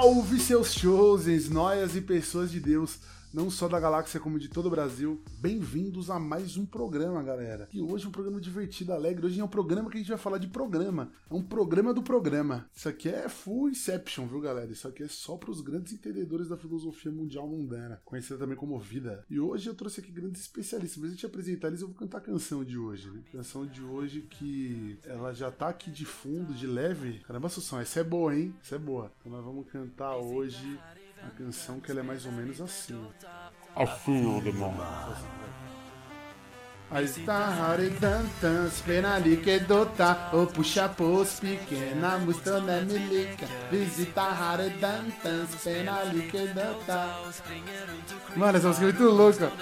Salve 0.00 0.38
seus 0.38 0.74
chosens, 0.74 1.50
noias 1.50 1.96
e 1.96 2.00
pessoas 2.00 2.52
de 2.52 2.60
Deus 2.60 3.00
não 3.32 3.50
só 3.50 3.68
da 3.68 3.78
galáxia 3.78 4.18
como 4.18 4.38
de 4.38 4.48
todo 4.48 4.66
o 4.66 4.70
Brasil. 4.70 5.22
Bem-vindos 5.38 6.10
a 6.10 6.18
mais 6.18 6.56
um 6.56 6.64
programa, 6.64 7.22
galera. 7.22 7.68
E 7.72 7.80
hoje 7.80 8.06
é 8.06 8.08
um 8.08 8.12
programa 8.12 8.40
divertido, 8.40 8.92
alegre. 8.92 9.26
Hoje 9.26 9.40
é 9.40 9.44
um 9.44 9.48
programa 9.48 9.90
que 9.90 9.96
a 9.96 10.00
gente 10.00 10.08
vai 10.08 10.18
falar 10.18 10.38
de 10.38 10.48
programa. 10.48 11.12
É 11.30 11.34
um 11.34 11.42
programa 11.42 11.92
do 11.92 12.02
programa. 12.02 12.66
Isso 12.74 12.88
aqui 12.88 13.08
é 13.08 13.28
full 13.28 13.68
Inception, 13.68 14.26
viu, 14.26 14.40
galera? 14.40 14.70
Isso 14.70 14.88
aqui 14.88 15.02
é 15.02 15.08
só 15.08 15.36
para 15.36 15.50
os 15.50 15.60
grandes 15.60 15.92
entendedores 15.92 16.48
da 16.48 16.56
filosofia 16.56 17.12
mundial 17.12 17.46
mundana, 17.46 18.00
conhecida 18.04 18.38
também 18.38 18.56
como 18.56 18.78
vida. 18.78 19.24
E 19.28 19.38
hoje 19.38 19.68
eu 19.68 19.74
trouxe 19.74 20.00
aqui 20.00 20.10
grandes 20.10 20.40
especialistas. 20.40 20.98
Mas 20.98 21.10
a 21.10 21.14
gente 21.14 21.26
apresentar 21.26 21.68
eles, 21.68 21.82
eu 21.82 21.88
vou 21.88 21.96
cantar 21.96 22.18
a 22.18 22.22
canção 22.22 22.64
de 22.64 22.78
hoje, 22.78 23.10
né? 23.10 23.22
A 23.28 23.36
canção 23.36 23.66
de 23.66 23.82
hoje 23.82 24.22
que 24.22 24.98
ela 25.04 25.32
já 25.34 25.50
tá 25.50 25.68
aqui 25.68 25.90
de 25.90 26.04
fundo, 26.04 26.54
de 26.54 26.66
leve. 26.66 27.20
Caramba, 27.26 27.48
Sussão, 27.48 27.78
essa 27.78 28.00
é 28.00 28.04
boa, 28.04 28.34
hein? 28.34 28.54
Essa 28.62 28.76
é 28.76 28.78
boa. 28.78 29.12
Então 29.20 29.30
nós 29.30 29.44
vamos 29.44 29.68
cantar 29.68 30.16
hoje 30.16 30.78
a 31.26 31.30
canção 31.36 31.80
que 31.80 31.90
ela 31.90 32.00
é 32.00 32.02
mais 32.02 32.24
ou 32.24 32.32
menos 32.32 32.60
assim. 32.60 32.94
I 33.76 33.86
feel 33.86 34.42
the 34.42 34.52
moment. 34.52 35.16
A 36.90 37.02
estar 37.02 37.76
tantas 38.00 38.80
pena 38.80 39.16
ali 39.16 39.36
que 39.36 39.58
dota. 39.60 40.30
O 40.32 40.46
puxa 40.46 40.88
pos 40.88 41.38
pequena 41.38 42.18
mostrando 42.18 42.70
é 42.70 42.80
milica 42.80 43.46
Visita 43.70 44.22
tantas 44.80 45.62
pena 45.62 46.00
ali 46.00 46.30
que 46.30 46.46
dota. 46.48 47.30
Mano, 48.34 48.56
essa 48.56 48.68
música 48.68 48.86
é 48.86 48.92
muito 48.92 49.04
louca. 49.04 49.52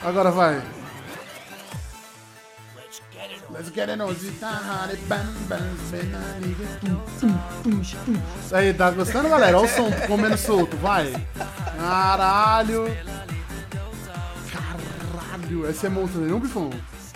Agora 0.00 0.30
vai 0.30 0.62
Let's 3.56 3.70
get 3.70 3.88
it 3.88 4.02
on 4.02 4.12
the 4.12 4.96
bam 5.08 5.32
bam 5.48 5.62
Aí, 8.52 8.74
tá 8.74 8.90
gostando, 8.90 9.30
galera? 9.30 9.56
Olha 9.56 9.66
o 9.66 9.68
som 9.68 9.90
comendo 10.06 10.36
solto, 10.36 10.76
vai. 10.76 11.10
Caralho. 11.78 12.84
Caralho. 14.52 15.66
Essa 15.66 15.86
é 15.86 15.90
monstro, 15.90 16.20
não, 16.20 16.38
Bifão? 16.38 16.68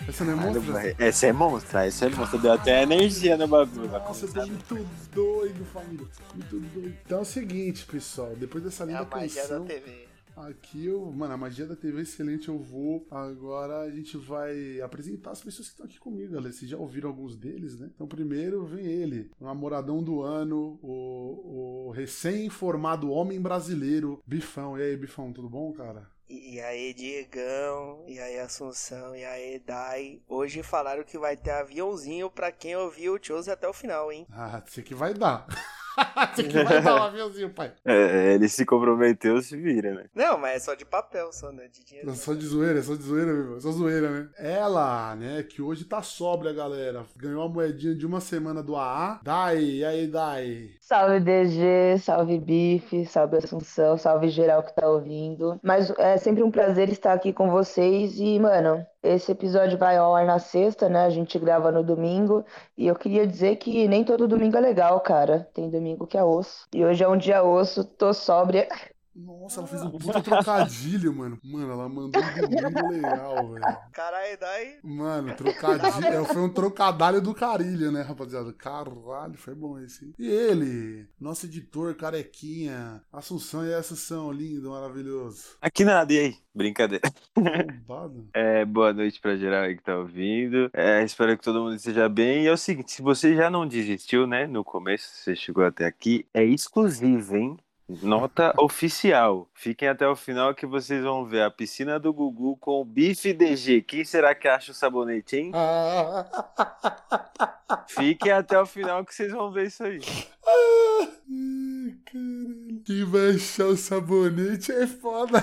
Essa 0.09 0.25
não 0.25 0.33
é 0.33 0.37
monstro? 0.37 0.75
Essa 0.99 1.27
é 1.27 1.33
monstra, 1.33 1.87
essa 1.87 2.07
é 2.07 2.09
monstra. 2.09 2.39
Deu 2.39 2.53
até 2.53 2.83
energia 2.85 3.37
no 3.37 3.47
bagulho. 3.47 3.91
Nossa, 3.91 4.25
eu 4.25 4.33
tô 4.33 4.47
muito 4.47 4.89
doido, 5.15 5.65
família. 5.67 6.07
Muito 6.35 6.59
doido. 6.59 6.97
Então 7.05 7.19
é 7.19 7.23
o 7.23 7.25
seguinte, 7.27 7.85
pessoal. 7.85 8.33
Depois 8.35 8.65
dessa 8.65 8.85
linda 8.85 9.01
é 9.01 9.03
a 9.03 9.05
magia 9.05 9.43
canção... 9.43 9.65
da 9.65 9.75
TV. 9.75 10.10
Aqui 10.49 10.87
eu, 10.87 11.11
mano, 11.13 11.35
a 11.35 11.37
magia 11.37 11.67
da 11.67 11.77
TV 11.77 11.99
é 11.99 12.03
excelente, 12.03 12.49
eu 12.49 12.59
vou. 12.59 13.07
Agora 13.11 13.81
a 13.81 13.91
gente 13.91 14.17
vai 14.17 14.81
apresentar 14.81 15.33
as 15.33 15.43
pessoas 15.43 15.69
que 15.69 15.75
estão 15.75 15.87
aqui 15.87 15.99
comigo, 15.99 16.33
galera. 16.33 16.53
Vocês 16.53 16.71
já 16.71 16.77
ouviram 16.77 17.09
alguns 17.09 17.37
deles, 17.37 17.79
né? 17.79 17.91
Então, 17.95 18.07
primeiro 18.07 18.65
vem 18.65 18.87
ele, 18.87 19.31
o 19.39 19.45
namoradão 19.45 20.03
do 20.03 20.23
ano, 20.23 20.79
o, 20.83 21.89
o 21.89 21.91
recém-formado 21.91 23.11
homem 23.11 23.41
brasileiro, 23.41 24.23
Bifão. 24.27 24.79
E 24.79 24.83
aí, 24.83 24.97
Bifão, 24.97 25.33
tudo 25.33 25.49
bom, 25.49 25.73
cara? 25.73 26.09
E 26.29 26.61
aí, 26.61 26.95
Diegão, 26.95 28.05
e 28.07 28.21
aí, 28.21 28.39
Assunção, 28.39 29.17
e 29.17 29.25
aí, 29.25 29.59
Dai. 29.59 30.23
Hoje 30.29 30.63
falaram 30.63 31.03
que 31.03 31.19
vai 31.19 31.37
ter 31.37 31.51
aviãozinho 31.51 32.31
pra 32.31 32.53
quem 32.53 32.77
ouviu 32.77 33.15
o 33.15 33.19
Chose 33.21 33.51
até 33.51 33.69
o 33.69 33.73
final, 33.73 34.13
hein? 34.13 34.27
Ah, 34.31 34.63
sei 34.67 34.85
que 34.85 34.95
vai 34.95 35.13
dar. 35.13 35.47
Você 36.35 36.45
que 36.45 36.63
vai 36.63 36.83
dar 36.83 36.97
um 36.97 37.03
aviãozinho, 37.05 37.51
pai. 37.51 37.73
É, 37.85 38.35
ele 38.35 38.49
se 38.49 38.65
comprometeu, 38.65 39.41
se 39.43 39.57
vira, 39.57 39.95
né? 39.95 40.05
Não, 40.15 40.39
mas 40.39 40.57
é 40.57 40.59
só 40.59 40.75
de 40.75 40.85
papel, 40.85 41.33
só, 41.33 41.51
né? 41.51 41.69
De 41.69 41.85
dinheiro. 41.85 42.09
Não, 42.09 42.15
só 42.15 42.35
de 42.35 42.47
zoeira, 42.47 42.79
é 42.79 42.83
só 42.83 42.95
de 42.95 43.03
zoeira, 43.03 43.33
meu. 43.33 43.57
É 43.57 43.61
só 43.61 43.71
zoeira, 43.71 44.11
né? 44.11 44.29
Ela, 44.39 45.17
né, 45.17 45.43
que 45.43 45.63
hoje 45.63 45.85
tá 45.85 46.03
sóbria, 46.03 46.53
galera. 46.53 47.05
Ganhou 47.17 47.43
a 47.43 47.49
moedinha 47.49 47.95
de 47.95 48.07
uma 48.07 48.21
semana 48.21 48.63
do 48.63 48.77
AA. 48.77 49.21
Dai, 49.23 49.63
e 49.63 49.85
aí, 49.85 50.07
Dai? 50.07 50.71
Salve 50.81 51.21
DG, 51.21 51.99
salve 51.99 52.39
Bife, 52.39 53.07
salve 53.07 53.37
Assunção, 53.37 53.97
salve 53.97 54.29
geral 54.29 54.63
que 54.63 54.75
tá 54.75 54.89
ouvindo. 54.89 55.59
Mas 55.63 55.91
é 55.99 56.17
sempre 56.17 56.43
um 56.43 56.51
prazer 56.51 56.89
estar 56.89 57.13
aqui 57.13 57.33
com 57.33 57.51
vocês 57.51 58.19
e, 58.19 58.39
mano, 58.39 58.85
esse 59.03 59.33
episódio 59.33 59.79
vai 59.79 59.97
ao 59.97 60.15
ar 60.15 60.27
na 60.27 60.39
sexta, 60.39 60.89
né? 60.89 61.05
A 61.05 61.11
gente 61.11 61.39
grava 61.39 61.71
no 61.73 61.83
domingo. 61.83 62.45
E 62.77 62.87
eu 62.87 62.95
queria 62.97 63.27
dizer 63.27 63.57
que 63.57 63.89
nem 63.89 64.05
todo 64.05 64.29
domingo 64.29 64.57
é 64.57 64.61
legal, 64.61 65.01
cara. 65.01 65.49
Tem 65.55 65.71
domingo 65.71 66.07
que 66.07 66.19
é 66.19 66.25
osso. 66.25 66.67
E 66.75 66.85
hoje 66.85 67.03
é 67.05 67.09
um 67.09 67.17
dia 67.17 67.43
osso, 67.43 67.85
tô 67.85 68.13
sóbria. 68.13 68.69
Nossa, 69.15 69.61
ela 69.61 69.69
fez 69.69 69.83
um 69.83 69.91
puta 69.99 70.23
trocadilho, 70.23 71.15
mano. 71.15 71.39
Mano, 71.43 71.73
ela 71.73 71.89
mandou 71.89 72.23
um 72.23 72.49
domingo 72.49 72.89
legal, 72.89 73.53
velho. 73.53 73.79
Caralho, 73.93 74.39
daí. 74.39 74.79
Mano, 74.83 75.35
trocadilho. 75.35 76.25
foi 76.25 76.43
um 76.43 76.49
trocadilho 76.53 77.21
do 77.21 77.35
carilho, 77.35 77.91
né, 77.91 78.03
rapaziada? 78.03 78.53
Caralho, 78.53 79.37
foi 79.37 79.55
bom 79.55 79.79
esse. 79.79 80.13
E 80.19 80.27
ele, 80.27 81.09
nosso 81.21 81.47
editor, 81.47 81.95
carequinha. 81.95 83.03
Assunção 83.13 83.67
e 83.67 83.75
Assunção, 83.75 84.31
lindo, 84.31 84.71
maravilhoso. 84.71 85.57
Aqui 85.61 85.85
nada, 85.85 86.13
e 86.13 86.19
aí? 86.19 86.37
Brincadeira. 86.55 87.11
Roubado. 87.37 88.29
É, 88.35 88.65
boa 88.65 88.93
noite 88.93 89.21
pra 89.21 89.37
geral 89.37 89.65
aí 89.65 89.77
que 89.77 89.83
tá 89.83 89.97
ouvindo. 89.97 90.71
É, 90.73 91.03
espero 91.03 91.37
que 91.37 91.45
todo 91.45 91.61
mundo 91.61 91.75
esteja 91.75 92.09
bem. 92.09 92.45
E 92.45 92.47
é 92.47 92.53
o 92.53 92.57
seguinte, 92.57 92.93
se 92.93 93.03
você 93.03 93.35
já 93.35 93.51
não 93.51 93.67
desistiu, 93.67 94.27
né, 94.27 94.47
no 94.47 94.65
começo, 94.65 95.09
você 95.15 95.35
chegou 95.35 95.65
até 95.65 95.87
aqui, 95.87 96.27
é 96.33 96.45
exclusivo, 96.45 97.37
hein? 97.37 97.57
Nota 98.03 98.55
oficial. 98.59 99.49
Fiquem 99.53 99.89
até 99.89 100.07
o 100.07 100.15
final 100.15 100.55
que 100.55 100.65
vocês 100.65 101.03
vão 101.03 101.25
ver 101.25 101.43
a 101.43 101.51
piscina 101.51 101.99
do 101.99 102.13
Gugu 102.13 102.57
com 102.57 102.81
o 102.81 102.85
bife 102.85 103.33
DG. 103.33 103.83
Quem 103.83 104.05
será 104.05 104.35
que 104.35 104.47
acha 104.47 104.71
o 104.71 104.75
sabonete, 104.75 105.37
hein? 105.37 105.53
Fiquem 107.89 108.33
até 108.33 108.61
o 108.61 108.67
final 108.67 109.05
que 109.05 109.15
vocês 109.15 109.33
vão 109.33 109.51
ver 109.51 109.67
isso 109.67 109.83
aí. 109.83 109.99
Ai, 110.47 111.97
caralho. 112.05 112.83
Quem 112.85 113.05
vai 113.05 113.31
achar 113.31 113.67
o 113.67 113.77
sabonete 113.77 114.73
é 114.73 114.87
foda. 114.87 115.41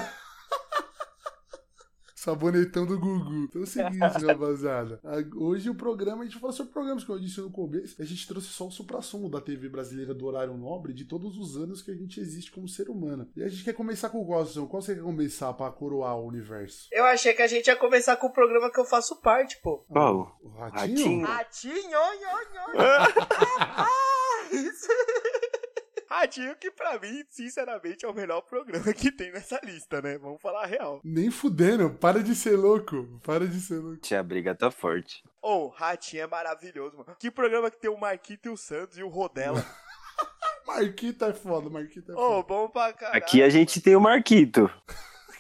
Sabonetão 2.17 2.83
do 2.83 2.99
Gugu. 2.99 3.43
Então 3.43 3.61
é 3.61 3.63
o 3.63 3.67
seguinte, 3.67 3.99
rapaziada. 4.25 4.99
Hoje 5.35 5.69
o 5.69 5.75
programa, 5.75 6.23
a 6.23 6.25
gente 6.25 6.39
falou 6.39 6.51
sobre 6.51 6.73
programas 6.73 7.03
que 7.03 7.11
eu 7.11 7.19
disse 7.19 7.39
no 7.39 7.51
começo. 7.51 8.01
A 8.01 8.05
gente 8.05 8.27
trouxe 8.27 8.47
só 8.47 8.65
o 8.65 8.71
supra-sumo 8.71 9.29
da 9.29 9.39
TV 9.39 9.69
brasileira 9.69 10.15
do 10.15 10.25
horário 10.25 10.57
nobre 10.57 10.93
de 10.93 11.05
todos 11.05 11.37
os 11.37 11.55
anos 11.55 11.83
que 11.83 11.91
a 11.91 11.93
gente 11.93 12.19
existe 12.19 12.51
como 12.51 12.67
ser 12.67 12.89
humano. 12.89 13.29
E 13.35 13.43
a 13.43 13.47
gente 13.47 13.63
quer 13.63 13.73
começar 13.73 14.09
com 14.09 14.19
o 14.19 14.25
Gosson. 14.25 14.65
Qual 14.65 14.81
você 14.81 14.95
quer 14.95 15.03
começar 15.03 15.53
pra 15.53 15.69
coroar 15.69 16.17
o 16.17 16.25
universo? 16.25 16.87
Eu 16.91 17.05
achei 17.05 17.35
que 17.35 17.43
a 17.43 17.47
gente 17.47 17.67
ia 17.67 17.75
começar 17.75 18.17
com 18.17 18.25
o 18.25 18.33
programa 18.33 18.71
que 18.71 18.79
eu 18.79 18.85
faço 18.85 19.21
parte, 19.21 19.61
pô. 19.61 19.85
Qual? 19.87 20.39
O 20.41 20.49
Ratinho? 20.49 21.21
Ratinho. 21.21 21.27
Ratinho, 21.27 21.99
oi, 21.99 22.17
oi, 22.33 22.47
oi. 22.65 22.97
Ratinho 26.09 26.55
que 26.55 26.71
pra 26.71 26.97
mim, 26.99 27.23
sinceramente, 27.29 28.05
é 28.05 28.07
o 28.07 28.13
melhor 28.13 28.41
programa 28.41 28.93
que 28.93 29.11
tem 29.11 29.31
nessa 29.31 29.59
lista, 29.63 30.01
né? 30.01 30.17
Vamos 30.17 30.41
falar 30.41 30.63
a 30.63 30.65
real. 30.65 31.01
Nem 31.03 31.29
fudendo. 31.29 31.89
Para 31.89 32.23
de 32.23 32.33
ser 32.35 32.55
louco. 32.55 33.19
Para 33.23 33.47
de 33.47 33.59
ser 33.59 33.79
louco. 33.79 33.97
Tia, 33.97 34.23
briga 34.23 34.55
tá 34.55 34.71
forte. 34.71 35.23
Ô, 35.41 35.65
oh, 35.65 35.67
Ratinho 35.67 36.23
é 36.23 36.27
maravilhoso, 36.27 36.97
mano. 36.97 37.15
Que 37.19 37.29
programa 37.29 37.69
que 37.69 37.79
tem 37.79 37.89
o 37.89 37.97
Marquito 37.97 38.47
e 38.47 38.49
o 38.49 38.57
Santos 38.57 38.97
e 38.97 39.03
o 39.03 39.09
Rodela. 39.09 39.63
Marquito 40.65 41.25
é 41.25 41.33
foda, 41.33 41.69
Marquito 41.69 42.11
é 42.11 42.15
Ô, 42.15 42.17
oh, 42.17 42.29
foda. 42.29 42.47
bom 42.47 42.69
pra 42.69 42.93
caralho. 42.93 43.17
Aqui 43.17 43.41
a 43.43 43.49
gente 43.49 43.81
tem 43.81 43.95
o 43.95 44.01
Marquito. 44.01 44.69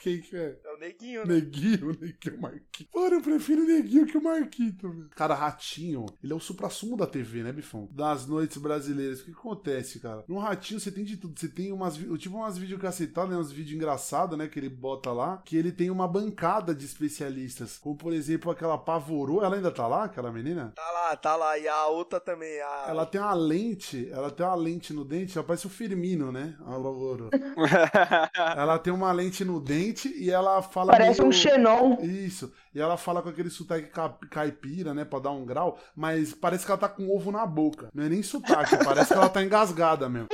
Quem 0.01 0.21
que 0.21 0.37
é? 0.37 0.55
É 0.77 0.85
o 0.85 0.87
Neguinho, 0.87 1.25
né? 1.25 1.33
Neguinho, 1.35 1.97
Neguinho, 1.99 2.41
Marquito. 2.41 2.89
Mano, 2.93 3.15
eu 3.15 3.21
prefiro 3.21 3.63
o 3.63 3.65
Neguinho 3.65 4.05
que 4.05 4.17
o 4.17 4.23
Marquito, 4.23 4.89
velho. 4.89 5.09
Cara, 5.15 5.33
Ratinho, 5.33 6.05
ele 6.23 6.31
é 6.31 6.35
o 6.35 6.39
supra-sumo 6.39 6.95
da 6.95 7.07
TV, 7.07 7.43
né, 7.43 7.51
Bifão? 7.51 7.89
Das 7.91 8.27
noites 8.27 8.57
brasileiras. 8.57 9.21
O 9.21 9.25
que 9.25 9.31
acontece, 9.31 9.99
cara? 9.99 10.23
No 10.27 10.37
Ratinho 10.37 10.79
você 10.79 10.91
tem 10.91 11.03
de 11.03 11.17
tudo. 11.17 11.39
Você 11.39 11.49
tem 11.49 11.71
umas. 11.71 11.97
Tipo 11.97 12.37
umas 12.37 12.57
videocacetadas, 12.57 13.31
né? 13.31 13.37
Uns 13.37 13.51
vídeos 13.51 13.75
engraçados, 13.75 14.37
né? 14.37 14.47
Que 14.47 14.59
ele 14.59 14.69
bota 14.69 15.11
lá. 15.11 15.41
Que 15.43 15.57
ele 15.57 15.71
tem 15.71 15.89
uma 15.89 16.07
bancada 16.07 16.73
de 16.75 16.85
especialistas. 16.85 17.77
Como, 17.77 17.95
por 17.95 18.13
exemplo, 18.13 18.51
aquela 18.51 18.77
Pavorou. 18.77 19.43
Ela 19.43 19.55
ainda 19.55 19.71
tá 19.71 19.87
lá, 19.87 20.05
aquela 20.05 20.31
menina? 20.31 20.73
Tá 20.75 20.91
lá, 20.91 21.15
tá 21.15 21.35
lá. 21.35 21.57
E 21.57 21.67
a 21.67 21.87
outra 21.87 22.19
também. 22.19 22.59
A... 22.61 22.85
Ela 22.89 23.05
tem 23.05 23.19
uma 23.19 23.33
lente. 23.33 24.07
Ela 24.11 24.29
tem 24.29 24.45
uma 24.45 24.55
lente 24.55 24.93
no 24.93 25.03
dente. 25.03 25.37
Ela 25.37 25.47
parece 25.47 25.65
o 25.65 25.69
Firmino, 25.69 26.31
né? 26.31 26.55
A 26.61 26.71
Pavorou. 26.71 27.29
ela 28.55 28.77
tem 28.77 28.93
uma 28.93 29.11
lente 29.11 29.43
no 29.43 29.59
dente 29.59 30.13
e 30.15 30.29
ela 30.29 30.61
fala. 30.67 30.91
Parece 30.91 31.21
meio... 31.21 31.29
um 31.29 31.31
xenon. 31.31 31.97
Isso. 32.01 32.53
E 32.73 32.79
ela 32.79 32.97
fala 32.97 33.21
com 33.21 33.29
aquele 33.29 33.49
sotaque 33.49 33.89
caipira, 34.29 34.93
né? 34.93 35.03
Pra 35.03 35.19
dar 35.19 35.31
um 35.31 35.45
grau, 35.45 35.79
mas 35.95 36.33
parece 36.33 36.65
que 36.65 36.71
ela 36.71 36.79
tá 36.79 36.87
com 36.87 37.09
ovo 37.09 37.31
na 37.31 37.45
boca. 37.45 37.89
Não 37.93 38.03
é 38.03 38.09
nem 38.09 38.21
sotaque, 38.21 38.77
parece 38.85 39.13
que 39.13 39.17
ela 39.17 39.29
tá 39.29 39.43
engasgada 39.43 40.07
mesmo. 40.07 40.27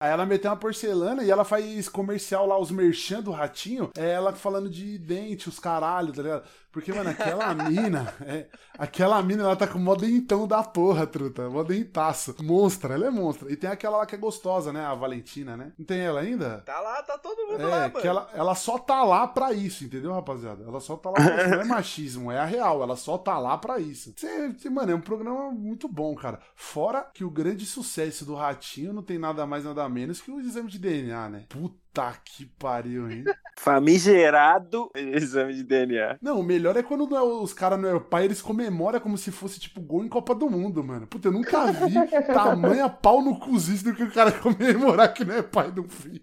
Aí 0.00 0.10
ela 0.12 0.24
meteu 0.24 0.50
uma 0.50 0.56
porcelana 0.56 1.24
e 1.24 1.30
ela 1.30 1.44
faz 1.44 1.88
comercial 1.88 2.46
lá, 2.46 2.56
os 2.58 2.70
merchan 2.70 3.20
do 3.20 3.32
ratinho. 3.32 3.90
É 3.96 4.10
ela 4.10 4.32
falando 4.32 4.70
de 4.70 4.96
dente, 4.96 5.48
os 5.48 5.58
caralho, 5.58 6.12
tá 6.12 6.22
ligado? 6.22 6.44
Porque, 6.70 6.92
mano, 6.92 7.10
aquela 7.10 7.54
mina, 7.54 8.14
é, 8.20 8.46
aquela 8.78 9.22
mina, 9.22 9.42
ela 9.44 9.56
tá 9.56 9.66
com 9.66 9.78
o 9.78 9.82
mó 9.82 9.94
dentão 9.94 10.46
da 10.46 10.62
porra, 10.62 11.06
truta. 11.06 11.48
Mó 11.48 11.62
dentaço. 11.62 12.34
Monstra, 12.42 12.94
ela 12.94 13.06
é 13.06 13.10
monstra. 13.10 13.50
E 13.50 13.56
tem 13.56 13.68
aquela 13.70 13.98
lá 13.98 14.06
que 14.06 14.14
é 14.14 14.18
gostosa, 14.18 14.72
né? 14.72 14.84
A 14.84 14.94
Valentina, 14.94 15.56
né? 15.56 15.72
Não 15.78 15.84
tem 15.86 16.00
ela 16.00 16.20
ainda? 16.20 16.58
Tá 16.66 16.78
lá, 16.80 17.02
tá 17.02 17.16
todo 17.18 17.46
mundo 17.46 17.62
É, 17.62 17.66
lá, 17.66 17.80
mano. 17.88 18.00
que 18.00 18.06
ela, 18.06 18.28
ela 18.34 18.54
só 18.54 18.78
tá 18.78 19.02
lá 19.02 19.26
pra 19.26 19.52
isso, 19.52 19.84
entendeu, 19.84 20.12
rapaziada? 20.12 20.62
Ela 20.64 20.80
só 20.80 20.96
tá 20.96 21.10
lá 21.10 21.16
pra 21.16 21.36
isso. 21.42 21.50
Não 21.50 21.60
é 21.60 21.64
machismo, 21.66 22.32
é 22.32 22.38
a 22.38 22.44
real. 22.44 22.82
Ela 22.82 22.96
só 22.96 23.16
tá 23.18 23.38
lá 23.38 23.56
pra 23.56 23.78
isso. 23.80 24.12
Cê, 24.16 24.52
cê, 24.58 24.70
mano, 24.70 24.92
é 24.92 24.94
um 24.94 25.00
programa 25.00 25.50
muito 25.50 25.88
bom, 25.88 26.14
cara. 26.14 26.38
Fora 26.54 27.08
que 27.14 27.24
o 27.24 27.30
grande 27.30 27.64
sucesso 27.64 28.24
do 28.24 28.34
Ratinho 28.34 28.92
não 28.92 29.02
tem 29.02 29.18
nada 29.18 29.46
mais, 29.46 29.64
nada 29.64 29.88
menos 29.88 30.20
que 30.20 30.30
o 30.30 30.40
exame 30.40 30.68
de 30.70 30.78
DNA, 30.78 31.28
né? 31.28 31.44
Puta 31.48 31.87
que 32.24 32.46
pariu, 32.46 33.10
hein? 33.10 33.24
Famigerado 33.58 34.90
exame 34.94 35.54
de 35.54 35.62
DNA. 35.64 36.18
Não, 36.22 36.40
o 36.40 36.42
melhor 36.42 36.76
é 36.76 36.82
quando 36.82 37.06
não 37.08 37.16
é- 37.16 37.22
os 37.22 37.52
caras 37.52 37.78
não 37.78 37.88
é 37.88 37.94
o 37.94 38.00
pai, 38.00 38.24
eles 38.24 38.40
comemoram 38.42 39.00
como 39.00 39.18
se 39.18 39.30
fosse, 39.30 39.58
tipo, 39.58 39.80
gol 39.80 40.04
em 40.04 40.08
Copa 40.08 40.34
do 40.34 40.48
Mundo, 40.48 40.82
mano. 40.84 41.06
Puta, 41.06 41.28
eu 41.28 41.32
nunca 41.32 41.72
vi 41.72 41.94
tamanha 42.32 42.88
pau 42.88 43.22
no 43.22 43.38
cozice 43.38 43.84
do 43.84 43.94
que 43.94 44.02
o 44.04 44.12
cara 44.12 44.30
comemorar 44.40 45.12
que 45.12 45.24
não 45.24 45.34
é 45.34 45.42
pai 45.42 45.70
do 45.70 45.84
filho. 45.84 46.22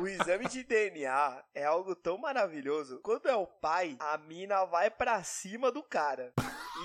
O 0.00 0.06
exame 0.06 0.46
de 0.48 0.62
DNA 0.64 1.42
é 1.54 1.64
algo 1.64 1.96
tão 1.96 2.18
maravilhoso. 2.18 3.00
Quando 3.02 3.26
é 3.26 3.34
o 3.34 3.46
pai, 3.46 3.96
a 3.98 4.18
mina 4.18 4.64
vai 4.66 4.90
pra 4.90 5.22
cima 5.24 5.72
do 5.72 5.82
cara. 5.82 6.32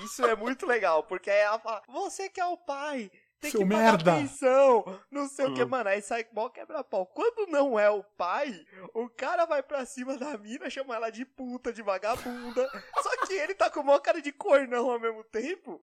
Isso 0.04 0.24
é 0.24 0.34
muito 0.34 0.66
legal, 0.66 1.04
porque 1.04 1.30
aí 1.30 1.40
ela 1.40 1.58
fala: 1.58 1.82
Você 1.88 2.28
que 2.28 2.40
é 2.40 2.46
o 2.46 2.56
pai. 2.56 3.10
Tem 3.44 3.50
Seu 3.50 3.60
que 3.60 3.66
pagar 3.66 3.82
merda." 3.92 4.12
pensão, 4.16 5.00
não 5.10 5.28
sei 5.28 5.46
o 5.46 5.54
que, 5.54 5.62
Hum. 5.62 5.68
mano. 5.68 5.88
Aí 5.90 6.00
sai 6.00 6.26
mó 6.32 6.48
quebra-pau. 6.48 7.06
Quando 7.06 7.50
não 7.50 7.78
é 7.78 7.90
o 7.90 8.02
pai, 8.02 8.64
o 8.94 9.08
cara 9.08 9.44
vai 9.44 9.62
pra 9.62 9.84
cima 9.84 10.16
da 10.16 10.36
mina, 10.38 10.70
chama 10.70 10.94
ela 10.96 11.10
de 11.10 11.24
puta, 11.24 11.72
de 11.72 11.82
vagabunda. 11.82 12.68
Só 13.02 13.26
que 13.26 13.34
ele 13.34 13.54
tá 13.54 13.68
com 13.70 13.82
mó 13.82 13.98
cara 13.98 14.20
de 14.22 14.32
cornão 14.32 14.90
ao 14.90 14.98
mesmo 14.98 15.22
tempo. 15.24 15.82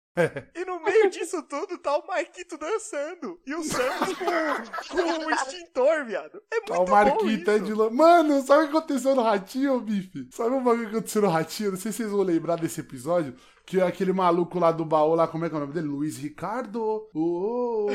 E 0.54 0.64
no 0.64 0.80
meio 0.82 1.08
disso 1.10 1.42
tudo 1.42 1.78
tá 1.78 1.96
o 1.96 2.06
Marquito 2.06 2.56
dançando. 2.58 3.40
E 3.46 3.54
o 3.54 3.62
Santos 3.62 4.14
com, 4.16 4.96
com 4.96 5.24
o 5.26 5.30
extintor, 5.32 6.04
viado. 6.04 6.42
É 6.50 6.56
muito 6.56 6.72
Tá 6.72 6.80
o 6.80 6.84
bom 6.84 6.90
Marquita 6.90 7.56
isso. 7.56 7.64
de 7.64 7.72
longe. 7.74 7.94
Mano, 7.94 8.42
sabe 8.42 8.64
o 8.64 8.68
que 8.70 8.76
aconteceu 8.76 9.14
no 9.14 9.22
Ratinho, 9.22 9.80
Bife? 9.80 10.28
Sabe 10.32 10.54
o 10.54 10.60
bagulho 10.60 10.88
que 10.90 10.96
aconteceu 10.96 11.22
no 11.22 11.28
Ratinho? 11.28 11.70
Não 11.72 11.78
sei 11.78 11.92
se 11.92 11.98
vocês 11.98 12.10
vão 12.10 12.22
lembrar 12.22 12.56
desse 12.56 12.80
episódio. 12.80 13.34
Que 13.70 13.80
aquele 13.80 14.12
maluco 14.12 14.58
lá 14.58 14.72
do 14.72 14.84
baú, 14.84 15.14
lá, 15.14 15.28
como 15.28 15.44
é 15.44 15.48
que 15.48 15.54
é 15.54 15.56
o 15.56 15.60
nome 15.60 15.72
dele? 15.72 15.86
Luiz 15.86 16.18
Ricardo. 16.18 17.06
Ô. 17.14 17.86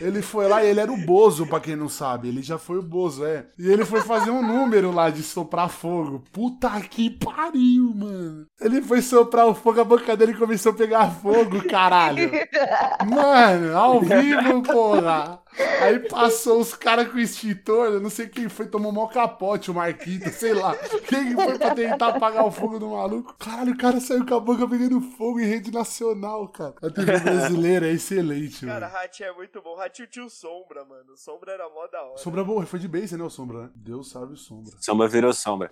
Ele 0.00 0.22
foi 0.22 0.46
lá 0.46 0.62
e 0.62 0.68
ele 0.68 0.78
era 0.78 0.92
o 0.92 0.96
Bozo, 0.96 1.44
pra 1.44 1.58
quem 1.58 1.74
não 1.74 1.88
sabe. 1.88 2.28
Ele 2.28 2.40
já 2.40 2.56
foi 2.56 2.78
o 2.78 2.82
Bozo, 2.82 3.24
é. 3.24 3.44
E 3.58 3.68
ele 3.68 3.84
foi 3.84 4.00
fazer 4.00 4.30
um 4.30 4.46
número 4.46 4.92
lá 4.92 5.10
de 5.10 5.24
soprar 5.24 5.68
fogo. 5.68 6.22
Puta 6.30 6.80
que 6.82 7.10
pariu, 7.10 7.92
mano. 7.96 8.46
Ele 8.60 8.80
foi 8.80 9.02
soprar 9.02 9.48
o 9.48 9.54
fogo, 9.54 9.80
a 9.80 9.84
boca 9.84 10.16
dele 10.16 10.34
começou 10.34 10.70
a 10.70 10.76
pegar 10.76 11.10
fogo, 11.10 11.66
caralho. 11.66 12.30
Mano, 13.04 13.76
ao 13.76 14.00
vivo, 14.00 14.62
porra. 14.62 15.40
Aí 15.80 15.98
passou 16.08 16.60
os 16.60 16.74
caras 16.74 17.08
com 17.08 17.18
extintor, 17.18 17.86
eu 17.86 18.00
não 18.00 18.10
sei 18.10 18.26
quem 18.26 18.48
foi, 18.48 18.66
tomou 18.66 18.90
mó 18.90 19.06
capote, 19.06 19.70
o 19.70 19.74
Marquito, 19.74 20.28
sei 20.30 20.52
lá. 20.54 20.74
Quem 21.06 21.28
que 21.28 21.34
foi 21.42 21.58
pra 21.58 21.74
tentar 21.74 22.08
apagar 22.08 22.44
o 22.44 22.50
fogo 22.50 22.78
do 22.78 22.88
maluco? 22.90 23.34
Caralho, 23.38 23.72
o 23.72 23.76
cara 23.78 24.00
saiu 24.00 24.26
com 24.26 24.34
a 24.34 24.40
boca 24.40 24.66
pegando 24.68 25.00
fogo 25.00 25.38
em 25.40 25.44
rede 25.46 25.70
nacional, 25.70 26.48
cara. 26.48 26.74
A 26.82 26.90
TV 26.90 27.18
brasileira 27.20 27.86
é 27.86 27.92
excelente, 27.92 28.66
Cara, 28.66 28.86
mano. 28.86 28.92
Ratinho 28.92 29.28
é 29.28 29.32
muito 29.32 29.62
bom. 29.62 29.76
Ratinho 29.76 30.08
tinha 30.08 30.24
o 30.24 30.30
Sombra, 30.30 30.84
mano. 30.84 31.12
O 31.12 31.16
Sombra 31.16 31.52
era 31.52 31.68
mó 31.68 31.86
da 31.86 32.02
hora. 32.02 32.18
Sombra 32.18 32.42
boa, 32.42 32.66
foi 32.66 32.78
de 32.80 32.88
base, 32.88 33.16
né, 33.16 33.22
o 33.24 33.30
Sombra, 33.30 33.62
né? 33.64 33.70
Deus 33.76 34.10
sabe 34.10 34.32
o 34.32 34.36
Sombra. 34.36 34.72
Sombra 34.80 35.06
virou 35.08 35.32
sombra. 35.32 35.70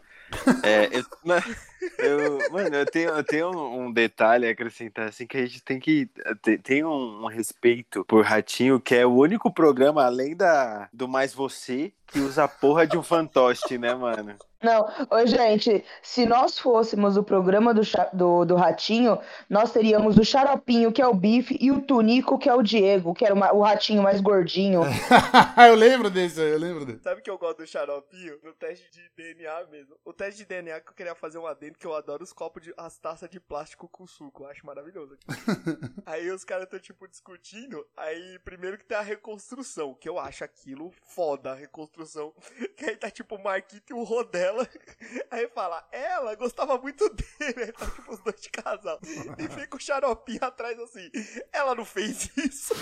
É, 0.62 0.88
eu, 0.98 1.04
ma- 1.24 1.42
eu- 1.98 2.52
mano, 2.52 2.76
eu 2.76 2.86
tenho, 2.86 3.10
eu 3.10 3.24
tenho 3.24 3.50
um 3.50 3.72
um 3.82 3.92
detalhe 3.92 4.46
a 4.46 4.50
acrescentar, 4.50 5.08
assim, 5.08 5.26
que 5.26 5.36
a 5.36 5.44
gente 5.46 5.62
tem 5.62 5.80
que. 5.80 6.08
Tem, 6.42 6.56
tem 6.58 6.84
um, 6.84 7.24
um 7.24 7.26
respeito 7.26 8.04
por 8.04 8.24
Ratinho, 8.24 8.78
que 8.78 8.94
é 8.94 9.04
o 9.04 9.10
único 9.14 9.50
programa, 9.52 9.71
além 9.98 10.36
da, 10.36 10.88
do 10.92 11.08
Mais 11.08 11.32
Você, 11.34 11.92
que 12.12 12.20
usa 12.20 12.44
a 12.44 12.48
porra 12.48 12.86
de 12.86 12.98
um 12.98 13.02
fantoche, 13.02 13.78
né, 13.78 13.94
mano? 13.94 14.36
Não, 14.62 14.86
ô, 15.10 15.26
gente, 15.26 15.84
se 16.00 16.24
nós 16.24 16.56
fôssemos 16.56 17.16
o 17.16 17.24
programa 17.24 17.74
do, 17.74 17.80
do, 18.12 18.44
do 18.44 18.54
Ratinho, 18.54 19.18
nós 19.50 19.72
teríamos 19.72 20.16
o 20.16 20.24
Xaropinho, 20.24 20.92
que 20.92 21.02
é 21.02 21.06
o 21.06 21.12
Bife, 21.14 21.58
e 21.60 21.72
o 21.72 21.80
Tunico, 21.80 22.38
que 22.38 22.48
é 22.48 22.54
o 22.54 22.62
Diego, 22.62 23.12
que 23.12 23.24
era 23.24 23.34
o 23.34 23.36
ma- 23.36 23.50
o 23.50 23.60
ratinho 23.60 24.02
mais 24.04 24.20
gordinho. 24.20 24.82
eu 25.68 25.74
lembro 25.74 26.08
desse 26.08 26.40
aí, 26.40 26.52
eu 26.52 26.58
lembro 26.60 26.84
desse. 26.86 27.02
Sabe 27.02 27.22
que 27.22 27.30
eu 27.30 27.36
gosto 27.36 27.58
do 27.58 27.66
xaropinho? 27.66 28.38
No 28.44 28.52
teste 28.52 28.88
de 28.92 29.02
DNA 29.16 29.66
mesmo. 29.68 29.96
O 30.04 30.12
teste 30.12 30.42
de 30.42 30.46
DNA 30.46 30.80
que 30.80 30.90
eu 30.90 30.94
queria 30.94 31.14
fazer 31.16 31.38
um 31.38 31.46
adendo, 31.46 31.76
que 31.76 31.86
eu 31.86 31.94
adoro 31.94 32.22
os 32.22 32.32
copos, 32.32 32.62
de, 32.62 32.72
as 32.76 32.96
taças 32.98 33.28
de 33.28 33.40
plástico 33.40 33.88
com 33.88 34.06
suco. 34.06 34.44
Eu 34.44 34.50
acho 34.50 34.64
maravilhoso. 34.64 35.18
aí 36.06 36.30
os 36.30 36.44
caras 36.44 36.64
estão, 36.64 36.78
tipo, 36.78 37.08
discutindo. 37.08 37.84
Aí, 37.96 38.38
primeiro 38.44 38.78
que 38.78 38.84
tem 38.84 38.96
a 38.96 39.02
reconstrução, 39.02 39.92
que 39.94 40.08
eu 40.08 40.20
acho 40.20 40.44
aquilo 40.44 40.92
foda, 41.04 41.50
a 41.50 41.54
reconstrução. 41.54 42.01
Que 42.76 42.86
aí 42.86 42.96
tá, 42.96 43.10
tipo, 43.10 43.36
o 43.36 43.42
Marquito 43.42 43.90
e 43.90 43.94
o 43.94 44.02
Rodela. 44.02 44.68
Aí 45.30 45.48
fala, 45.48 45.86
ela 45.92 46.34
gostava 46.34 46.76
muito 46.78 47.08
dele. 47.08 47.64
Aí 47.64 47.72
tá, 47.72 47.86
tipo, 47.86 48.12
os 48.12 48.18
dois 48.20 48.40
de 48.40 48.50
casal. 48.50 48.98
E 49.38 49.48
fica 49.48 49.76
o 49.76 49.80
xaropinho 49.80 50.44
atrás 50.44 50.78
assim. 50.80 51.08
Ela 51.52 51.74
não 51.74 51.84
fez 51.84 52.28
isso. 52.36 52.74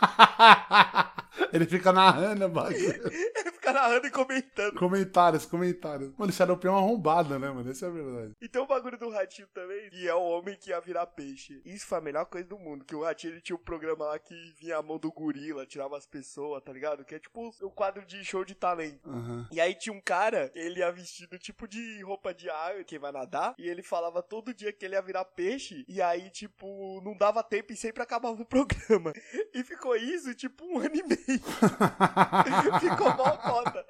Ele 1.52 1.66
fica 1.66 1.92
narrando 1.92 2.46
o 2.46 2.48
bagulho. 2.48 3.12
Ele 3.12 3.49
fica 3.70 3.72
narrando 3.72 4.06
e 4.06 4.10
comentando. 4.10 4.78
Comentários, 4.78 5.46
comentários. 5.46 6.12
Mano, 6.16 6.30
esse 6.30 6.38
Xaropinho 6.38 6.70
é 6.70 6.74
uma 6.74 6.80
arrombada, 6.80 7.38
né, 7.38 7.50
mano? 7.50 7.70
Essa 7.70 7.86
é 7.86 7.88
a 7.88 7.92
verdade. 7.92 8.34
E 8.40 8.48
tem 8.48 8.60
o 8.60 8.66
bagulho 8.66 8.98
do 8.98 9.10
ratinho 9.10 9.48
também, 9.48 9.90
que 9.90 10.08
é 10.08 10.14
o 10.14 10.22
homem 10.22 10.56
que 10.56 10.70
ia 10.70 10.80
virar 10.80 11.06
peixe. 11.06 11.60
Isso 11.64 11.86
foi 11.86 11.98
a 11.98 12.00
melhor 12.00 12.24
coisa 12.26 12.46
do 12.46 12.58
mundo, 12.58 12.84
que 12.84 12.94
o 12.94 13.02
ratinho 13.02 13.34
ele 13.34 13.40
tinha 13.40 13.56
um 13.56 13.60
programa 13.60 14.04
lá 14.06 14.18
que 14.18 14.34
vinha 14.58 14.76
a 14.76 14.82
mão 14.82 14.98
do 14.98 15.12
gorila, 15.12 15.66
tirava 15.66 15.96
as 15.96 16.06
pessoas, 16.06 16.62
tá 16.62 16.72
ligado? 16.72 17.04
Que 17.04 17.14
é 17.14 17.18
tipo 17.18 17.50
o 17.62 17.70
quadro 17.70 18.04
de 18.04 18.24
show 18.24 18.44
de 18.44 18.54
talento. 18.54 19.08
Aham. 19.08 19.48
E 19.52 19.60
aí 19.60 19.74
tinha 19.74 19.94
um 19.94 20.00
cara, 20.00 20.50
ele 20.54 20.80
ia 20.80 20.90
vestido 20.90 21.38
tipo 21.38 21.68
de 21.68 22.02
roupa 22.02 22.34
de 22.34 22.48
água, 22.50 22.84
que 22.84 22.98
vai 22.98 23.12
nadar, 23.12 23.54
e 23.58 23.68
ele 23.68 23.82
falava 23.82 24.22
todo 24.22 24.54
dia 24.54 24.72
que 24.72 24.84
ele 24.84 24.94
ia 24.94 25.02
virar 25.02 25.24
peixe, 25.24 25.84
e 25.88 26.00
aí, 26.02 26.30
tipo, 26.30 27.00
não 27.02 27.16
dava 27.16 27.42
tempo 27.42 27.72
e 27.72 27.76
sempre 27.76 28.02
acabava 28.02 28.40
o 28.40 28.46
programa. 28.46 29.12
E 29.54 29.62
ficou 29.62 29.96
isso, 29.96 30.34
tipo, 30.34 30.64
um 30.64 30.78
ano 30.78 30.94
e 30.94 31.02
meio. 31.02 31.40
Ficou 32.80 33.14
mal 33.16 33.38
foda. 33.62 33.86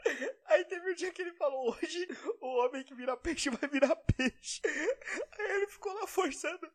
Aí 0.47 0.65
teve 0.65 0.91
um 0.91 0.95
dia 0.95 1.13
que 1.13 1.23
ele 1.23 1.33
falou: 1.33 1.71
hoje 1.75 2.09
o 2.41 2.47
homem 2.59 2.83
que 2.85 2.95
vira 2.95 3.17
peixe 3.17 3.51
vai 3.51 3.69
virar 3.69 3.95
peixe. 3.97 4.61
Aí 5.39 5.51
ele 5.57 5.67
ficou 5.69 5.93
lá 5.95 6.07
forçando. 6.07 6.67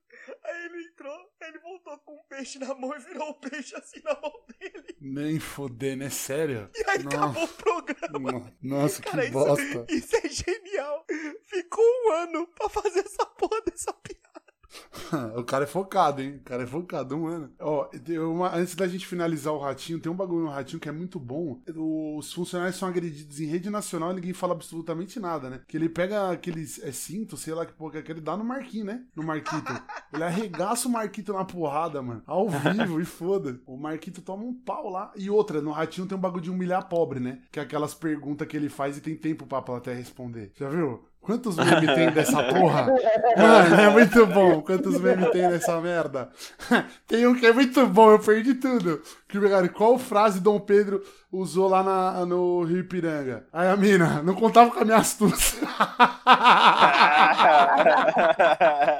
Aí 0.44 0.66
ele 0.66 0.88
entrou, 0.88 1.34
aí 1.42 1.50
ele 1.50 1.60
voltou 1.60 1.98
com 2.00 2.14
um 2.16 2.24
peixe 2.30 2.58
na 2.60 2.74
mão 2.74 2.96
e 2.96 3.00
virou 3.00 3.30
o 3.30 3.34
peixe 3.40 3.76
assim 3.76 4.02
na 4.04 4.14
mão 4.20 4.32
dele. 4.60 4.96
Nem 5.02 5.40
foder, 5.40 5.98
né? 5.98 6.10
Sério? 6.10 6.70
E 6.76 6.90
aí 6.90 7.00
acabou 7.06 7.44
o 7.44 7.48
programa. 7.48 8.32
No- 8.32 8.58
Nossa, 8.62 9.02
que 9.02 9.10
Cara, 9.10 9.24
isso, 9.26 9.34
bosta. 9.34 9.86
isso 9.90 10.16
é 10.18 10.30
genial. 10.30 11.06
Ficou 11.44 11.84
um 11.86 12.12
ano 12.14 12.48
pra 12.48 12.70
fazer 12.70 13.00
essa 13.00 13.26
porra 13.26 13.62
dessa 13.62 13.94
piada. 13.94 14.26
o 15.36 15.44
cara 15.44 15.64
é 15.64 15.68
focado, 15.68 16.22
hein? 16.22 16.38
O 16.38 16.44
cara 16.44 16.64
é 16.64 16.68
focado, 16.68 17.16
um 17.16 17.28
ano. 17.28 17.52
Ó, 17.60 17.90
uma- 18.30 18.56
antes 18.56 18.76
da 18.76 18.88
gente 18.88 19.06
finalizar 19.06 19.54
o 19.54 19.60
Ratinho, 19.60 20.00
tem 20.00 20.12
um 20.12 20.16
bagulho 20.16 20.46
no 20.46 20.52
Ratinho 20.52 20.80
que 20.80 20.90
é 20.90 20.92
muito 20.92 21.20
bom. 21.20 21.62
Os 22.18 22.34
funcionários 22.34 22.78
são 22.78 22.88
agredidos 22.88 23.40
em 23.40 23.46
rede 23.46 23.70
nacional 23.70 24.12
e 24.12 24.16
ninguém 24.16 24.34
fala 24.34 24.54
absolutamente 24.54 25.20
nada, 25.20 25.50
né? 25.50 25.62
Que 25.68 25.78
ele 25.78 25.90
pega 25.90 26.32
aqueles 26.32 26.82
é, 26.84 26.92
cinto, 26.92 27.38
sei 27.38 27.54
lá 27.54 27.66
que 27.66 27.74
porra 27.74 28.02
que 28.02 28.12
é, 28.12 28.16
ele 28.16 28.22
dá 28.22 28.36
no 28.38 28.44
Marquinhos, 28.44 28.88
né? 28.88 29.04
No 29.16 29.24
Marquito. 29.24 29.74
Ele 30.14 30.24
arregaça 30.24 30.88
o 30.88 30.92
Marquito 30.92 31.34
na 31.34 31.46
porrada, 31.46 32.02
mano. 32.02 32.24
Ao 32.26 32.48
vivo 32.50 33.00
e 33.00 33.06
foda. 33.06 33.60
O 33.66 33.78
Marquito 33.78 34.22
toma 34.22 34.44
um 34.44 34.54
pau 34.54 34.90
lá. 34.90 35.12
E 35.16 35.30
outra, 35.30 35.62
no 35.62 35.72
Ratinho 35.72 36.08
tem 36.08 36.18
um 36.18 36.22
bagulho 36.22 36.44
de 36.44 36.52
humilhar 36.52 36.88
pobre, 36.88 37.20
né? 37.20 37.42
Que 37.52 37.60
é 37.60 37.64
aquelas 37.64 37.94
perguntas 37.94 38.48
que 38.48 38.56
ele 38.56 38.70
faz 38.70 38.98
e 38.98 39.02
tem 39.02 39.16
tempo 39.16 39.46
pra 39.46 39.62
plateia 39.62 39.96
responder. 39.96 40.52
Já 40.56 40.70
viu? 40.70 41.06
Quantos 41.26 41.56
memes 41.58 41.96
tem 41.96 42.12
dessa 42.12 42.44
porra? 42.54 42.86
Mano, 43.36 43.76
é 43.82 43.90
muito 43.90 44.26
bom. 44.28 44.62
Quantos 44.62 45.00
memes 45.02 45.32
tem 45.32 45.42
nessa 45.50 45.82
merda? 45.82 46.30
tem 47.08 47.26
um 47.26 47.34
que 47.34 47.46
é 47.48 47.52
muito 47.52 47.86
bom, 47.88 48.12
eu 48.12 48.20
perdi 48.20 48.54
tudo. 48.54 49.02
Que 49.28 49.40
pegaram, 49.40 49.68
qual 49.70 49.98
frase 49.98 50.40
Dom 50.40 50.60
Pedro 50.60 51.02
usou 51.32 51.68
lá 51.68 51.82
na- 51.84 52.26
no 52.26 52.64
Rio 52.64 52.78
Ipiranga? 52.80 53.46
Aí 53.52 53.68
a 53.68 53.76
mina, 53.76 54.22
não 54.22 54.36
contava 54.36 54.70
com 54.70 54.80
a 54.80 54.86
minha 54.86 54.98
astúcia. 54.98 55.68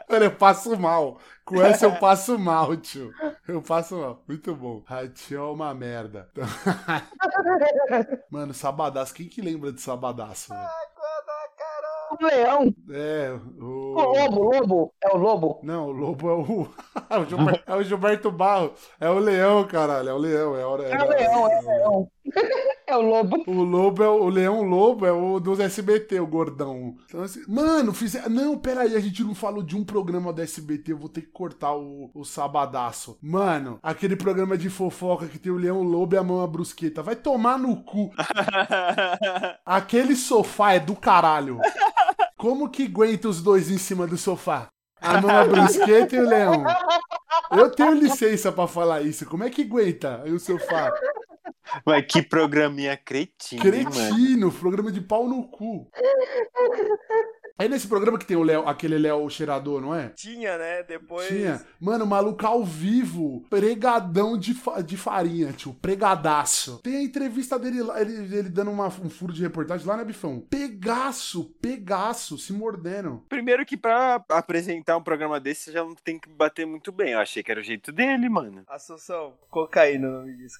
Mano, 0.10 0.26
eu 0.26 0.32
passo 0.32 0.78
mal. 0.80 1.20
Com 1.46 1.62
essa 1.62 1.86
eu 1.86 1.96
passo 1.98 2.40
mal, 2.40 2.76
tio. 2.76 3.12
Eu 3.48 3.62
passo 3.62 3.96
mal. 3.98 4.24
Muito 4.28 4.56
bom. 4.56 4.82
Ratinho 4.86 5.40
é 5.42 5.44
uma 5.52 5.74
merda. 5.76 6.28
Mano, 8.32 8.54
Sabadaço. 8.54 9.14
Quem 9.14 9.28
que 9.28 9.42
lembra 9.42 9.72
de 9.72 9.80
Sabadaço? 9.80 10.50
velho? 10.50 10.68
O 12.12 12.26
leão. 12.26 12.74
É, 12.92 13.32
O 13.96 14.04
o. 14.04 14.18
lobo, 14.18 14.40
o 14.42 14.52
lobo. 14.52 14.94
É 15.04 15.10
o 15.10 15.18
lobo. 15.18 15.60
Não, 15.64 15.88
o 15.88 15.92
lobo 15.92 16.30
é 16.30 16.34
o. 16.34 16.68
é, 17.10 17.18
o 17.20 17.26
Gilberto, 17.30 17.64
é 17.72 17.76
o 17.76 17.84
Gilberto 17.84 18.32
Barro. 18.32 18.74
É 19.00 19.10
o 19.10 19.20
leão, 19.20 19.66
caralho. 19.68 20.10
É 20.10 20.14
o 20.14 20.18
leão. 20.18 20.56
É, 20.56 20.66
hora, 20.66 20.84
É 20.84 21.04
o 21.04 21.08
leão, 21.10 21.50
é 21.52 21.60
o 21.60 21.66
leão. 21.68 22.12
É 22.88 22.96
o 22.96 23.02
lobo. 23.02 23.44
O 23.48 23.64
lobo 23.64 24.04
é 24.04 24.08
o, 24.08 24.24
o 24.26 24.30
leão 24.30 24.62
lobo 24.62 25.08
é 25.08 25.12
o 25.12 25.40
dos 25.40 25.60
SBT, 25.60 26.20
o 26.20 26.28
gordão. 26.28 26.96
Então, 27.06 27.24
assim, 27.24 27.42
mano, 27.48 27.92
fizer. 27.92 28.30
Não, 28.30 28.56
peraí, 28.60 28.96
a 28.96 29.00
gente 29.00 29.24
não 29.24 29.34
falou 29.34 29.64
de 29.64 29.76
um 29.76 29.84
programa 29.84 30.32
do 30.32 30.40
SBT, 30.40 30.92
eu 30.92 30.98
vou 30.98 31.10
ter 31.10 31.22
que 31.22 31.32
cortar 31.32 31.76
o, 31.76 32.12
o 32.14 32.24
sabadaço. 32.24 33.18
Mano, 33.20 33.80
aquele 33.82 34.16
programa 34.16 34.56
de 34.56 34.70
fofoca 34.70 35.28
que 35.28 35.40
tem 35.40 35.52
o 35.52 35.58
leão 35.58 35.82
lobo 35.82 36.14
e 36.14 36.18
a 36.20 36.24
mão 36.24 36.44
a 36.44 36.48
brusqueta. 36.48 37.02
Vai 37.02 37.16
tomar 37.16 37.58
no 37.58 37.84
cu. 37.84 38.12
Aquele 39.66 40.16
sofá 40.16 40.74
é 40.74 40.80
do 40.80 40.96
caralho. 40.96 41.60
Como 42.38 42.70
que 42.70 42.84
aguenta 42.84 43.28
os 43.28 43.42
dois 43.42 43.72
em 43.72 43.80
cima 43.80 44.06
do 44.06 44.18
sofá? 44.18 44.68
A 45.02 45.20
mão 45.20 45.36
a 45.36 45.44
brusqueta 45.44 46.16
e 46.16 46.20
o 46.20 46.30
leão. 46.30 46.64
Eu 47.52 47.70
tenho 47.72 47.94
licença 47.94 48.52
pra 48.52 48.68
falar 48.68 49.02
isso. 49.02 49.26
Como 49.26 49.44
é 49.44 49.50
que 49.50 49.64
aguenta 49.64 50.24
o 50.26 50.40
sofá? 50.40 50.94
Mas 51.86 52.06
que 52.06 52.22
programinha 52.22 52.96
cretino, 52.98 53.64
hein, 53.66 53.84
mano. 53.84 53.92
Cretino, 53.92 54.52
programa 54.52 54.92
de 54.92 55.02
pau 55.02 55.28
no 55.28 55.48
cu. 55.48 55.90
Aí 57.58 57.70
nesse 57.70 57.88
programa 57.88 58.18
que 58.20 58.26
tem 58.26 58.36
o 58.36 58.44
Léo, 58.44 58.68
aquele 58.68 58.98
Léo 58.98 59.30
cheirador, 59.30 59.80
não 59.80 59.96
é? 59.96 60.10
Tinha, 60.10 60.58
né? 60.58 60.84
Depois. 60.84 61.28
Tinha. 61.30 61.66
Mano, 61.80 62.04
o 62.04 62.08
maluco 62.08 62.46
ao 62.46 62.66
vivo, 62.66 63.46
pregadão 63.50 64.38
de, 64.38 64.54
fa- 64.54 64.82
de 64.82 64.98
farinha, 64.98 65.54
tio. 65.54 65.74
Pregadaço. 65.74 66.80
Tem 66.84 66.98
a 66.98 67.02
entrevista 67.02 67.58
dele 67.58 67.82
lá, 67.82 68.02
ele, 68.02 68.36
ele 68.36 68.50
dando 68.50 68.72
uma- 68.72 68.88
um 68.88 69.10
furo 69.10 69.32
de 69.32 69.42
reportagem 69.42 69.88
lá, 69.88 69.96
né, 69.96 70.04
Bifão? 70.04 70.42
Pegaço, 70.50 71.46
pegaço, 71.62 72.38
se 72.38 72.52
mordendo. 72.52 73.24
Primeiro 73.30 73.66
que 73.66 73.78
pra 73.78 74.22
apresentar 74.30 74.98
um 74.98 75.04
programa 75.04 75.40
desse, 75.40 75.64
você 75.66 75.72
já 75.72 75.82
não 75.84 75.96
tem 75.96 76.20
que 76.20 76.28
bater 76.28 76.66
muito 76.68 76.92
bem. 76.92 77.12
Eu 77.14 77.20
achei 77.20 77.42
que 77.42 77.52
era 77.52 77.62
o 77.62 77.64
jeito 77.64 77.90
dele, 77.94 78.28
mano. 78.28 78.64
Assunção, 78.68 79.34
cocaína 79.50 80.10
o 80.10 80.12
nome 80.12 80.36
disso. 80.36 80.60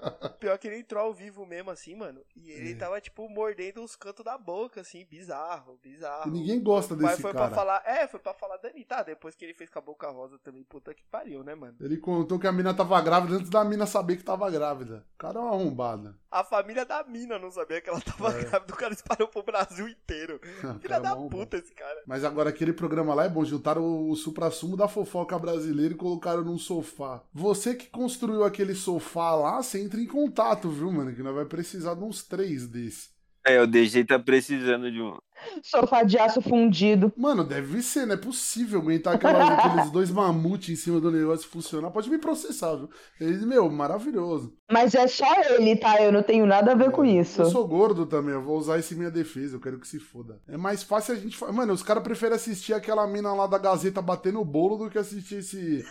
Pior 0.51 0.57
que 0.57 0.67
ele 0.67 0.79
entrou 0.79 1.01
ao 1.03 1.13
vivo 1.13 1.45
mesmo, 1.45 1.71
assim, 1.71 1.95
mano. 1.95 2.19
E 2.35 2.51
ele 2.51 2.73
É. 2.73 2.75
tava, 2.75 2.99
tipo, 2.99 3.29
mordendo 3.29 3.81
os 3.81 3.95
cantos 3.95 4.25
da 4.25 4.37
boca, 4.37 4.81
assim, 4.81 5.05
bizarro, 5.09 5.79
bizarro. 5.81 6.27
E 6.27 6.31
ninguém 6.31 6.61
gosta 6.61 6.93
Mas 6.95 7.11
desse 7.11 7.21
foi 7.21 7.31
cara. 7.31 7.47
pra 7.47 7.55
falar. 7.55 7.81
É, 7.85 8.05
foi 8.07 8.19
pra 8.19 8.33
falar 8.33 8.57
da 8.57 8.67
Anitta. 8.67 9.01
Depois 9.03 9.33
que 9.33 9.45
ele 9.45 9.53
fez 9.53 9.69
com 9.69 9.79
a 9.79 9.81
boca 9.81 10.09
rosa 10.09 10.37
também, 10.39 10.63
puta 10.63 10.93
que 10.93 11.03
pariu, 11.05 11.41
né, 11.43 11.55
mano? 11.55 11.75
Ele 11.79 11.95
contou 11.97 12.37
que 12.37 12.47
a 12.47 12.51
mina 12.51 12.73
tava 12.73 12.99
grávida 13.01 13.35
antes 13.35 13.49
da 13.49 13.63
mina 13.63 13.85
saber 13.85 14.17
que 14.17 14.23
tava 14.23 14.49
grávida. 14.51 15.05
O 15.15 15.17
cara 15.17 15.39
é 15.39 15.41
uma 15.41 15.51
arrombada. 15.51 16.17
A 16.29 16.43
família 16.43 16.85
da 16.85 17.01
mina 17.05 17.37
não 17.39 17.51
sabia 17.51 17.79
que 17.81 17.89
ela 17.89 18.01
tava 18.01 18.29
É. 18.37 18.43
grávida. 18.43 18.73
O 18.73 18.77
cara 18.77 18.93
espalhou 18.93 19.27
pro 19.29 19.43
Brasil 19.43 19.87
inteiro. 19.87 20.39
Filha 20.59 20.79
cara 20.81 20.95
é 20.97 20.99
da 20.99 21.09
arrombada. 21.11 21.29
puta 21.45 21.57
esse 21.57 21.73
cara. 21.73 22.01
Mas 22.05 22.25
agora 22.25 22.49
aquele 22.49 22.73
programa 22.73 23.13
lá 23.13 23.23
é 23.25 23.29
bom, 23.29 23.45
juntaram 23.45 23.83
o, 23.83 24.09
o 24.11 24.15
supra-sumo 24.17 24.75
da 24.75 24.87
fofoca 24.89 25.39
brasileira 25.39 25.93
e 25.93 25.97
colocaram 25.97 26.43
num 26.43 26.57
sofá. 26.57 27.23
Você 27.33 27.73
que 27.75 27.89
construiu 27.89 28.43
aquele 28.43 28.75
sofá 28.75 29.33
lá, 29.35 29.61
você 29.63 29.81
entra 29.81 29.99
em 30.01 30.07
contato, 30.07 30.40
viu, 30.69 30.91
mano? 30.91 31.13
Que 31.13 31.23
nós 31.23 31.35
vai 31.35 31.45
precisar 31.45 31.95
de 31.95 32.03
uns 32.03 32.23
três 32.23 32.67
desses. 32.67 33.09
É, 33.45 33.59
o 33.61 33.65
DG 33.65 34.03
tá 34.05 34.19
precisando 34.19 34.91
de 34.91 35.01
um. 35.01 35.17
Sofá 35.63 36.03
de 36.03 36.17
aço 36.17 36.41
fundido. 36.41 37.11
Mano, 37.17 37.43
deve 37.43 37.81
ser, 37.81 38.05
não 38.05 38.13
é 38.15 38.17
possível 38.17 38.79
aguentar 38.79 39.15
aquelas- 39.15 39.49
aqueles 39.65 39.89
dois 39.91 40.09
mamutes 40.11 40.69
em 40.69 40.75
cima 40.75 40.99
do 40.99 41.11
negócio 41.11 41.47
funcionar. 41.49 41.91
Pode 41.91 42.09
me 42.09 42.17
processar, 42.17 42.75
viu? 42.75 42.89
Ele, 43.19 43.45
meu, 43.45 43.69
maravilhoso. 43.69 44.53
Mas 44.71 44.95
é 44.95 45.05
só 45.07 45.25
ele, 45.49 45.75
tá? 45.75 46.01
Eu 46.01 46.11
não 46.11 46.23
tenho 46.23 46.45
nada 46.45 46.71
a 46.71 46.75
ver 46.75 46.91
com 46.91 47.03
isso. 47.03 47.41
Eu 47.41 47.49
sou 47.49 47.67
gordo 47.67 48.05
também, 48.05 48.33
eu 48.33 48.41
vou 48.41 48.57
usar 48.57 48.77
isso 48.79 48.93
em 48.93 48.97
minha 48.97 49.11
defesa, 49.11 49.55
eu 49.55 49.59
quero 49.59 49.79
que 49.79 49.87
se 49.87 49.99
foda. 49.99 50.39
É 50.47 50.55
mais 50.55 50.81
fácil 50.81 51.13
a 51.13 51.17
gente. 51.17 51.37
Mano, 51.51 51.73
os 51.73 51.83
caras 51.83 52.03
preferem 52.03 52.35
assistir 52.35 52.73
aquela 52.73 53.05
mina 53.05 53.33
lá 53.33 53.47
da 53.47 53.57
Gazeta 53.57 54.01
batendo 54.01 54.39
o 54.39 54.45
bolo 54.45 54.77
do 54.77 54.89
que 54.89 54.97
assistir 54.97 55.35
esse. 55.39 55.83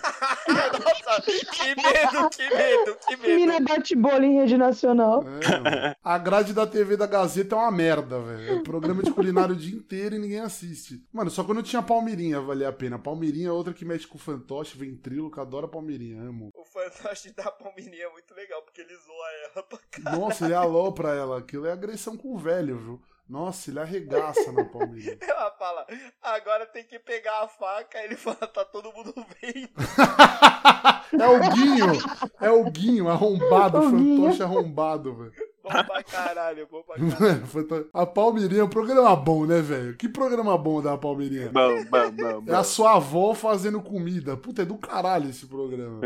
Nossa, 0.48 1.22
que 1.52 1.74
medo, 1.76 2.30
que 2.30 2.54
medo, 2.54 2.96
que 3.06 3.16
Mina 3.16 3.52
medo. 3.54 3.64
bate 3.68 3.94
bola 3.96 4.24
em 4.24 4.36
rede 4.38 4.56
nacional. 4.56 5.22
É, 5.66 5.94
a 6.02 6.18
grade 6.18 6.52
da 6.52 6.66
TV 6.66 6.96
da 6.96 7.06
Gazeta 7.06 7.54
é 7.54 7.58
uma 7.58 7.70
merda, 7.70 8.18
velho. 8.20 8.54
É 8.54 8.62
programa 8.62 9.02
de 9.02 9.10
culinária 9.10 9.39
o 9.48 9.56
dia 9.56 9.74
inteiro 9.76 10.14
e 10.14 10.18
ninguém 10.18 10.40
assiste. 10.40 11.02
Mano, 11.12 11.30
só 11.30 11.42
quando 11.44 11.62
tinha 11.62 11.82
Palmeirinha 11.82 12.40
valia 12.40 12.68
a 12.68 12.72
pena. 12.72 12.98
Palmeirinha 12.98 13.48
é 13.48 13.52
outra 13.52 13.72
que 13.72 13.84
mexe 13.84 14.06
com 14.06 14.18
fantoche, 14.18 14.76
ventríloco, 14.76 15.40
adora 15.40 15.66
Palmeirinha, 15.68 16.22
amo. 16.22 16.50
O 16.54 16.64
fantoche 16.64 17.32
da 17.32 17.50
Palmininha 17.50 18.04
é 18.04 18.10
muito 18.12 18.34
legal, 18.34 18.62
porque 18.62 18.80
ele 18.80 18.94
zoa 18.96 19.26
ela 19.52 19.62
pra 19.62 19.78
caralho. 19.90 20.20
Nossa, 20.20 20.44
ele 20.44 20.54
alopra 20.54 21.14
ela. 21.14 21.38
Aquilo 21.38 21.66
é 21.66 21.72
agressão 21.72 22.16
com 22.16 22.34
o 22.34 22.38
velho, 22.38 22.76
viu? 22.78 23.02
Nossa, 23.28 23.70
ele 23.70 23.78
arregaça 23.78 24.50
na 24.50 24.64
Palmeirinha. 24.64 25.16
Ela 25.22 25.52
fala, 25.52 25.86
agora 26.20 26.66
tem 26.66 26.82
que 26.82 26.98
pegar 26.98 27.44
a 27.44 27.48
faca. 27.48 27.96
Aí 27.96 28.06
ele 28.06 28.16
fala, 28.16 28.34
tá 28.38 28.64
todo 28.64 28.92
mundo 28.92 29.14
vendo. 29.40 29.70
é 31.22 31.28
o 31.28 31.54
Guinho! 31.54 31.92
É 32.40 32.50
o 32.50 32.64
Guinho, 32.68 33.08
arrombado, 33.08 33.78
O 33.78 33.90
Guinho. 33.92 34.22
fantoche 34.22 34.42
arrombado, 34.42 35.14
velho. 35.14 35.32
Bom 35.72 35.84
pra 35.84 36.02
caralho, 36.02 36.68
bom 36.70 36.82
pra 36.82 36.96
caralho. 36.96 37.42
Mano, 37.46 37.88
A 37.94 38.06
Palmeirinha 38.06 38.60
é 38.60 38.64
um 38.64 38.68
programa 38.68 39.14
bom, 39.16 39.46
né, 39.46 39.60
velho? 39.60 39.96
Que 39.96 40.08
programa 40.08 40.56
bom 40.58 40.82
da 40.82 40.96
Palmeirinha? 40.98 41.48
Bom, 41.50 41.84
bom, 41.84 42.10
bom, 42.10 42.52
É 42.52 42.54
a 42.54 42.58
bom. 42.58 42.64
sua 42.64 42.96
avó 42.96 43.34
fazendo 43.34 43.80
comida. 43.80 44.36
Puta, 44.36 44.62
é 44.62 44.64
do 44.64 44.76
caralho 44.78 45.28
esse 45.30 45.46
programa. 45.46 46.00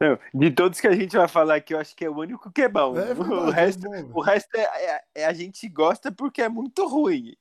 Não, 0.00 0.18
de 0.34 0.50
todos 0.50 0.80
que 0.80 0.86
a 0.88 0.94
gente 0.94 1.16
vai 1.16 1.28
falar 1.28 1.56
aqui, 1.56 1.74
eu 1.74 1.78
acho 1.78 1.94
que 1.94 2.04
é 2.04 2.10
o 2.10 2.16
único 2.18 2.50
que 2.50 2.62
é 2.62 2.68
bom. 2.68 2.96
É 2.96 3.14
verdade, 3.14 3.32
o 3.32 3.48
é 3.48 3.52
resto, 3.52 3.82
bom, 3.82 3.90
velho. 3.90 4.10
o 4.14 4.20
resto 4.20 4.56
é, 4.56 4.60
é- 4.62 5.00
é 5.16 5.26
a 5.26 5.32
gente 5.32 5.68
gosta 5.68 6.10
porque 6.12 6.42
é 6.42 6.48
muito 6.48 6.86
ruim. 6.86 7.34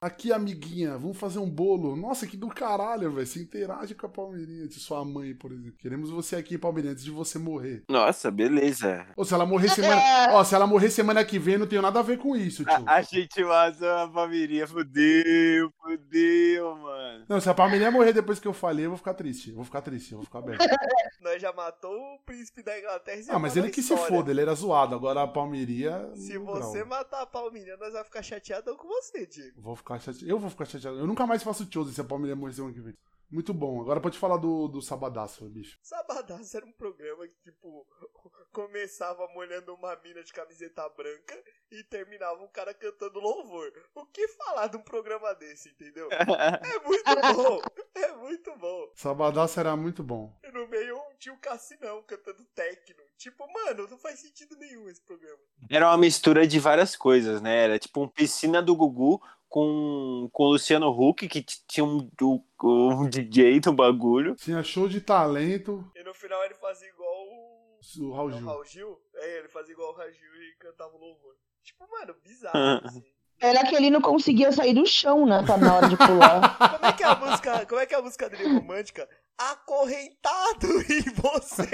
Aqui, 0.00 0.32
amiguinha, 0.32 0.98
vamos 0.98 1.16
fazer 1.16 1.38
um 1.38 1.48
bolo. 1.48 1.94
Nossa, 1.96 2.26
que 2.26 2.36
do 2.36 2.48
caralho, 2.48 3.12
velho. 3.12 3.26
Você 3.26 3.40
interage 3.40 3.94
com 3.94 4.06
a 4.06 4.08
Palmeirinha 4.08 4.66
de 4.66 4.74
sua 4.74 5.04
mãe, 5.04 5.34
por 5.34 5.52
exemplo. 5.52 5.74
Queremos 5.78 6.10
você 6.10 6.36
aqui, 6.36 6.58
Palmeirinha, 6.58 6.92
antes 6.92 7.04
de 7.04 7.10
você 7.10 7.38
morrer. 7.38 7.82
Nossa, 7.88 8.30
beleza. 8.30 9.06
Ou 9.16 9.24
se 9.24 9.34
ela 9.34 9.46
morrer 9.46 9.68
semana. 9.68 10.00
Ó, 10.32 10.44
se 10.44 10.54
ela 10.54 10.66
morrer 10.66 10.90
semana 10.90 11.24
que 11.24 11.38
vem, 11.38 11.58
não 11.58 11.66
tenho 11.66 11.82
nada 11.82 12.00
a 12.00 12.02
ver 12.02 12.18
com 12.18 12.36
isso, 12.36 12.64
tio. 12.64 12.84
A, 12.86 12.96
a 12.96 13.02
gente 13.02 13.42
vazou 13.44 13.88
a 13.90 14.10
família, 14.10 14.66
fudeu, 14.66 15.72
fudeu, 15.80 16.76
mano. 16.76 17.24
Não, 17.28 17.40
se 17.40 17.48
a 17.48 17.54
Palmeirinha 17.54 17.90
morrer 17.90 18.12
depois 18.12 18.40
que 18.40 18.48
eu 18.48 18.52
falei, 18.52 18.86
eu 18.86 18.90
vou 18.90 18.98
ficar 18.98 19.14
triste. 19.14 19.50
Eu 19.50 19.56
vou 19.56 19.64
ficar 19.64 19.82
triste, 19.82 20.12
eu 20.12 20.18
vou 20.18 20.24
ficar 20.26 20.40
bem. 20.42 20.56
Nós 21.22 21.40
já 21.40 21.52
matou 21.52 21.92
o 21.92 22.18
príncipe 22.26 22.62
da 22.62 22.76
Inglaterra 22.76 23.20
e 23.20 23.30
Ah, 23.30 23.38
mas 23.38 23.56
ele 23.56 23.70
que 23.70 23.82
se 23.82 23.96
foda, 23.96 24.30
ele 24.30 24.40
era 24.40 24.54
zoado. 24.54 24.94
Agora 24.94 25.22
a 25.22 25.28
Palmeirinha. 25.28 26.10
Se 26.16 26.36
você 26.38 26.82
matar 26.84 27.22
a 27.22 27.26
Palmeirinha, 27.26 27.76
nós 27.76 27.92
vamos 27.92 28.08
ficar 28.08 28.22
chateadão 28.22 28.76
com 28.76 28.88
você, 28.88 29.26
Diego. 29.26 29.51
Vou 29.56 29.76
ficar 29.76 29.98
chateado. 29.98 30.28
Eu 30.28 30.38
vou 30.38 30.50
ficar 30.50 30.64
chateado. 30.64 30.98
Eu 30.98 31.06
nunca 31.06 31.26
mais 31.26 31.42
faço 31.42 31.68
chose 31.70 31.94
se 31.94 32.00
a 32.00 32.04
Palmeirinha 32.04 32.36
morrer 32.36 32.52
semana 32.52 32.74
que 32.74 32.80
vem. 32.80 32.96
Muito 33.32 33.54
bom. 33.54 33.80
Agora 33.80 33.98
pode 33.98 34.18
falar 34.18 34.36
do, 34.36 34.68
do 34.68 34.82
Sabadaço, 34.82 35.48
bicho. 35.48 35.78
Sabadaço 35.82 36.54
era 36.54 36.66
um 36.66 36.72
programa 36.72 37.26
que, 37.26 37.40
tipo, 37.40 37.86
começava 38.52 39.26
molhando 39.28 39.74
uma 39.74 39.96
mina 40.04 40.22
de 40.22 40.30
camiseta 40.30 40.86
branca 40.90 41.42
e 41.70 41.82
terminava 41.84 42.42
um 42.42 42.48
cara 42.48 42.74
cantando 42.74 43.18
louvor. 43.18 43.72
O 43.94 44.04
que 44.04 44.28
falar 44.28 44.66
de 44.66 44.76
um 44.76 44.82
programa 44.82 45.34
desse, 45.34 45.70
entendeu? 45.70 46.08
É 46.62 46.78
muito 46.86 47.34
bom, 47.34 47.60
é 47.94 48.12
muito 48.16 48.56
bom. 48.58 48.92
Sabadaço 48.94 49.58
era 49.58 49.74
muito 49.76 50.02
bom. 50.02 50.38
E 50.44 50.50
no 50.50 50.68
meio 50.68 51.00
tinha 51.18 51.34
o 51.34 51.38
Cassinão 51.38 52.02
cantando 52.02 52.44
techno. 52.54 53.02
Tipo, 53.16 53.46
mano, 53.50 53.88
não 53.88 53.98
faz 53.98 54.20
sentido 54.20 54.56
nenhum 54.56 54.88
esse 54.88 55.00
programa. 55.00 55.38
Era 55.70 55.88
uma 55.88 55.96
mistura 55.96 56.46
de 56.46 56.58
várias 56.58 56.96
coisas, 56.96 57.40
né? 57.40 57.64
Era 57.64 57.78
tipo 57.78 58.02
um 58.02 58.08
piscina 58.08 58.60
do 58.60 58.76
Gugu 58.76 59.22
com, 59.52 60.30
com 60.32 60.44
o 60.44 60.52
Luciano 60.52 60.88
Huck, 60.88 61.28
que 61.28 61.42
tinha 61.68 61.84
um, 61.84 62.10
um, 62.22 62.42
um 63.04 63.08
DJ 63.08 63.60
no 63.66 63.74
bagulho. 63.74 64.34
Tinha 64.34 64.62
show 64.62 64.88
de 64.88 65.02
talento. 65.02 65.84
E 65.94 66.02
no 66.02 66.14
final 66.14 66.42
ele 66.44 66.54
fazia 66.54 66.88
igual 66.88 67.12
o. 67.12 67.52
O 68.00 68.12
Raul 68.14 68.30
É 68.30 68.34
o 68.34 68.38
Gil. 68.38 68.46
Raul 68.46 68.64
Gil? 68.64 68.98
É, 69.16 69.38
ele 69.40 69.48
fazia 69.48 69.74
igual 69.74 69.90
o 69.92 69.94
Raul 69.94 70.10
Gil 70.10 70.34
e 70.36 70.56
cantava 70.58 70.96
o 70.96 70.98
louvor. 70.98 71.34
Tipo, 71.62 71.86
mano, 71.90 72.14
bizarro, 72.24 72.56
assim. 72.86 73.02
Era 73.38 73.66
que 73.66 73.74
ele 73.74 73.90
não 73.90 74.00
conseguia 74.00 74.52
sair 74.52 74.72
do 74.72 74.86
chão, 74.86 75.26
né? 75.26 75.42
Na 75.60 75.76
hora 75.76 75.88
de 75.88 75.96
pular. 75.98 76.56
Como 76.78 76.86
é 76.86 76.92
que 76.92 77.02
é 77.02 77.06
a 77.06 77.16
música, 77.16 77.66
como 77.66 77.80
é 77.80 77.86
que 77.86 77.94
é 77.94 77.98
a 77.98 78.02
música 78.02 78.30
dele 78.30 78.54
romântica? 78.54 79.08
Acorrentado 79.36 80.66
em 80.88 81.02
você. 81.12 81.68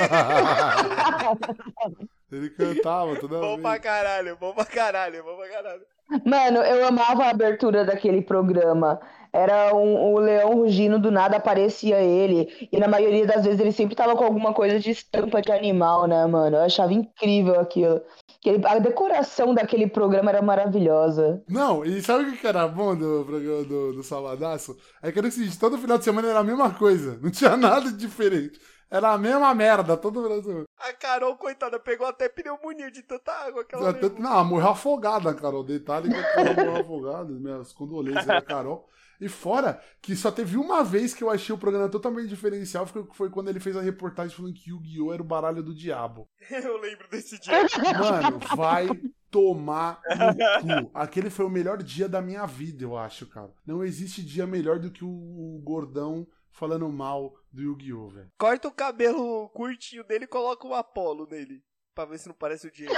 Ele 2.32 2.50
cantava 2.50 3.16
toda 3.20 3.38
bom 3.38 3.56
vez. 3.56 3.60
pra 3.62 3.78
caralho, 3.78 4.36
bom 4.36 4.54
pra 4.54 4.64
caralho, 4.64 5.22
bom 5.22 5.36
pra 5.36 5.48
caralho. 5.50 5.86
Mano, 6.24 6.58
eu 6.62 6.86
amava 6.86 7.24
a 7.24 7.30
abertura 7.30 7.84
daquele 7.84 8.22
programa. 8.22 8.98
Era 9.30 9.74
um, 9.74 10.14
o 10.14 10.18
leão 10.18 10.54
rugindo, 10.54 10.98
do 10.98 11.10
nada 11.10 11.36
aparecia 11.36 12.00
ele. 12.00 12.68
E 12.72 12.78
na 12.78 12.88
maioria 12.88 13.26
das 13.26 13.44
vezes 13.44 13.60
ele 13.60 13.72
sempre 13.72 13.94
tava 13.94 14.16
com 14.16 14.24
alguma 14.24 14.54
coisa 14.54 14.80
de 14.80 14.90
estampa 14.90 15.42
de 15.42 15.52
animal, 15.52 16.06
né, 16.06 16.24
mano? 16.26 16.56
Eu 16.56 16.62
achava 16.62 16.94
incrível 16.94 17.60
aquilo. 17.60 18.00
Aquele- 18.40 18.66
a 18.66 18.78
decoração 18.78 19.54
daquele 19.54 19.86
programa 19.86 20.30
era 20.30 20.40
maravilhosa. 20.40 21.42
Não, 21.46 21.84
e 21.84 22.00
sabe 22.00 22.30
o 22.30 22.36
que 22.38 22.46
era 22.46 22.66
bom 22.66 22.96
do 22.96 23.24
programa 23.26 23.64
do, 23.64 23.92
do? 23.92 24.78
É 25.02 25.12
que 25.12 25.18
era 25.18 25.28
o 25.28 25.30
seguinte, 25.30 25.58
todo 25.58 25.76
final 25.76 25.98
de 25.98 26.04
semana 26.04 26.28
era 26.28 26.38
a 26.38 26.44
mesma 26.44 26.72
coisa. 26.72 27.18
Não 27.22 27.30
tinha 27.30 27.54
nada 27.56 27.92
diferente. 27.92 28.58
Era 28.90 29.12
a 29.12 29.18
mesma 29.18 29.54
merda, 29.54 29.96
todo 29.96 30.26
de 30.28 30.42
semana. 30.42 30.64
A 30.78 30.92
Carol, 30.94 31.36
coitada, 31.36 31.78
pegou 31.78 32.06
até 32.06 32.28
pneumonia 32.28 32.90
de 32.90 33.02
tanta 33.02 33.32
água 33.32 33.64
que 33.64 33.74
ela 33.74 33.90
levou. 33.90 34.18
Não, 34.18 34.30
ela 34.30 34.44
morreu 34.44 34.68
afogada, 34.68 35.34
Carol. 35.34 35.62
Detalhe 35.62 36.08
que 36.08 36.16
a 36.16 36.34
Carol 36.34 36.54
morreu 36.54 36.76
afogada. 36.76 37.32
Minhas 37.32 37.72
condolências 37.72 38.24
da 38.24 38.40
Carol. 38.40 38.88
E 39.20 39.28
fora 39.28 39.82
que 40.00 40.14
só 40.14 40.30
teve 40.30 40.56
uma 40.56 40.84
vez 40.84 41.12
que 41.12 41.24
eu 41.24 41.30
achei 41.30 41.52
o 41.52 41.58
programa 41.58 41.88
totalmente 41.88 42.28
diferencial, 42.28 42.86
foi, 42.86 43.04
foi 43.12 43.28
quando 43.28 43.48
ele 43.48 43.58
fez 43.58 43.76
a 43.76 43.82
reportagem 43.82 44.34
falando 44.34 44.54
que 44.54 44.70
Yu-Gi-Oh! 44.70 45.12
era 45.12 45.20
o 45.20 45.26
baralho 45.26 45.62
do 45.62 45.74
diabo. 45.74 46.28
Eu 46.50 46.78
lembro 46.78 47.08
desse 47.10 47.38
dia. 47.38 47.66
Mano, 47.98 48.38
vai 48.56 48.88
tomar 49.28 50.00
no 50.08 50.84
cu. 50.84 50.90
Aquele 50.94 51.30
foi 51.30 51.44
o 51.44 51.50
melhor 51.50 51.82
dia 51.82 52.08
da 52.08 52.22
minha 52.22 52.46
vida, 52.46 52.84
eu 52.84 52.96
acho, 52.96 53.26
cara. 53.26 53.50
Não 53.66 53.84
existe 53.84 54.22
dia 54.22 54.46
melhor 54.46 54.78
do 54.78 54.90
que 54.90 55.04
o 55.04 55.60
gordão 55.64 56.26
falando 56.50 56.88
mal 56.88 57.34
do 57.52 57.62
Yu-Gi-Oh, 57.62 58.08
velho. 58.08 58.30
Corta 58.38 58.68
o 58.68 58.72
cabelo 58.72 59.48
curtinho 59.50 60.04
dele 60.04 60.24
e 60.24 60.28
coloca 60.28 60.66
um 60.66 60.74
Apollo 60.74 61.26
nele. 61.30 61.62
Pra 61.94 62.04
ver 62.04 62.18
se 62.18 62.28
não 62.28 62.34
parece 62.34 62.68
o 62.68 62.70
Diego. 62.70 62.94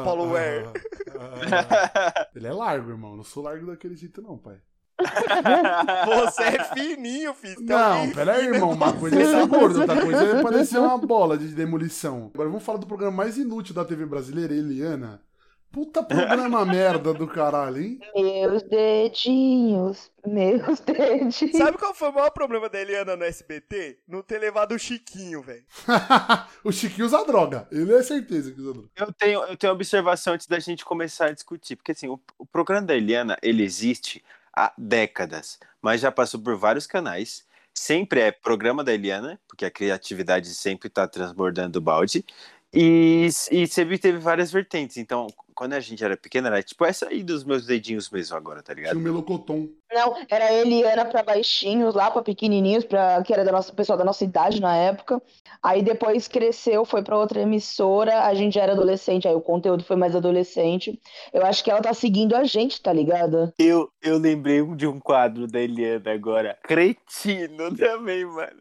Apollo 0.00 0.32
Wear. 0.32 0.72
Ele 2.34 2.46
é 2.46 2.52
largo, 2.52 2.90
irmão. 2.90 3.16
Não 3.16 3.24
sou 3.24 3.42
largo 3.42 3.66
daquele 3.66 3.96
jeito, 3.96 4.20
não, 4.20 4.36
pai. 4.36 4.60
Você 6.06 6.42
é 6.42 6.64
fininho, 6.74 7.34
filho. 7.34 7.60
Não, 7.60 7.98
alguém 7.98 8.14
pera 8.14 8.34
aí, 8.34 8.44
fino 8.44 8.54
irmão. 8.54 8.72
Uma 8.72 8.92
coisa 8.92 9.20
é 9.20 9.24
ser 9.24 9.46
gordo, 9.48 9.80
outra 9.80 10.00
coisa 10.00 10.24
é 10.24 10.42
parecer 10.42 10.78
uma 10.78 10.98
bola 10.98 11.36
de 11.36 11.48
demolição. 11.48 12.30
Agora 12.34 12.48
vamos 12.48 12.64
falar 12.64 12.78
do 12.78 12.86
programa 12.86 13.16
mais 13.16 13.36
inútil 13.36 13.74
da 13.74 13.84
TV 13.84 14.06
brasileira, 14.06 14.54
Eliana. 14.54 15.22
Puta 15.70 16.02
programa 16.02 16.64
merda 16.66 17.12
do 17.12 17.26
caralho, 17.26 17.82
hein? 17.82 18.00
Meus 18.14 18.62
dedinhos, 18.62 20.10
meus 20.26 20.80
dedinhos. 20.86 21.56
Sabe 21.56 21.76
qual 21.76 21.94
foi 21.94 22.08
o 22.08 22.14
maior 22.14 22.30
problema 22.30 22.68
da 22.68 22.80
Eliana 22.80 23.14
no 23.14 23.24
SBT? 23.24 23.98
Não 24.08 24.22
ter 24.22 24.38
levado 24.38 24.72
o 24.72 24.78
Chiquinho, 24.78 25.42
velho. 25.42 25.64
o 26.64 26.72
Chiquinho 26.72 27.06
usa 27.06 27.24
droga. 27.24 27.68
Ele 27.70 27.94
é 27.94 28.02
certeza 28.02 28.52
que 28.52 28.60
usa 28.60 28.72
droga. 28.72 28.88
Eu 28.96 29.12
tenho, 29.12 29.40
eu 29.44 29.56
tenho 29.56 29.72
uma 29.72 29.76
observação 29.76 30.34
antes 30.34 30.46
da 30.46 30.58
gente 30.58 30.84
começar 30.84 31.26
a 31.26 31.32
discutir, 31.32 31.76
porque 31.76 31.92
assim, 31.92 32.08
o, 32.08 32.18
o 32.38 32.46
programa 32.46 32.86
da 32.86 32.96
Eliana, 32.96 33.36
ele 33.42 33.62
existe 33.62 34.24
há 34.56 34.72
décadas, 34.78 35.58
mas 35.82 36.00
já 36.00 36.10
passou 36.10 36.40
por 36.40 36.56
vários 36.56 36.86
canais, 36.86 37.44
sempre 37.74 38.20
é 38.20 38.32
programa 38.32 38.82
da 38.82 38.94
Eliana, 38.94 39.38
porque 39.46 39.66
a 39.66 39.70
criatividade 39.70 40.48
sempre 40.54 40.88
está 40.88 41.06
transbordando 41.06 41.78
o 41.78 41.82
balde, 41.82 42.24
e, 42.78 43.28
e 43.50 43.66
sempre 43.66 43.98
teve 43.98 44.18
várias 44.18 44.52
vertentes, 44.52 44.98
então, 44.98 45.26
quando 45.54 45.72
a 45.72 45.80
gente 45.80 46.04
era 46.04 46.14
pequena, 46.14 46.48
era 46.48 46.62
tipo 46.62 46.84
essa 46.84 47.08
aí 47.08 47.22
dos 47.22 47.42
meus 47.42 47.64
dedinhos 47.64 48.10
mesmo 48.10 48.36
agora, 48.36 48.62
tá 48.62 48.74
Tinha 48.74 48.82
ligado? 48.82 48.98
o 48.98 49.00
Melocoton. 49.00 49.68
Não, 49.90 50.14
era 50.28 50.52
Eliana 50.52 51.06
pra 51.06 51.22
baixinhos, 51.22 51.94
lá 51.94 52.10
pra 52.10 52.20
pequenininhos, 52.20 52.84
pra, 52.84 53.22
que 53.22 53.32
era 53.32 53.42
da 53.46 53.50
nossa 53.50 53.72
pessoal 53.72 53.96
da 53.96 54.04
nossa 54.04 54.24
idade 54.24 54.60
na 54.60 54.76
época. 54.76 55.22
Aí 55.62 55.82
depois 55.82 56.28
cresceu, 56.28 56.84
foi 56.84 57.02
pra 57.02 57.16
outra 57.16 57.40
emissora, 57.40 58.24
a 58.24 58.34
gente 58.34 58.56
já 58.56 58.64
era 58.64 58.72
adolescente, 58.72 59.26
aí 59.26 59.34
o 59.34 59.40
conteúdo 59.40 59.82
foi 59.82 59.96
mais 59.96 60.14
adolescente. 60.14 61.00
Eu 61.32 61.46
acho 61.46 61.64
que 61.64 61.70
ela 61.70 61.80
tá 61.80 61.94
seguindo 61.94 62.36
a 62.36 62.44
gente, 62.44 62.82
tá 62.82 62.92
ligado? 62.92 63.54
Eu, 63.58 63.88
eu 64.02 64.18
lembrei 64.18 64.62
de 64.76 64.86
um 64.86 65.00
quadro 65.00 65.46
da 65.46 65.60
Eliana 65.60 66.12
agora, 66.12 66.58
cretino 66.62 67.72
também, 67.74 68.26
mano, 68.26 68.60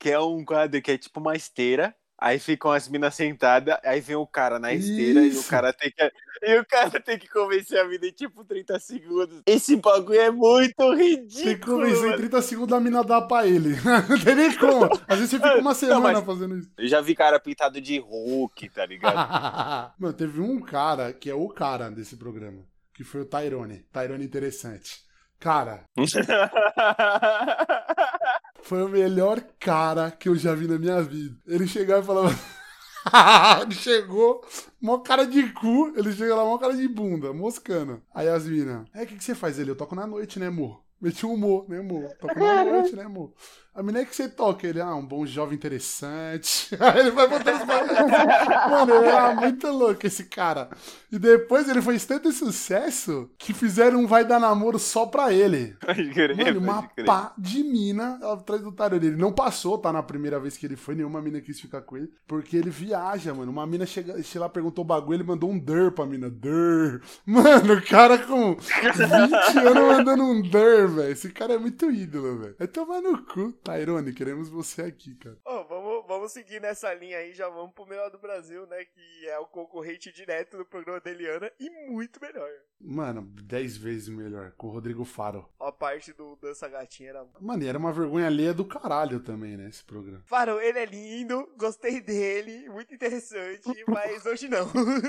que 0.00 0.10
é 0.10 0.18
um 0.18 0.44
quadro 0.44 0.82
que 0.82 0.90
é 0.90 0.98
tipo 0.98 1.20
uma 1.20 1.36
esteira, 1.36 1.94
Aí 2.24 2.38
ficam 2.38 2.72
as 2.72 2.88
minas 2.88 3.14
sentadas, 3.14 3.76
aí 3.84 4.00
vem 4.00 4.16
o 4.16 4.26
cara 4.26 4.58
na 4.58 4.72
esteira 4.72 5.20
e 5.20 5.24
o 5.28 5.32
Isso. 5.32 5.50
cara 5.50 5.74
tem 5.74 5.90
que. 5.90 6.10
E 6.42 6.58
o 6.58 6.64
cara 6.64 6.98
tem 6.98 7.18
que 7.18 7.28
convencer 7.28 7.78
a 7.78 7.84
mina 7.86 8.06
em 8.06 8.12
tipo 8.12 8.42
30 8.42 8.78
segundos. 8.78 9.42
Esse 9.44 9.76
bagulho 9.76 10.18
é 10.18 10.30
muito 10.30 10.94
ridículo. 10.94 11.44
Tem 11.44 11.58
que 11.58 11.66
convencer 11.66 11.98
em 12.04 12.06
mano. 12.06 12.16
30 12.16 12.40
segundos 12.40 12.72
a 12.78 12.80
mina 12.80 13.04
dar 13.04 13.20
pra 13.22 13.46
ele. 13.46 13.76
Não 14.08 14.18
tem 14.24 14.34
nem 14.36 14.56
como. 14.56 14.86
Às 15.06 15.18
vezes 15.18 15.30
você 15.32 15.36
fica 15.36 15.58
uma 15.58 15.74
semana 15.74 16.12
mas- 16.14 16.24
fazendo 16.24 16.56
isso. 16.56 16.70
Eu 16.78 16.88
já 16.88 17.02
vi 17.02 17.14
cara 17.14 17.38
pintado 17.38 17.78
de 17.78 17.98
Hulk, 17.98 18.70
tá 18.70 18.86
ligado? 18.86 19.92
Mano, 20.00 20.14
teve 20.14 20.40
um 20.40 20.62
cara 20.62 21.12
que 21.12 21.28
é 21.28 21.34
o 21.34 21.48
cara 21.50 21.90
desse 21.90 22.16
programa, 22.16 22.62
que 22.94 23.04
foi 23.04 23.20
o 23.20 23.26
Tyrone. 23.26 23.84
Tyrone 23.92 24.24
interessante. 24.24 25.03
Cara, 25.44 25.84
foi 28.62 28.82
o 28.82 28.88
melhor 28.88 29.42
cara 29.60 30.10
que 30.10 30.26
eu 30.26 30.36
já 30.36 30.54
vi 30.54 30.66
na 30.66 30.78
minha 30.78 31.02
vida. 31.02 31.36
Ele 31.46 31.66
chegava 31.66 32.02
e 32.02 32.06
falava. 32.06 32.30
ele 33.60 33.74
chegou, 33.74 34.42
mó 34.80 35.00
cara 35.00 35.26
de 35.26 35.52
cu, 35.52 35.92
ele 35.98 36.14
chega 36.14 36.34
lá, 36.34 36.46
mó 36.46 36.56
cara 36.56 36.74
de 36.74 36.88
bunda, 36.88 37.34
moscando. 37.34 38.00
Aí 38.14 38.26
as 38.26 38.46
minas, 38.46 38.86
é, 38.94 39.02
o 39.02 39.06
que, 39.06 39.16
que 39.16 39.24
você 39.24 39.34
faz 39.34 39.58
ele? 39.58 39.70
Eu 39.70 39.76
toco 39.76 39.94
na 39.94 40.06
noite, 40.06 40.38
né, 40.38 40.46
amor? 40.46 40.82
Meti 40.98 41.26
um 41.26 41.34
humor, 41.34 41.68
né, 41.68 41.80
amor? 41.80 42.10
Toco 42.18 42.40
na 42.40 42.64
noite, 42.64 42.96
né, 42.96 43.04
amor? 43.04 43.34
A 43.74 43.82
mina 43.82 44.00
é 44.00 44.04
que 44.04 44.14
você 44.14 44.28
toca, 44.28 44.68
ele, 44.68 44.80
ah, 44.80 44.94
um 44.94 45.04
bom 45.04 45.26
jovem 45.26 45.56
interessante. 45.56 46.68
Aí 46.78 47.00
ele 47.00 47.10
vai 47.10 47.26
botando 47.28 47.60
os. 47.60 47.66
Mano, 47.66 48.94
ele 48.94 49.06
era 49.06 49.34
muito 49.34 49.66
louco 49.66 50.06
esse 50.06 50.24
cara. 50.24 50.68
E 51.10 51.18
depois 51.18 51.68
ele 51.68 51.82
fez 51.82 52.04
tanto 52.04 52.30
sucesso 52.30 53.28
que 53.36 53.52
fizeram 53.52 54.00
um 54.00 54.06
vai 54.06 54.24
dar 54.24 54.38
namoro 54.38 54.78
só 54.78 55.06
pra 55.06 55.32
ele. 55.32 55.76
Crer, 56.12 56.36
Mano, 56.36 56.60
uma 56.60 56.82
crer. 56.88 57.04
pá 57.04 57.32
de 57.36 57.64
mina 57.64 58.18
atrás 58.32 58.62
do 58.62 58.70
Tyrone. 58.70 59.06
Ele 59.08 59.16
não 59.16 59.32
passou, 59.32 59.76
tá? 59.76 59.92
Na 59.92 60.02
primeira 60.04 60.38
vez 60.38 60.56
que 60.56 60.66
ele 60.66 60.76
foi, 60.76 60.94
nenhuma 60.94 61.20
mina 61.20 61.40
quis 61.40 61.60
ficar 61.60 61.82
com 61.82 61.96
ele. 61.96 62.12
Porque 62.28 62.56
ele 62.56 62.70
viaja, 62.70 63.34
mano. 63.34 63.50
Uma 63.50 63.66
mina 63.66 63.86
chega, 63.86 64.22
chega 64.22 64.44
lá, 64.44 64.48
perguntou 64.48 64.84
o 64.84 64.86
bagulho, 64.86 65.16
ele 65.16 65.24
mandou 65.24 65.50
um 65.50 65.58
der 65.58 65.90
pra 65.90 66.06
mina. 66.06 66.30
Der. 66.30 67.00
Mano, 67.26 67.74
o 67.74 67.82
cara 67.82 68.18
com 68.18 68.54
20 68.54 69.58
anos 69.66 69.96
mandando 69.96 70.22
um 70.22 70.42
der, 70.42 70.86
velho. 70.86 71.10
Esse 71.12 71.30
cara 71.30 71.54
é 71.54 71.58
muito 71.58 71.90
ídolo, 71.90 72.38
velho. 72.38 72.54
É 72.58 72.66
tomar 72.66 73.00
no 73.00 73.18
cu. 73.24 73.52
Tyrone, 73.64 74.12
queremos 74.12 74.48
você 74.50 74.82
aqui, 74.82 75.14
cara. 75.14 75.38
Ô, 75.46 75.64
vamos, 75.64 75.83
vamos 76.24 76.32
seguir 76.32 76.58
nessa 76.58 76.92
linha 76.94 77.18
aí, 77.18 77.34
já 77.34 77.50
vamos 77.50 77.74
pro 77.74 77.86
melhor 77.86 78.10
do 78.10 78.18
Brasil, 78.18 78.66
né? 78.66 78.82
Que 78.86 79.28
é 79.28 79.38
o 79.38 79.46
concorrente 79.46 80.10
direto 80.10 80.56
do 80.56 80.64
programa 80.64 80.98
da 80.98 81.10
Eliana 81.10 81.50
e 81.60 81.68
muito 81.90 82.18
melhor. 82.18 82.48
Mano, 82.80 83.22
10 83.42 83.76
vezes 83.76 84.08
melhor. 84.08 84.52
Com 84.56 84.68
o 84.68 84.70
Rodrigo 84.70 85.04
Faro. 85.04 85.46
A 85.60 85.70
parte 85.70 86.14
do 86.14 86.36
Dança 86.36 86.66
Gatinha 86.66 87.10
era. 87.10 87.26
Mano, 87.40 87.62
e 87.62 87.66
era 87.66 87.78
uma 87.78 87.92
vergonha 87.92 88.26
alheia 88.26 88.54
do 88.54 88.64
caralho 88.64 89.20
também, 89.20 89.56
né? 89.56 89.68
Esse 89.68 89.84
programa. 89.84 90.22
Faro, 90.24 90.58
ele 90.60 90.78
é 90.78 90.86
lindo, 90.86 91.46
gostei 91.58 92.00
dele, 92.00 92.70
muito 92.70 92.94
interessante, 92.94 93.68
mas 93.86 94.24
hoje 94.24 94.48
não. 94.48 94.66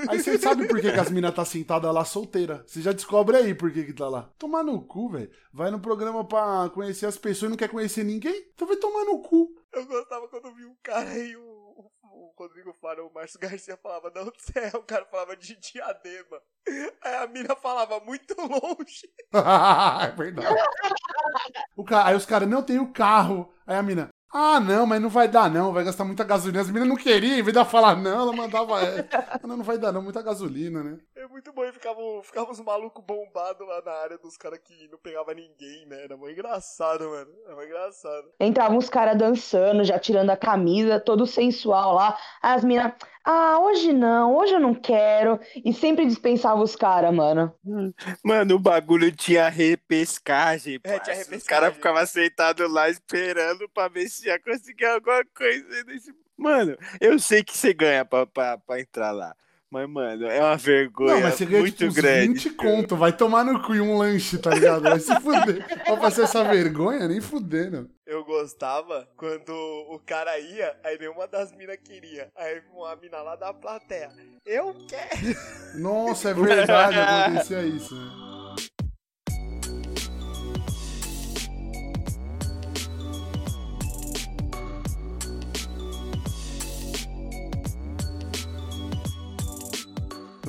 Aí 0.08 0.22
você 0.22 0.38
sabe 0.38 0.68
por 0.68 0.80
que, 0.80 0.92
que 0.92 1.00
as 1.00 1.10
minas 1.10 1.34
tá 1.34 1.44
sentada 1.46 1.90
lá 1.90 2.04
solteira. 2.04 2.62
Você 2.66 2.82
já 2.82 2.92
descobre 2.92 3.36
aí 3.36 3.54
por 3.54 3.72
que 3.72 3.84
que 3.84 3.92
tá 3.94 4.08
lá. 4.08 4.30
Tomar 4.38 4.62
no 4.62 4.82
cu, 4.82 5.10
velho. 5.10 5.30
Vai 5.52 5.70
no 5.70 5.80
programa 5.80 6.26
pra 6.26 6.70
conhecer 6.74 7.06
as 7.06 7.16
pessoas 7.16 7.48
e 7.48 7.50
não 7.50 7.56
quer 7.56 7.70
conhecer 7.70 8.04
ninguém? 8.04 8.50
Então 8.54 8.68
vai 8.68 8.76
tomar 8.76 9.04
no 9.04 9.20
cu. 9.20 9.54
Eu 9.72 9.84
gostava 9.84 10.05
quando 10.46 10.54
vi 10.54 10.64
um 10.64 10.76
cara 10.82 11.10
aí, 11.10 11.36
o, 11.36 11.90
o, 12.04 12.34
Rodrigo 12.38 12.72
Faro, 12.80 13.06
o 13.06 13.12
Márcio 13.12 13.40
Garcia 13.40 13.76
falava, 13.76 14.12
não 14.14 14.30
sei, 14.38 14.68
o 14.78 14.82
cara 14.82 15.04
falava 15.06 15.36
de 15.36 15.56
diadema. 15.56 16.40
Aí 17.02 17.14
a 17.16 17.26
mina 17.26 17.56
falava 17.56 17.98
muito 18.00 18.34
longe. 18.38 19.10
é 20.02 20.10
verdade. 20.12 20.54
O 21.76 21.84
ca... 21.84 22.06
Aí 22.06 22.14
os 22.14 22.26
caras, 22.26 22.48
não 22.48 22.62
tem 22.62 22.78
o 22.78 22.92
carro. 22.92 23.52
Aí 23.66 23.76
a 23.76 23.82
mina, 23.82 24.08
ah, 24.32 24.60
não, 24.60 24.86
mas 24.86 25.00
não 25.00 25.08
vai 25.08 25.26
dar 25.28 25.50
não, 25.50 25.72
vai 25.72 25.82
gastar 25.82 26.04
muita 26.04 26.22
gasolina. 26.22 26.60
As 26.60 26.70
minas 26.70 26.88
não 26.88 26.96
queriam, 26.96 27.38
em 27.38 27.42
vez 27.42 27.56
de 27.56 27.64
falar 27.64 27.96
não, 27.96 28.20
ela 28.20 28.32
mandava 28.32 28.82
é. 28.82 29.08
Não, 29.46 29.56
não 29.56 29.64
vai 29.64 29.78
dar 29.78 29.92
não, 29.92 30.02
muita 30.02 30.22
gasolina, 30.22 30.82
né? 30.82 30.98
É 31.26 31.28
muito 31.28 31.52
bom, 31.52 31.64
e 31.64 31.72
ficava, 31.72 32.00
ficava 32.22 32.52
os 32.52 32.60
malucos 32.60 33.04
bombados 33.04 33.66
lá 33.66 33.82
na 33.84 33.90
área 33.90 34.16
dos 34.16 34.36
caras 34.36 34.60
que 34.62 34.86
não 34.88 34.96
pegava 34.96 35.34
ninguém, 35.34 35.84
né? 35.86 36.04
Era 36.04 36.16
muito 36.16 36.38
engraçado, 36.38 37.02
mano. 37.08 37.34
Era 37.44 37.56
muito 37.56 37.68
engraçado. 37.68 38.28
Entravam 38.38 38.78
uns 38.78 38.88
caras 38.88 39.18
dançando, 39.18 39.82
já 39.82 39.98
tirando 39.98 40.30
a 40.30 40.36
camisa, 40.36 41.00
todo 41.00 41.26
sensual 41.26 41.94
lá. 41.94 42.16
As 42.40 42.62
minas, 42.62 42.92
ah, 43.24 43.58
hoje 43.58 43.92
não, 43.92 44.36
hoje 44.36 44.54
eu 44.54 44.60
não 44.60 44.72
quero. 44.72 45.40
E 45.64 45.72
sempre 45.72 46.06
dispensava 46.06 46.62
os 46.62 46.76
caras, 46.76 47.12
mano. 47.12 47.52
Mano, 48.22 48.54
o 48.54 48.60
bagulho 48.60 49.10
tinha 49.10 49.48
repescagem. 49.48 50.76
É, 50.76 50.78
tinha 50.78 50.98
parça. 51.00 51.10
Os 51.10 51.18
repescagem. 51.18 51.46
caras 51.48 51.74
ficavam 51.74 52.06
sentados 52.06 52.72
lá 52.72 52.88
esperando 52.88 53.68
pra 53.70 53.88
ver 53.88 54.08
se 54.08 54.28
ia 54.28 54.38
conseguir 54.38 54.84
alguma 54.84 55.24
coisa. 55.36 55.82
Nesse... 55.88 56.14
Mano, 56.36 56.76
eu 57.00 57.18
sei 57.18 57.42
que 57.42 57.56
você 57.56 57.74
ganha 57.74 58.04
pra, 58.04 58.24
pra, 58.26 58.58
pra 58.58 58.80
entrar 58.80 59.10
lá. 59.10 59.34
Mas, 59.70 59.88
mano, 59.88 60.26
é 60.26 60.40
uma 60.40 60.56
vergonha 60.56 61.14
Não, 61.14 61.20
mas 61.22 61.34
você 61.34 61.44
ganha 61.44 61.60
muito 61.60 61.76
tipo 61.76 61.90
uns 61.90 61.94
grande. 61.94 62.26
20 62.44 62.50
conto, 62.50 62.96
vai 62.96 63.12
tomar 63.12 63.44
no 63.44 63.60
cu 63.62 63.72
um 63.72 63.98
lanche, 63.98 64.38
tá 64.38 64.50
ligado? 64.50 64.82
Vai 64.82 65.00
se 65.00 65.14
fuder. 65.20 65.66
Pra 65.84 65.96
passar 65.96 66.22
essa 66.22 66.44
vergonha, 66.44 67.08
nem 67.08 67.20
fudendo. 67.20 67.90
Eu 68.06 68.24
gostava 68.24 69.08
quando 69.16 69.50
o 69.50 69.98
cara 70.06 70.38
ia, 70.38 70.76
aí 70.84 70.96
nenhuma 70.98 71.26
das 71.26 71.50
minas 71.56 71.76
queria. 71.82 72.30
Aí 72.36 72.62
uma 72.72 72.94
mina 72.96 73.20
lá 73.22 73.34
da 73.34 73.52
plateia. 73.52 74.10
Eu 74.44 74.72
quero! 74.88 75.36
Nossa, 75.80 76.30
é 76.30 76.34
verdade, 76.34 76.94
acontecia 77.00 77.62
isso, 77.62 77.94
né? 77.94 78.35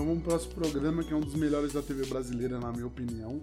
Vamos 0.08 0.24
pro 0.24 0.32
próximo 0.32 0.54
programa, 0.56 1.04
que 1.04 1.12
é 1.12 1.16
um 1.16 1.22
dos 1.22 1.36
melhores 1.36 1.74
da 1.74 1.82
TV 1.82 2.06
brasileira, 2.06 2.60
na 2.60 2.72
minha 2.72 2.88
opinião. 2.88 3.40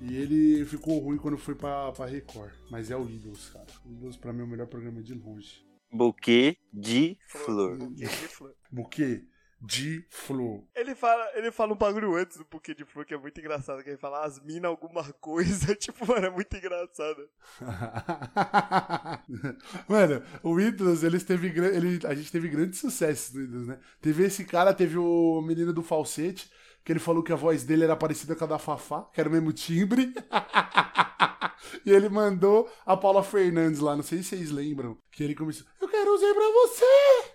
E 0.00 0.16
ele 0.16 0.64
ficou 0.64 0.98
ruim 0.98 1.16
quando 1.16 1.36
foi 1.36 1.54
pra, 1.54 1.90
pra 1.92 2.06
Record. 2.06 2.52
Mas 2.70 2.90
é 2.90 2.96
o 2.96 3.08
Idols, 3.08 3.48
cara. 3.50 3.66
O 3.84 3.92
Idols 3.92 4.16
pra 4.16 4.32
mim 4.32 4.42
é 4.42 4.44
o 4.44 4.48
melhor 4.48 4.66
programa 4.66 5.02
de 5.02 5.14
longe. 5.14 5.64
Buquê 5.92 6.56
de 6.72 7.18
flor. 7.26 7.78
Buquê 7.78 8.04
de 8.04 8.28
flor. 8.28 8.54
Buquê 8.70 9.24
de 9.64 10.04
flor. 10.10 10.62
Ele 10.74 10.94
fala, 10.94 11.30
ele 11.34 11.50
fala 11.50 11.72
um 11.72 11.76
bagulho 11.76 12.14
antes 12.16 12.36
do 12.36 12.44
buquê 12.44 12.74
de 12.74 12.84
flor 12.84 13.04
que 13.04 13.14
é 13.14 13.18
muito 13.18 13.40
engraçado. 13.40 13.82
Que 13.82 13.90
ele 13.90 13.96
fala 13.96 14.24
as 14.24 14.40
minas 14.40 14.70
alguma 14.70 15.04
coisa. 15.14 15.74
Tipo, 15.84 16.06
mano, 16.06 16.26
é 16.26 16.30
muito 16.30 16.56
engraçado. 16.56 17.28
Mano, 19.88 20.22
o 20.42 20.60
Idols, 20.60 21.02
eles 21.02 21.24
teve, 21.24 21.48
ele, 21.48 22.00
a 22.06 22.14
gente 22.14 22.30
teve 22.30 22.48
grandes 22.48 22.78
sucessos 22.78 23.34
no 23.34 23.42
Idols, 23.42 23.66
né? 23.66 23.78
Teve 24.00 24.24
esse 24.24 24.44
cara, 24.44 24.72
teve 24.72 24.96
o 24.96 25.42
menino 25.42 25.72
do 25.72 25.82
falsete, 25.82 26.50
que 26.84 26.92
ele 26.92 27.00
falou 27.00 27.22
que 27.22 27.32
a 27.32 27.36
voz 27.36 27.64
dele 27.64 27.84
era 27.84 27.96
parecida 27.96 28.34
com 28.34 28.44
a 28.44 28.46
da 28.46 28.58
Fafá, 28.58 29.02
que 29.12 29.20
era 29.20 29.28
o 29.28 29.32
mesmo 29.32 29.52
timbre. 29.52 30.14
e 31.84 31.90
ele 31.90 32.08
mandou 32.08 32.70
a 32.86 32.96
Paula 32.96 33.22
Fernandes 33.22 33.80
lá, 33.80 33.96
não 33.96 34.02
sei 34.02 34.22
se 34.22 34.30
vocês 34.30 34.50
lembram, 34.50 34.96
que 35.10 35.22
ele 35.22 35.34
começou, 35.34 35.66
eu 35.80 35.88
quero 35.88 36.14
usar 36.14 36.32
pra 36.32 36.44
você! 36.44 37.33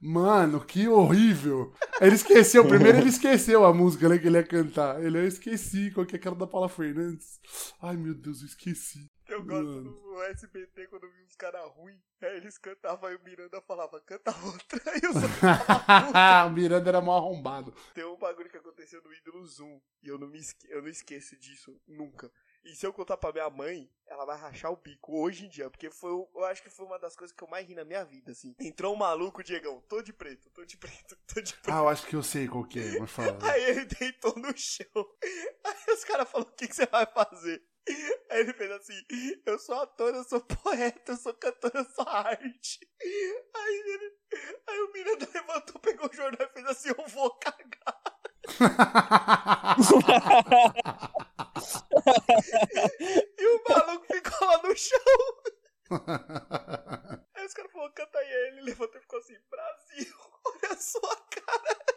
Mano, 0.00 0.64
que 0.64 0.88
horrível. 0.88 1.72
Ele 2.00 2.14
esqueceu, 2.14 2.66
primeiro 2.66 2.98
ele 2.98 3.08
esqueceu 3.08 3.64
a 3.64 3.72
música 3.72 4.08
né, 4.08 4.18
que 4.18 4.26
ele 4.26 4.36
ia 4.36 4.44
cantar. 4.44 5.02
Ele, 5.02 5.18
eu 5.18 5.26
esqueci 5.26 5.90
qual 5.90 6.06
que 6.06 6.16
é 6.16 6.18
aquela 6.18 6.36
da 6.36 6.46
Paula 6.46 6.68
Fernandes. 6.68 7.40
Ai, 7.80 7.96
meu 7.96 8.14
Deus, 8.14 8.40
eu 8.40 8.46
esqueci. 8.46 9.10
Eu 9.26 9.42
gosto 9.42 9.82
do 9.82 10.22
SBT 10.24 10.86
quando 10.88 11.04
eu 11.04 11.10
vi 11.10 11.22
uns 11.24 11.34
caras 11.34 11.62
ruins. 11.70 11.98
Aí 12.22 12.36
eles 12.36 12.58
cantavam 12.58 13.10
e 13.10 13.16
o 13.16 13.24
Miranda 13.24 13.60
falava, 13.62 13.98
canta 14.00 14.34
outra. 14.44 14.80
Aí 14.92 15.00
eu 15.02 15.12
só 15.12 15.20
O 16.46 16.50
Miranda 16.50 16.90
era 16.90 17.00
mal 17.00 17.16
arrombado. 17.16 17.74
Tem 17.94 18.04
um 18.04 18.18
bagulho 18.18 18.50
que 18.50 18.58
aconteceu 18.58 19.02
no 19.02 19.12
Ídolo 19.14 19.44
Zoom. 19.46 19.80
E 20.02 20.08
eu 20.08 20.18
não, 20.18 20.28
me 20.28 20.38
esque... 20.38 20.70
eu 20.70 20.82
não 20.82 20.88
esqueço 20.88 21.38
disso 21.38 21.74
nunca. 21.88 22.30
E 22.64 22.74
se 22.74 22.86
eu 22.86 22.92
contar 22.92 23.16
pra 23.16 23.32
minha 23.32 23.50
mãe, 23.50 23.90
ela 24.06 24.24
vai 24.24 24.38
rachar 24.38 24.72
o 24.72 24.76
bico 24.76 25.20
hoje 25.20 25.44
em 25.46 25.48
dia. 25.48 25.68
Porque 25.68 25.90
foi, 25.90 26.10
eu 26.10 26.44
acho 26.44 26.62
que 26.62 26.70
foi 26.70 26.86
uma 26.86 26.98
das 26.98 27.14
coisas 27.14 27.36
que 27.36 27.44
eu 27.44 27.48
mais 27.48 27.66
ri 27.66 27.74
na 27.74 27.84
minha 27.84 28.04
vida, 28.04 28.32
assim. 28.32 28.54
Entrou 28.58 28.94
um 28.94 28.96
maluco, 28.96 29.42
Diegão, 29.42 29.82
tô 29.82 30.00
de 30.00 30.12
preto, 30.12 30.48
tô 30.50 30.64
de 30.64 30.76
preto, 30.76 31.16
tô 31.26 31.40
de 31.40 31.52
preto. 31.54 31.74
Ah, 31.74 31.80
eu 31.80 31.88
acho 31.88 32.06
que 32.06 32.16
eu 32.16 32.22
sei 32.22 32.48
qual 32.48 32.64
que 32.64 32.78
é, 32.78 32.98
mas 32.98 33.10
fala. 33.10 33.38
Aí 33.52 33.62
ele 33.64 33.84
deitou 33.84 34.34
no 34.36 34.56
chão. 34.56 34.86
Aí 35.64 35.94
os 35.94 36.04
caras 36.04 36.30
falaram, 36.30 36.50
o 36.50 36.54
que, 36.54 36.68
que 36.68 36.74
você 36.74 36.86
vai 36.86 37.06
fazer? 37.06 37.62
Aí 38.30 38.40
ele 38.40 38.52
fez 38.54 38.70
assim: 38.70 38.94
Eu 39.44 39.58
sou 39.58 39.76
ator, 39.80 40.14
eu 40.14 40.24
sou 40.24 40.40
poeta, 40.40 41.12
eu 41.12 41.16
sou 41.16 41.34
cantor, 41.34 41.70
eu 41.74 41.84
sou 41.84 42.08
arte. 42.08 42.80
Aí 43.54 43.82
ele. 43.86 44.12
Aí 44.66 44.80
o 44.80 44.92
Miranda 44.92 45.28
levantou, 45.32 45.80
pegou 45.80 46.08
o 46.08 46.14
jornal 46.14 46.48
e 46.48 46.52
fez 46.52 46.66
assim: 46.66 46.88
Eu 46.88 47.06
vou 47.08 47.30
cagar. 47.38 48.13
E 53.38 53.46
o 53.46 53.62
maluco 53.68 54.06
ficou 54.06 54.46
lá 54.46 54.62
no 54.62 54.76
chão. 54.76 54.98
Aí 57.34 57.46
os 57.46 57.54
caras 57.54 57.72
falaram: 57.72 57.92
Canta 57.94 58.18
aí. 58.18 58.32
Ele 58.48 58.62
levantou 58.62 58.98
e 58.98 59.02
ficou 59.02 59.18
assim: 59.18 59.34
Brasil, 59.50 60.14
olha 60.46 60.72
a 60.72 60.76
sua 60.76 61.16
cara. 61.30 61.94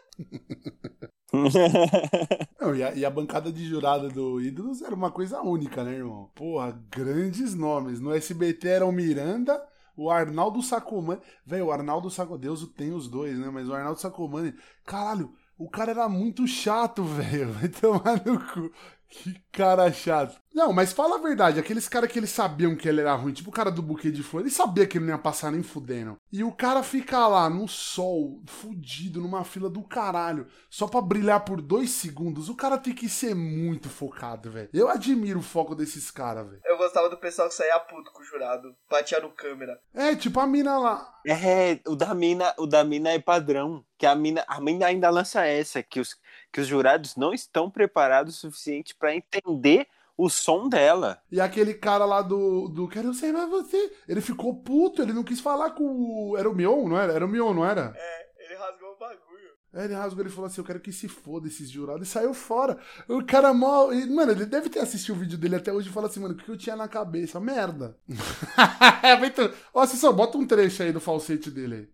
Não, 2.60 2.74
e, 2.74 2.82
a, 2.82 2.94
e, 2.94 3.04
a, 3.04 3.10
bancada 3.10 3.52
de 3.52 3.64
jurada 3.66 4.08
do 4.08 4.40
Ídolos 4.40 4.82
era 4.82 4.94
uma 4.94 5.10
coisa 5.10 5.42
única, 5.42 5.84
né, 5.84 5.94
irmão? 5.94 6.30
Porra, 6.34 6.72
grandes 6.90 7.54
nomes. 7.54 8.00
No 8.00 8.14
SBT 8.14 8.68
era 8.68 8.86
o 8.86 8.92
Miranda, 8.92 9.62
o 9.96 10.10
Arnaldo 10.10 10.62
Sacomani. 10.62 11.20
Velho, 11.44 11.66
o 11.66 11.72
Arnaldo 11.72 12.10
Sacomani. 12.10 12.42
Deus 12.42 12.66
tem 12.74 12.92
os 12.92 13.08
dois, 13.08 13.38
né? 13.38 13.50
Mas 13.50 13.68
o 13.68 13.74
Arnaldo 13.74 14.00
Sacomani. 14.00 14.54
Caralho, 14.84 15.34
o 15.58 15.68
cara 15.68 15.90
era 15.90 16.08
muito 16.08 16.46
chato, 16.46 17.02
velho. 17.04 17.52
Vai 17.52 17.68
tomar 17.68 18.24
no 18.24 18.38
cu. 18.52 18.72
Que 19.08 19.34
cara 19.52 19.92
chato. 19.92 20.40
Não, 20.58 20.72
mas 20.72 20.92
fala 20.92 21.14
a 21.14 21.20
verdade, 21.20 21.60
aqueles 21.60 21.88
caras 21.88 22.10
que 22.10 22.18
eles 22.18 22.30
sabiam 22.30 22.74
que 22.74 22.88
ele 22.88 23.00
era 23.00 23.14
ruim, 23.14 23.32
tipo 23.32 23.48
o 23.48 23.52
cara 23.52 23.70
do 23.70 23.80
buquê 23.80 24.10
de 24.10 24.24
flor, 24.24 24.40
ele 24.40 24.50
sabia 24.50 24.88
que 24.88 24.98
ele 24.98 25.04
não 25.04 25.12
ia 25.14 25.18
passar 25.18 25.52
nem 25.52 25.62
fudendo. 25.62 26.18
E 26.32 26.42
o 26.42 26.50
cara 26.50 26.82
fica 26.82 27.28
lá 27.28 27.48
no 27.48 27.68
sol, 27.68 28.42
fudido, 28.44 29.20
numa 29.20 29.44
fila 29.44 29.70
do 29.70 29.84
caralho, 29.84 30.48
só 30.68 30.88
pra 30.88 31.00
brilhar 31.00 31.44
por 31.44 31.62
dois 31.62 31.90
segundos, 31.90 32.48
o 32.48 32.56
cara 32.56 32.76
tem 32.76 32.92
que 32.92 33.08
ser 33.08 33.36
muito 33.36 33.88
focado, 33.88 34.50
velho. 34.50 34.68
Eu 34.74 34.88
admiro 34.88 35.38
o 35.38 35.44
foco 35.44 35.76
desses 35.76 36.10
caras, 36.10 36.44
velho. 36.44 36.60
Eu 36.64 36.76
gostava 36.76 37.08
do 37.08 37.18
pessoal 37.18 37.46
que 37.46 37.54
saía 37.54 37.78
puto 37.78 38.10
com 38.10 38.20
o 38.20 38.26
jurado, 38.26 38.74
batia 38.90 39.20
no 39.20 39.30
câmera. 39.30 39.80
É, 39.94 40.16
tipo 40.16 40.40
a 40.40 40.46
mina 40.48 40.76
lá. 40.76 41.08
É, 41.24 41.78
o 41.86 41.94
da 41.94 42.12
mina, 42.12 42.52
o 42.58 42.66
da 42.66 42.82
mina 42.82 43.10
é 43.10 43.20
padrão, 43.20 43.84
que 43.96 44.06
a 44.06 44.16
mina, 44.16 44.44
a 44.48 44.60
mina 44.60 44.86
ainda 44.86 45.08
lança 45.08 45.46
essa, 45.46 45.84
que 45.84 46.00
os 46.00 46.16
que 46.50 46.60
os 46.60 46.66
jurados 46.66 47.14
não 47.14 47.32
estão 47.32 47.70
preparados 47.70 48.36
o 48.36 48.40
suficiente 48.40 48.94
para 48.94 49.14
entender 49.14 49.86
o 50.18 50.28
som 50.28 50.68
dela. 50.68 51.22
E 51.30 51.40
aquele 51.40 51.72
cara 51.72 52.04
lá 52.04 52.20
do, 52.20 52.68
do 52.68 52.88
Quero 52.88 53.14
ser 53.14 53.32
mais 53.32 53.48
você, 53.48 53.96
ele 54.08 54.20
ficou 54.20 54.60
puto, 54.62 55.00
ele 55.00 55.12
não 55.12 55.22
quis 55.22 55.40
falar 55.40 55.70
com 55.70 55.84
o. 55.84 56.36
Era 56.36 56.50
o 56.50 56.54
Mion, 56.54 56.88
não 56.88 56.98
era? 56.98 57.12
Era 57.12 57.24
o 57.24 57.28
Mion, 57.28 57.54
não 57.54 57.64
era? 57.64 57.94
É, 57.96 58.28
ele 58.44 58.54
rasgou 58.56 58.92
o 58.92 58.98
bagulho. 58.98 59.28
É, 59.72 59.84
ele 59.84 59.94
rasgou, 59.94 60.22
ele 60.22 60.30
falou 60.30 60.46
assim: 60.46 60.60
Eu 60.60 60.66
quero 60.66 60.80
que 60.80 60.92
se 60.92 61.06
foda 61.06 61.46
esses 61.46 61.70
jurados. 61.70 62.08
E 62.08 62.10
saiu 62.10 62.34
fora. 62.34 62.80
O 63.08 63.24
cara 63.24 63.54
mal. 63.54 63.88
Mano, 64.08 64.32
ele 64.32 64.44
deve 64.44 64.68
ter 64.68 64.80
assistido 64.80 65.14
o 65.14 65.20
vídeo 65.20 65.38
dele 65.38 65.54
até 65.54 65.72
hoje 65.72 65.88
e 65.88 65.92
falou 65.92 66.10
assim: 66.10 66.20
Mano, 66.20 66.34
o 66.34 66.36
que 66.36 66.48
eu 66.48 66.58
tinha 66.58 66.74
na 66.74 66.88
cabeça? 66.88 67.38
Merda. 67.38 67.96
é 69.04 69.16
muito. 69.16 69.40
Ó, 69.72 69.86
só 69.86 70.12
bota 70.12 70.36
um 70.36 70.46
trecho 70.46 70.82
aí 70.82 70.92
do 70.92 71.00
falsete 71.00 71.48
dele 71.50 71.74
aí. 71.74 71.88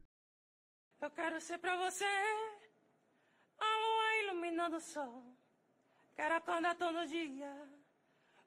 Eu 1.02 1.10
quero 1.10 1.38
ser 1.38 1.58
pra 1.58 1.76
você 1.76 2.06
iluminando 4.22 4.76
o 4.76 4.80
sol. 4.80 5.22
Quero 6.16 6.36
acordar 6.36 6.74
todo 6.76 7.06
dia 7.06 7.24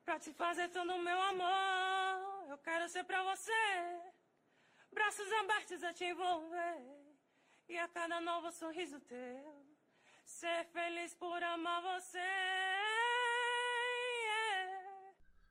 pra 0.08 0.18
te 0.18 0.32
fazer 0.32 0.70
todo 0.70 0.98
meu 1.00 1.22
amor. 1.22 2.50
Eu 2.50 2.58
quero 2.60 2.88
ser 2.88 3.04
pra 3.04 3.22
você, 3.24 3.52
braços 4.90 5.30
abertos 5.42 5.84
a 5.84 5.92
te 5.92 6.06
envolver. 6.06 6.78
E 7.68 7.78
a 7.78 7.90
cada 7.90 8.22
novo 8.22 8.50
sorriso 8.54 9.02
teu, 9.02 9.66
ser 10.24 10.66
feliz 10.72 11.14
por 11.14 11.44
amar 11.44 11.82
você. 11.82 12.20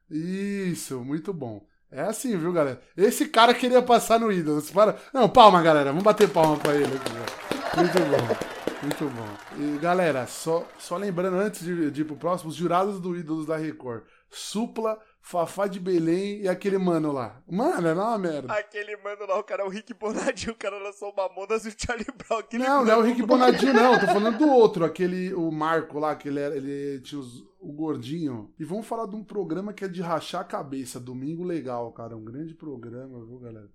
Yeah. 0.09 0.71
Isso, 0.71 1.05
muito 1.05 1.35
bom. 1.35 1.69
É 1.91 2.01
assim, 2.01 2.35
viu, 2.39 2.51
galera? 2.51 2.83
Esse 2.97 3.29
cara 3.29 3.53
queria 3.53 3.83
passar 3.83 4.19
no 4.19 4.33
Ídolos. 4.33 4.71
Para... 4.71 4.99
Não, 5.13 5.29
palma, 5.29 5.63
galera. 5.63 5.91
Vamos 5.91 6.03
bater 6.03 6.33
palma 6.33 6.57
pra 6.57 6.75
ele 6.75 6.97
aqui. 6.97 7.77
Muito 7.77 7.99
bom. 7.99 8.57
Muito 8.83 9.09
bom. 9.11 9.37
E 9.59 9.79
galera, 9.79 10.27
só, 10.27 10.67
só 10.79 10.97
lembrando 10.97 11.37
antes 11.37 11.63
de, 11.63 11.91
de 11.91 12.01
ir 12.01 12.05
pro 12.05 12.17
próximo, 12.17 12.51
os 12.51 12.57
jurados 12.57 12.99
do 13.01 13.17
Ídolos 13.17 13.47
da 13.47 13.57
Record. 13.57 14.03
Supla, 14.31 14.99
Fafá 15.21 15.67
de 15.67 15.81
Belém 15.81 16.43
e 16.43 16.49
aquele 16.49 16.79
mano 16.79 17.11
lá. 17.11 17.43
Mano, 17.51 17.89
é 17.89 17.93
uma 17.93 18.17
merda. 18.17 18.53
Aquele 18.53 18.97
mano 18.99 19.27
lá, 19.27 19.39
o 19.39 19.43
cara 19.43 19.65
é 19.65 19.67
o 19.67 19.69
Rick 19.69 19.93
Bonadinho, 19.93 20.53
o 20.53 20.57
cara 20.57 20.79
lançou 20.79 21.11
o 21.11 21.17
Mamonas 21.17 21.65
e 21.65 21.69
o 21.69 21.75
Charlie 21.77 22.07
Brown. 22.17 22.43
Não, 22.53 22.85
não 22.85 22.93
é 22.93 22.97
o 22.97 23.03
Rick 23.03 23.23
Bonadinho, 23.23 23.75
não. 23.75 23.99
Tô 23.99 24.07
falando 24.07 24.39
do 24.39 24.49
outro, 24.49 24.85
aquele, 24.85 25.35
o 25.35 25.51
Marco 25.51 25.99
lá, 25.99 26.15
que 26.15 26.29
ele, 26.29 26.39
era, 26.39 26.57
ele 26.57 27.01
tinha 27.01 27.21
os, 27.21 27.43
o 27.59 27.73
gordinho. 27.73 28.55
E 28.59 28.65
vamos 28.65 28.87
falar 28.87 29.07
de 29.07 29.17
um 29.17 29.25
programa 29.25 29.73
que 29.73 29.85
é 29.85 29.89
de 29.89 30.01
rachar 30.01 30.43
a 30.43 30.45
cabeça. 30.45 31.01
Domingo 31.01 31.43
Legal, 31.43 31.91
cara. 31.93 32.17
Um 32.17 32.25
grande 32.25 32.55
programa, 32.55 33.25
viu, 33.25 33.39
galera? 33.41 33.69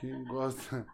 Quem 0.00 0.24
gosta. 0.24 0.84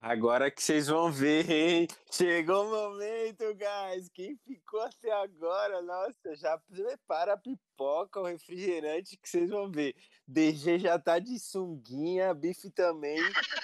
Agora 0.00 0.50
que 0.50 0.62
vocês 0.62 0.86
vão 0.86 1.10
ver, 1.10 1.50
hein? 1.50 1.88
Chegou 2.10 2.66
o 2.66 2.70
momento, 2.70 3.44
guys. 3.54 4.08
Quem 4.12 4.36
ficou 4.46 4.80
até 4.80 5.10
agora, 5.12 5.82
nossa, 5.82 6.34
já 6.36 6.58
prepara 6.58 7.34
a 7.34 7.36
pipoca, 7.36 8.20
o 8.20 8.24
refrigerante 8.24 9.16
que 9.16 9.28
vocês 9.28 9.50
vão 9.50 9.70
ver. 9.70 9.94
DG 10.26 10.78
já 10.78 10.98
tá 10.98 11.18
de 11.18 11.38
sunguinha, 11.38 12.34
bife 12.34 12.70
também. 12.70 13.18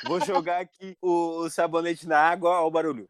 Vou 0.06 0.20
jogar 0.20 0.60
aqui 0.60 0.96
o, 1.00 1.48
sabonete 1.48 2.06
na 2.06 2.18
água, 2.18 2.60
ó, 2.60 2.66
o 2.66 2.70
barulho. 2.70 3.08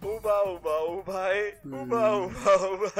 Uba, 0.00 0.44
uba, 0.44 0.84
uba, 0.84 1.28
uba, 1.64 2.26
uba, 2.26 2.68
uba. 2.68 2.92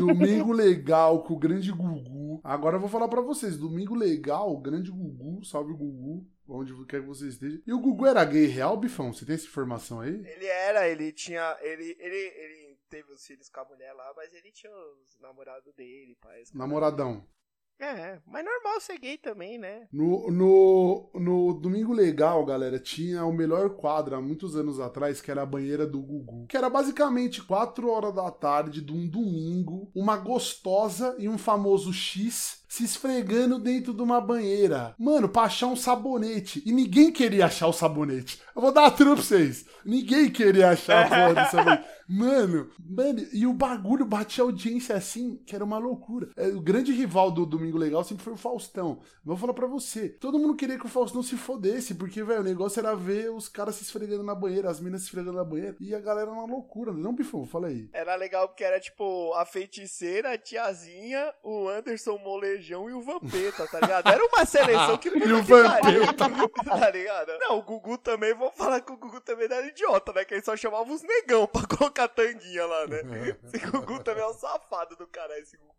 Domingo 0.00 0.52
legal 0.52 1.22
com 1.22 1.34
o 1.34 1.38
grande 1.38 1.70
Gugu. 1.70 2.40
Agora 2.42 2.76
eu 2.76 2.80
vou 2.80 2.88
falar 2.88 3.08
para 3.08 3.20
vocês. 3.20 3.58
Domingo 3.58 3.94
legal, 3.94 4.50
o 4.50 4.58
grande 4.60 4.90
Gugu. 4.90 5.44
Salve 5.44 5.72
o 5.72 5.76
Gugu. 5.76 6.26
Onde 6.48 6.72
quer 6.86 7.00
que 7.00 7.06
você 7.06 7.28
esteja. 7.28 7.60
E 7.66 7.72
o 7.72 7.80
Gugu 7.80 8.06
era 8.06 8.24
gay 8.24 8.46
real, 8.46 8.76
Bifão? 8.76 9.12
Você 9.12 9.26
tem 9.26 9.34
essa 9.34 9.46
informação 9.46 10.00
aí? 10.00 10.14
Ele 10.14 10.46
era, 10.46 10.88
ele 10.88 11.12
tinha. 11.12 11.56
Ele, 11.60 11.96
ele, 11.98 12.16
ele 12.16 12.78
teve 12.88 13.12
os 13.12 13.26
filhos 13.26 13.48
com 13.50 13.60
a 13.60 13.64
mulher 13.64 13.92
lá, 13.92 14.12
mas 14.16 14.32
ele 14.32 14.50
tinha 14.52 14.72
os 14.72 15.18
namorados 15.20 15.74
dele, 15.74 16.16
pai. 16.20 16.42
Namoradão. 16.54 17.26
É, 17.78 18.18
mas 18.26 18.44
normal 18.44 18.80
ser 18.80 18.98
gay 18.98 19.18
também, 19.18 19.58
né? 19.58 19.86
No, 19.92 20.30
no, 20.30 21.10
no 21.14 21.54
Domingo 21.54 21.92
Legal, 21.92 22.44
galera, 22.44 22.78
tinha 22.78 23.24
o 23.24 23.32
melhor 23.32 23.70
quadro 23.70 24.16
há 24.16 24.20
muitos 24.20 24.56
anos 24.56 24.80
atrás, 24.80 25.20
que 25.20 25.30
era 25.30 25.42
a 25.42 25.46
banheira 25.46 25.86
do 25.86 26.00
Gugu. 26.00 26.46
Que 26.46 26.56
era 26.56 26.70
basicamente 26.70 27.42
4 27.42 27.88
horas 27.90 28.14
da 28.14 28.30
tarde 28.30 28.80
de 28.80 28.92
um 28.92 29.06
domingo, 29.06 29.90
uma 29.94 30.16
gostosa 30.16 31.14
e 31.18 31.28
um 31.28 31.36
famoso 31.36 31.92
X 31.92 32.64
se 32.76 32.84
esfregando 32.84 33.58
dentro 33.58 33.94
de 33.94 34.02
uma 34.02 34.20
banheira. 34.20 34.94
Mano, 34.98 35.30
pra 35.30 35.42
achar 35.42 35.66
um 35.66 35.76
sabonete. 35.76 36.62
E 36.66 36.72
ninguém 36.72 37.10
queria 37.10 37.46
achar 37.46 37.68
o 37.68 37.72
sabonete. 37.72 38.38
Eu 38.54 38.60
vou 38.60 38.70
dar 38.70 38.82
uma 38.82 38.90
trupe 38.90 39.14
pra 39.14 39.22
vocês. 39.22 39.64
Ninguém 39.82 40.30
queria 40.30 40.70
achar 40.70 41.06
a 41.06 41.08
porra 41.32 41.44
do 41.44 41.50
sabonete. 41.50 41.96
Mano, 42.08 42.70
mano, 42.78 43.26
e 43.32 43.46
o 43.46 43.52
bagulho 43.52 44.04
batia 44.04 44.44
audiência 44.44 44.94
assim, 44.94 45.42
que 45.44 45.54
era 45.54 45.64
uma 45.64 45.78
loucura. 45.78 46.28
É, 46.36 46.48
o 46.48 46.60
grande 46.60 46.92
rival 46.92 47.30
do 47.30 47.46
Domingo 47.46 47.78
Legal 47.78 48.04
sempre 48.04 48.22
foi 48.22 48.34
o 48.34 48.36
Faustão. 48.36 49.00
Vou 49.24 49.36
falar 49.36 49.54
pra 49.54 49.66
você. 49.66 50.10
Todo 50.10 50.38
mundo 50.38 50.54
queria 50.54 50.78
que 50.78 50.86
o 50.86 50.88
Faustão 50.88 51.22
se 51.22 51.36
fodesse, 51.36 51.94
porque, 51.94 52.22
velho, 52.22 52.42
o 52.42 52.44
negócio 52.44 52.78
era 52.78 52.94
ver 52.94 53.30
os 53.32 53.48
caras 53.48 53.76
se 53.76 53.82
esfregando 53.82 54.22
na 54.22 54.34
banheira, 54.34 54.70
as 54.70 54.80
minas 54.80 55.00
se 55.00 55.06
esfregando 55.06 55.38
na 55.38 55.44
banheira. 55.44 55.76
E 55.80 55.94
a 55.94 55.98
galera 55.98 56.30
uma 56.30 56.46
loucura. 56.46 56.92
Não, 56.92 57.14
Bifão? 57.14 57.44
Fala 57.44 57.68
aí. 57.68 57.88
Era 57.92 58.14
legal 58.14 58.48
porque 58.48 58.62
era 58.62 58.78
tipo 58.78 59.32
a 59.34 59.44
feiticeira, 59.44 60.32
a 60.32 60.38
tiazinha, 60.38 61.32
o 61.42 61.68
Anderson 61.68 62.18
molejando 62.18 62.65
Feijão 62.66 62.90
e 62.90 62.92
o 62.92 63.00
Vampeta, 63.00 63.66
tá 63.68 63.78
ligado? 63.78 64.08
Era 64.08 64.26
uma 64.26 64.44
seleção 64.44 64.98
que 64.98 65.08
E 65.16 65.32
o 65.32 65.42
Vampeta. 65.42 66.26
tá 66.64 66.90
ligado? 66.90 67.38
Não, 67.38 67.58
o 67.58 67.62
Gugu 67.62 67.96
também, 67.96 68.34
vou 68.34 68.50
falar 68.50 68.80
que 68.80 68.92
o 68.92 68.96
Gugu 68.96 69.20
também 69.20 69.44
era 69.44 69.66
idiota, 69.66 70.12
né? 70.12 70.24
Que 70.24 70.34
ele 70.34 70.42
só 70.42 70.56
chamava 70.56 70.92
os 70.92 71.02
negão 71.02 71.46
pra 71.46 71.62
colocar 71.78 72.08
tanguinha 72.08 72.66
lá, 72.66 72.86
né? 72.88 73.02
Esse 73.44 73.64
Gugu 73.66 74.02
também 74.02 74.22
é 74.22 74.26
um 74.26 74.34
safado 74.34 74.96
do 74.96 75.06
caralho, 75.06 75.40
esse 75.40 75.56
Gugu. 75.56 75.74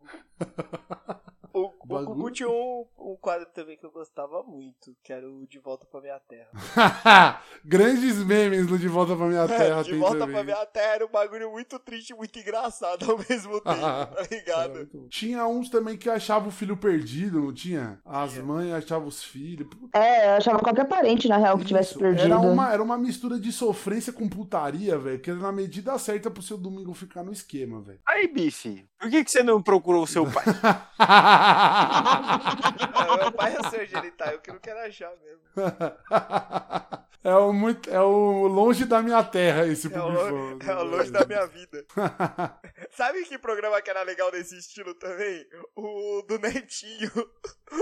O. 1.89 2.05
Gugu 2.05 2.31
tinha 2.31 2.49
um, 2.49 2.85
um 2.97 3.15
quadro 3.19 3.45
também 3.53 3.77
que 3.77 3.85
eu 3.85 3.91
gostava 3.91 4.43
muito, 4.43 4.95
que 5.03 5.11
era 5.13 5.29
o 5.29 5.45
De 5.47 5.59
Volta 5.59 5.85
Pra 5.85 6.01
Minha 6.01 6.19
Terra. 6.19 6.49
Grandes 7.63 8.17
memes 8.23 8.67
no 8.69 8.77
De 8.77 8.87
Volta 8.87 9.15
Pra 9.15 9.25
Minha 9.27 9.47
Terra. 9.47 9.83
de 9.83 9.91
tem 9.91 9.99
Volta 9.99 10.19
também. 10.19 10.35
Pra 10.35 10.43
Minha 10.43 10.65
Terra 10.65 10.95
era 10.95 11.05
um 11.05 11.09
bagulho 11.11 11.51
muito 11.51 11.79
triste, 11.79 12.13
muito 12.13 12.37
engraçado 12.39 13.09
ao 13.11 13.17
mesmo 13.17 13.59
tempo, 13.61 13.79
tá 13.79 14.27
ligado? 14.29 14.89
bom. 14.91 15.07
Tinha 15.09 15.45
uns 15.47 15.69
também 15.69 15.97
que 15.97 16.09
achavam 16.09 16.49
o 16.49 16.51
filho 16.51 16.77
perdido, 16.77 17.41
não 17.41 17.53
tinha? 17.53 17.99
As 18.05 18.37
mães 18.37 18.71
achavam 18.73 19.07
os 19.07 19.23
filhos. 19.23 19.67
É, 19.93 20.27
eu 20.27 20.31
achava 20.37 20.59
qualquer 20.59 20.87
parente, 20.87 21.27
na 21.27 21.37
real, 21.37 21.57
que 21.57 21.65
tivesse 21.65 21.91
isso. 21.91 21.99
perdido. 21.99 22.25
Era 22.25 22.39
uma, 22.39 22.71
era 22.73 22.83
uma 22.83 22.97
mistura 22.97 23.39
de 23.39 23.51
sofrência 23.51 24.11
com 24.13 24.27
putaria, 24.27 24.97
velho. 24.97 25.19
Que 25.19 25.29
era 25.31 25.39
na 25.39 25.51
medida 25.51 25.97
certa 25.97 26.29
pro 26.29 26.41
seu 26.41 26.57
domingo 26.57 26.93
ficar 26.93 27.23
no 27.23 27.31
esquema, 27.31 27.81
velho. 27.81 27.99
Aí, 28.05 28.27
bife, 28.27 28.87
por 28.99 29.09
que, 29.09 29.23
que 29.23 29.31
você 29.31 29.43
não 29.43 29.61
procurou 29.61 30.03
o 30.03 30.07
seu 30.07 30.25
pai? 30.29 30.43
Ah, 30.99 33.15
meu 33.21 33.31
pai 33.31 33.55
é 33.55 33.69
seu 33.69 33.85
genital, 33.85 34.29
eu 34.29 34.39
que 34.39 34.51
não 34.51 34.59
quero 34.59 34.79
achar 34.79 35.11
mesmo. 35.23 35.41
é 37.23 37.35
o 37.35 37.51
muito, 37.51 37.89
é 37.89 38.01
o 38.01 38.47
longe 38.47 38.85
da 38.85 39.01
minha 39.01 39.23
terra 39.23 39.67
esse 39.67 39.93
É 39.93 39.99
longe, 39.99 40.65
é 40.67 40.75
o 40.75 40.83
longe 40.83 41.11
da 41.11 41.25
minha 41.25 41.45
vida. 41.45 41.85
Sabe 42.91 43.23
que 43.25 43.37
programa 43.37 43.81
que 43.81 43.89
era 43.89 44.03
legal 44.03 44.31
nesse 44.31 44.57
estilo 44.57 44.93
também? 44.95 45.45
O 45.75 46.23
do 46.27 46.39
Netinho. 46.39 47.11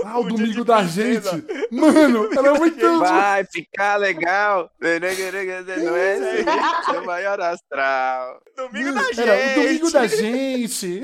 Ah, 0.04 0.18
o, 0.18 0.24
O 0.24 0.28
domingo 0.28 0.64
da 0.64 0.78
princesa. 0.78 1.30
gente. 1.30 1.46
Mano, 1.70 2.28
era 2.32 2.54
muito 2.54 2.98
Vai 2.98 3.44
ficar 3.44 3.96
legal. 3.96 4.70
Não 4.80 5.96
é 5.96 6.84
seu 6.84 7.04
maior 7.04 7.40
astral. 7.40 8.40
Domingo 8.56 8.94
Mano, 8.94 9.00
da 9.00 9.12
gente. 9.12 9.20
Era 9.20 9.52
o 9.52 9.62
domingo 9.62 9.90
da 9.90 10.06
gente. 10.06 11.02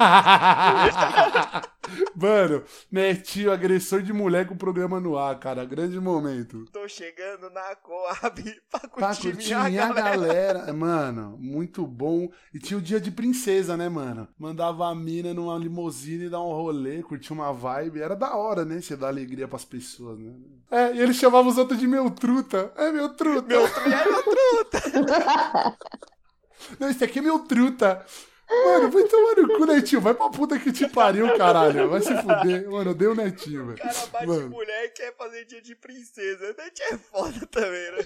Mano, 2.14 2.62
Netinho, 2.90 3.50
agressor 3.52 4.00
de 4.02 4.12
mulher 4.12 4.46
com 4.46 4.54
o 4.54 4.58
programa 4.58 5.00
no 5.00 5.18
ar, 5.18 5.38
cara. 5.38 5.64
Grande 5.64 5.98
momento. 5.98 6.64
Tô 6.72 6.86
chegando 6.86 7.50
na 7.50 7.74
Coab 7.76 8.42
pra 8.70 8.80
Pra 8.80 8.88
curtir 8.88 9.32
curtir 9.32 9.48
minha 9.56 9.64
minha 9.68 9.92
galera. 9.92 10.10
galera. 10.58 10.72
Mano, 10.72 11.36
muito 11.38 11.86
bom. 11.86 12.28
E 12.54 12.58
tinha 12.58 12.78
o 12.78 12.82
dia 12.82 13.00
de 13.00 13.10
princesa, 13.10 13.76
né, 13.76 13.88
mano? 13.88 14.28
Mandava 14.38 14.88
a 14.88 14.94
mina 14.94 15.34
numa 15.34 15.58
limusine 15.58 16.28
dar 16.28 16.40
um 16.40 16.52
rolê, 16.52 17.02
curtir 17.02 17.32
uma 17.32 17.52
vibe. 17.52 18.00
Era 18.00 18.14
da 18.14 18.36
hora, 18.36 18.64
né? 18.64 18.80
Você 18.80 18.96
dar 18.96 19.08
alegria 19.08 19.48
pras 19.48 19.64
pessoas, 19.64 20.18
né? 20.18 20.32
É, 20.70 20.94
e 20.94 21.00
ele 21.00 21.12
chamava 21.12 21.48
os 21.48 21.58
outros 21.58 21.78
de 21.80 21.86
meu 21.88 22.08
truta. 22.10 22.72
É, 22.76 22.92
meu 22.92 23.08
truta. 23.14 23.48
Meu 23.48 23.68
trilha 23.68 23.96
é 23.96 24.04
meu 24.04 24.22
truta. 24.22 25.76
Não, 26.78 26.88
esse 26.90 27.02
aqui 27.02 27.18
é 27.18 27.22
meu 27.22 27.38
truta. 27.40 28.04
Mano, 28.50 28.90
vai 28.90 29.04
tomar 29.04 29.36
no 29.36 29.48
cu, 29.56 29.64
Netinho. 29.66 30.00
Vai 30.00 30.14
pra 30.14 30.28
puta 30.28 30.58
que 30.58 30.72
te 30.72 30.88
pariu, 30.88 31.36
caralho. 31.36 31.88
Vai 31.88 32.00
se 32.00 32.14
fuder. 32.20 32.68
Mano, 32.68 32.90
eu 32.90 32.94
dei 32.94 33.08
o 33.08 33.14
Netinho, 33.14 33.66
velho. 33.66 33.78
O 33.78 33.80
cara 33.80 34.06
bate 34.06 34.26
Mano. 34.26 34.50
mulher 34.50 34.84
e 34.86 34.88
quer 34.90 35.16
fazer 35.16 35.44
dia 35.44 35.62
de 35.62 35.74
princesa. 35.76 36.54
Netinho 36.58 36.88
é 36.94 36.98
foda 36.98 37.46
também, 37.46 37.92
né? 37.92 37.98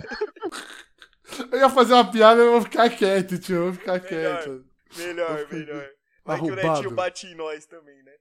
Eu 1.50 1.58
ia 1.58 1.70
fazer 1.70 1.94
uma 1.94 2.10
piada, 2.10 2.40
eu 2.42 2.52
vou 2.52 2.62
ficar 2.62 2.90
quieto, 2.90 3.38
tio. 3.38 3.56
Eu 3.56 3.64
vou 3.64 3.72
ficar 3.72 3.92
Melhor. 4.02 4.08
quieto. 4.42 4.64
Melhor, 4.96 5.46
melhor. 5.50 5.88
Vai 6.24 6.38
que 6.40 6.50
o. 6.50 6.54
Netinho 6.54 6.90
bate 6.90 7.26
em 7.26 7.34
nós 7.34 7.66
também, 7.66 8.02
né? 8.02 8.12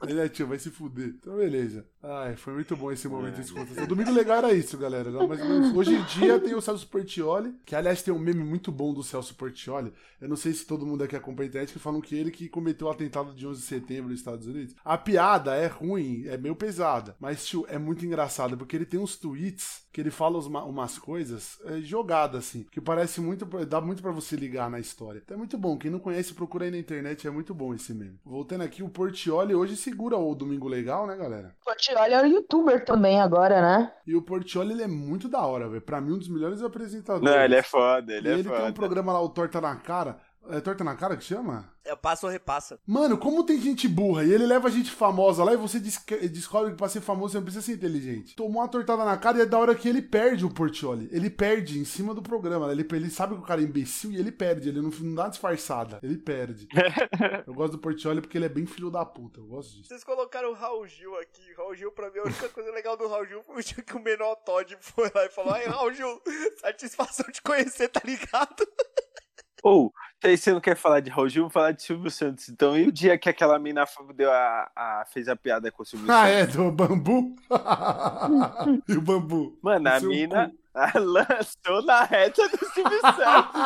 Aí, 0.00 0.14
Netinho, 0.14 0.48
vai 0.48 0.58
se 0.58 0.70
fuder. 0.70 1.08
Então, 1.08 1.36
beleza. 1.36 1.86
Ai, 2.02 2.36
foi 2.36 2.54
muito 2.54 2.76
bom 2.76 2.90
esse 2.92 3.08
momento 3.08 3.34
de 3.36 3.42
descontração. 3.42 3.86
Domingo 3.86 4.10
legal 4.12 4.38
era 4.38 4.52
isso, 4.52 4.76
galera. 4.78 5.10
Mas, 5.26 5.40
mas 5.40 5.74
hoje 5.76 5.94
em 5.94 6.02
dia 6.04 6.38
tem 6.38 6.54
o 6.54 6.60
Celso 6.60 6.86
Portioli, 6.88 7.54
que 7.64 7.74
aliás 7.74 8.02
tem 8.02 8.12
um 8.14 8.18
meme 8.18 8.42
muito 8.44 8.70
bom 8.70 8.92
do 8.94 9.02
Celso 9.02 9.34
Portioli. 9.34 9.92
Eu 10.20 10.28
não 10.28 10.36
sei 10.36 10.52
se 10.52 10.66
todo 10.66 10.86
mundo 10.86 11.04
aqui 11.04 11.16
acompanha 11.16 11.46
a 11.46 11.50
internet, 11.50 11.72
que 11.72 11.78
falam 11.78 12.00
que 12.00 12.14
ele 12.14 12.30
que 12.30 12.48
cometeu 12.48 12.86
o 12.86 12.90
atentado 12.90 13.32
de 13.34 13.46
11 13.46 13.60
de 13.60 13.66
setembro 13.66 14.10
nos 14.10 14.18
Estados 14.20 14.46
Unidos. 14.46 14.74
A 14.84 14.96
piada 14.96 15.54
é 15.54 15.66
ruim, 15.66 16.24
é 16.26 16.36
meio 16.36 16.56
pesada, 16.56 17.16
mas, 17.20 17.46
tio, 17.46 17.64
é 17.68 17.78
muito 17.78 18.04
engraçado, 18.04 18.56
porque 18.56 18.76
ele 18.76 18.86
tem 18.86 18.98
uns 19.00 19.16
tweets 19.16 19.86
que 19.92 20.00
ele 20.00 20.10
fala 20.10 20.38
uma- 20.38 20.64
umas 20.64 20.98
coisas 20.98 21.58
é, 21.64 21.80
jogadas, 21.80 22.46
assim, 22.46 22.64
que 22.70 22.80
parece 22.80 23.20
muito, 23.20 23.44
dá 23.66 23.80
muito 23.80 24.02
pra 24.02 24.12
você 24.12 24.36
ligar 24.36 24.70
na 24.70 24.78
história. 24.78 25.20
Então 25.24 25.34
é 25.34 25.38
muito 25.38 25.58
bom. 25.58 25.76
Quem 25.76 25.90
não 25.90 25.98
conhece, 25.98 26.34
procura 26.34 26.64
aí 26.64 26.70
na 26.70 26.78
internet, 26.78 26.87
é 26.94 27.30
muito 27.30 27.54
bom 27.54 27.74
esse 27.74 27.92
meme. 27.92 28.18
Voltando 28.24 28.62
aqui, 28.62 28.82
o 28.82 28.88
Portioli 28.88 29.54
hoje 29.54 29.76
segura 29.76 30.16
o 30.16 30.34
Domingo 30.34 30.68
Legal, 30.68 31.06
né, 31.06 31.16
galera? 31.16 31.54
Portioli 31.64 32.12
é 32.14 32.22
um 32.22 32.26
youtuber 32.26 32.84
também 32.84 33.20
agora, 33.20 33.60
né? 33.60 33.92
E 34.06 34.14
o 34.14 34.22
Portioli, 34.22 34.72
ele 34.72 34.82
é 34.82 34.88
muito 34.88 35.28
da 35.28 35.44
hora, 35.44 35.68
velho. 35.68 35.82
Pra 35.82 36.00
mim, 36.00 36.12
um 36.12 36.18
dos 36.18 36.28
melhores 36.28 36.62
apresentadores. 36.62 37.34
Não, 37.34 37.42
ele 37.42 37.56
é 37.56 37.62
foda, 37.62 38.12
ele 38.12 38.28
e 38.28 38.30
é 38.30 38.34
ele 38.34 38.44
tem 38.44 38.52
um 38.52 38.56
foda. 38.56 38.72
programa 38.72 39.12
lá, 39.12 39.20
o 39.20 39.28
Torta 39.28 39.60
na 39.60 39.76
Cara. 39.76 40.18
É 40.50 40.60
Torta 40.60 40.82
na 40.82 40.96
Cara 40.96 41.16
que 41.16 41.24
chama? 41.24 41.70
É 41.84 41.94
passa 41.96 42.26
ou 42.26 42.32
repassa. 42.32 42.78
Mano, 42.86 43.18
como 43.18 43.44
tem 43.44 43.60
gente 43.60 43.86
burra 43.88 44.24
e 44.24 44.32
ele 44.32 44.46
leva 44.46 44.70
gente 44.70 44.90
famosa 44.90 45.42
lá 45.44 45.52
e 45.52 45.56
você 45.56 45.78
des- 45.78 46.02
descobre 46.30 46.70
que 46.70 46.76
pra 46.76 46.88
ser 46.88 47.00
famoso 47.00 47.32
você 47.32 47.36
não 47.38 47.44
precisa 47.44 47.64
ser 47.64 47.72
inteligente. 47.72 48.34
Tomou 48.36 48.62
uma 48.62 48.68
tortada 48.68 49.04
na 49.04 49.16
cara 49.18 49.38
e 49.38 49.40
é 49.42 49.46
da 49.46 49.58
hora 49.58 49.74
que 49.74 49.88
ele 49.88 50.00
perde 50.02 50.44
o 50.46 50.50
Portioli. 50.52 51.08
Ele 51.12 51.28
perde 51.28 51.78
em 51.78 51.84
cima 51.84 52.14
do 52.14 52.22
programa. 52.22 52.70
Ele, 52.72 52.86
ele 52.92 53.10
sabe 53.10 53.34
que 53.34 53.40
o 53.40 53.44
cara 53.44 53.60
é 53.60 53.64
imbecil 53.64 54.10
e 54.12 54.16
ele 54.16 54.32
perde. 54.32 54.68
Ele 54.70 54.80
não, 54.80 54.90
não 54.90 55.14
dá 55.14 55.28
disfarçada. 55.28 55.98
Ele 56.02 56.16
perde. 56.16 56.66
Eu 57.46 57.54
gosto 57.54 57.72
do 57.72 57.78
Portioli 57.78 58.20
porque 58.20 58.36
ele 58.38 58.46
é 58.46 58.50
bem 58.50 58.64
filho 58.66 58.90
da 58.90 59.04
puta. 59.04 59.40
Eu 59.40 59.46
gosto 59.46 59.72
disso. 59.76 59.88
Vocês 59.88 60.04
colocaram 60.04 60.50
o 60.50 60.54
Raul 60.54 60.86
Gil 60.86 61.14
aqui. 61.18 61.42
Raul 61.56 61.74
Gil, 61.74 61.92
pra 61.92 62.10
mim, 62.10 62.20
a 62.20 62.24
única 62.24 62.48
coisa 62.50 62.70
legal 62.72 62.96
do 62.96 63.06
Raul 63.08 63.26
Gil 63.26 63.42
foi 63.42 63.56
o 63.56 63.62
dia 63.62 63.82
que 63.82 63.96
o 63.96 64.02
menor 64.02 64.34
Todd 64.36 64.76
foi 64.80 65.10
lá 65.14 65.24
e 65.26 65.30
falou: 65.30 65.52
Ai, 65.52 65.66
Raul 65.66 65.92
Gil, 65.92 66.20
satisfação 66.60 67.26
de 67.32 67.40
conhecer, 67.42 67.88
tá 67.88 68.00
ligado? 68.04 68.66
Ou, 69.62 69.92
aí 70.22 70.36
você 70.36 70.52
não 70.52 70.60
quer 70.60 70.76
falar 70.76 71.00
de 71.00 71.10
Raul 71.10 71.28
Gil, 71.28 71.42
vamos 71.42 71.52
falar 71.52 71.72
de 71.72 71.82
Silvio 71.82 72.10
Santos. 72.10 72.48
Então, 72.48 72.76
e 72.78 72.86
o 72.86 72.92
dia 72.92 73.18
que 73.18 73.28
aquela 73.28 73.58
mina 73.58 73.84
deu 74.14 74.30
a, 74.32 74.70
a- 74.74 75.04
fez 75.12 75.28
a 75.28 75.34
piada 75.36 75.70
com 75.72 75.82
o 75.82 75.86
Silvio 75.86 76.10
Ah, 76.10 76.26
Santos? 76.26 76.34
é? 76.34 76.46
Do 76.46 76.70
bambu? 76.70 77.34
e 78.88 78.92
o 78.96 79.00
bambu? 79.02 79.58
Mano, 79.62 79.88
a 79.88 80.00
mina 80.00 80.48
cu. 80.50 80.56
a- 80.78 80.92
lançou 80.98 81.82
na 81.84 82.04
reta 82.04 82.48
do 82.48 82.58
Silvio 82.72 83.00
Santos. 83.00 83.60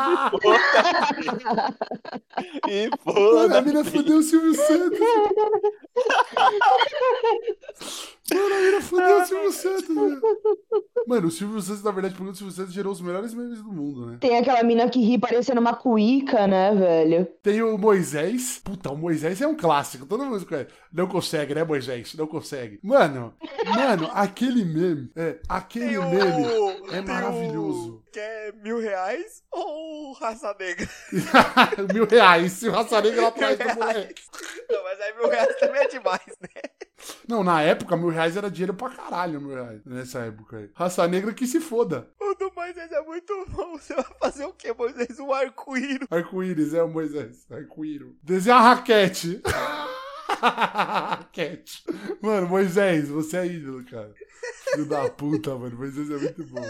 E 2.69 2.89
Mano, 3.05 3.21
foda. 3.21 3.59
a 3.59 3.63
mina 3.63 3.85
fudeu 3.85 4.19
o 4.19 4.23
Silvio 4.23 4.55
Santos. 4.55 4.99
Mano, 8.35 8.55
a 8.55 8.61
mina 8.61 8.81
fudeu 8.81 9.21
o 9.21 9.25
Silvio 9.27 9.53
Santos, 9.53 9.89
velho. 9.89 10.21
Mano, 11.07 11.29
o 11.29 11.31
Silvio 11.31 11.61
Santos, 11.61 11.83
na 11.83 11.91
verdade, 11.91 12.15
porque 12.15 12.31
o 12.31 12.35
Silvio 12.35 12.55
Santos 12.55 12.73
gerou 12.73 12.93
os 12.93 13.01
melhores 13.01 13.35
memes 13.35 13.61
do 13.63 13.73
mundo, 13.73 14.07
né? 14.07 14.19
Tem 14.21 14.39
aquela 14.39 14.63
mina 14.63 14.89
que 14.89 15.01
ri 15.01 15.19
parecendo 15.19 15.61
uma 15.61 15.75
cuíca, 15.75 16.47
né, 16.47 16.75
velho? 16.75 17.27
Tem 17.43 17.63
o 17.63 17.77
Moisés. 17.79 18.61
Puta, 18.65 18.91
o 18.93 18.97
Moisés 18.97 19.41
é 19.41 19.47
um 19.47 19.57
clássico. 19.57 20.07
Todo 20.07 20.25
mundo 20.25 20.45
conhece. 20.47 20.69
Não 20.93 21.07
consegue, 21.07 21.55
né, 21.55 21.65
Moisés? 21.65 22.15
Não 22.15 22.27
consegue. 22.27 22.79
Mano, 22.83 23.35
mano, 23.65 24.11
aquele 24.13 24.65
meme. 24.65 25.11
É, 25.17 25.39
aquele 25.49 25.89
Tem 25.89 25.99
o- 25.99 26.11
meme 26.11 26.45
é 26.89 26.91
tem 26.93 27.03
maravilhoso. 27.03 27.97
o- 27.97 28.03
Que 28.13 28.21
é 28.21 28.53
mil 28.63 28.79
reais 28.79 29.43
ou 29.51 30.13
raça 30.15 30.55
negra? 30.59 30.89
Mil 31.95 32.07
reais. 32.07 32.53
Se 32.53 32.69
o 32.69 32.73
Raça 32.73 33.01
Negra 33.01 33.23
lá 33.23 33.29
atrás 33.29 33.59
do 33.59 33.65
Mil 33.65 33.75
moleque. 33.75 33.99
reais. 33.99 34.15
Não, 34.71 34.83
mas 34.85 35.01
aí 35.01 35.15
mil 35.17 35.29
reais 35.29 35.57
também 35.59 35.81
é 35.83 35.89
demais, 35.89 36.37
né? 36.41 36.49
Não, 37.29 37.43
na 37.43 37.63
época, 37.63 37.97
mil 37.97 38.09
reais 38.09 38.37
era 38.37 38.51
dinheiro 38.51 38.75
pra 38.75 38.91
caralho, 38.91 39.41
mil 39.41 39.55
reais. 39.55 39.81
Nessa 39.85 40.21
época 40.21 40.59
aí. 40.59 40.71
Raça 40.75 41.07
Negra 41.09 41.33
que 41.33 41.47
se 41.47 41.61
foda. 41.61 42.09
O 42.21 42.35
do 42.35 42.53
Moisés 42.55 42.91
é 42.91 43.03
muito 43.03 43.47
bom. 43.51 43.77
Você 43.79 43.95
vai 43.95 44.05
fazer 44.21 44.45
o 44.45 44.53
quê, 44.53 44.73
Moisés? 44.73 45.19
Um 45.19 45.33
arco-íris. 45.33 46.07
Arco-íris, 46.11 46.75
é 46.75 46.83
o 46.83 46.89
Moisés. 46.89 47.47
Arco-íris. 47.51 48.09
Desenha 48.23 48.57
a 48.57 48.75
raquete. 48.75 49.43
raquete. 50.29 51.85
Mano, 52.21 52.49
Moisés, 52.49 53.09
você 53.09 53.37
é 53.39 53.47
ídolo, 53.47 53.85
cara. 53.85 54.13
Filho 54.71 54.87
da 54.87 55.09
puta, 55.09 55.55
mano. 55.57 55.77
Moisés 55.77 56.11
é 56.11 56.17
muito 56.17 56.45
bom. 56.47 56.63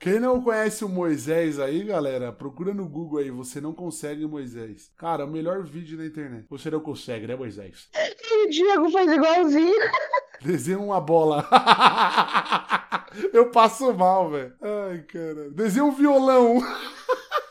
Quem 0.00 0.18
não 0.18 0.40
conhece 0.40 0.82
o 0.82 0.88
Moisés 0.88 1.60
aí, 1.60 1.84
galera, 1.84 2.32
procura 2.32 2.72
no 2.72 2.88
Google 2.88 3.18
aí. 3.18 3.30
Você 3.30 3.60
não 3.60 3.74
consegue 3.74 4.26
Moisés. 4.26 4.90
Cara, 4.96 5.26
o 5.26 5.30
melhor 5.30 5.62
vídeo 5.62 5.98
da 5.98 6.06
internet. 6.06 6.46
Você 6.48 6.70
não 6.70 6.80
consegue, 6.80 7.26
né, 7.26 7.36
Moisés? 7.36 7.90
E 7.94 8.46
o 8.46 8.48
Diego 8.48 8.90
faz 8.90 9.12
igualzinho. 9.12 9.90
Desenha 10.40 10.78
uma 10.78 11.02
bola. 11.02 11.46
Eu 13.30 13.50
passo 13.50 13.92
mal, 13.92 14.30
velho. 14.30 14.54
Ai, 14.62 15.02
cara. 15.02 15.50
Desenha 15.50 15.84
um 15.84 15.92
violão. 15.92 16.60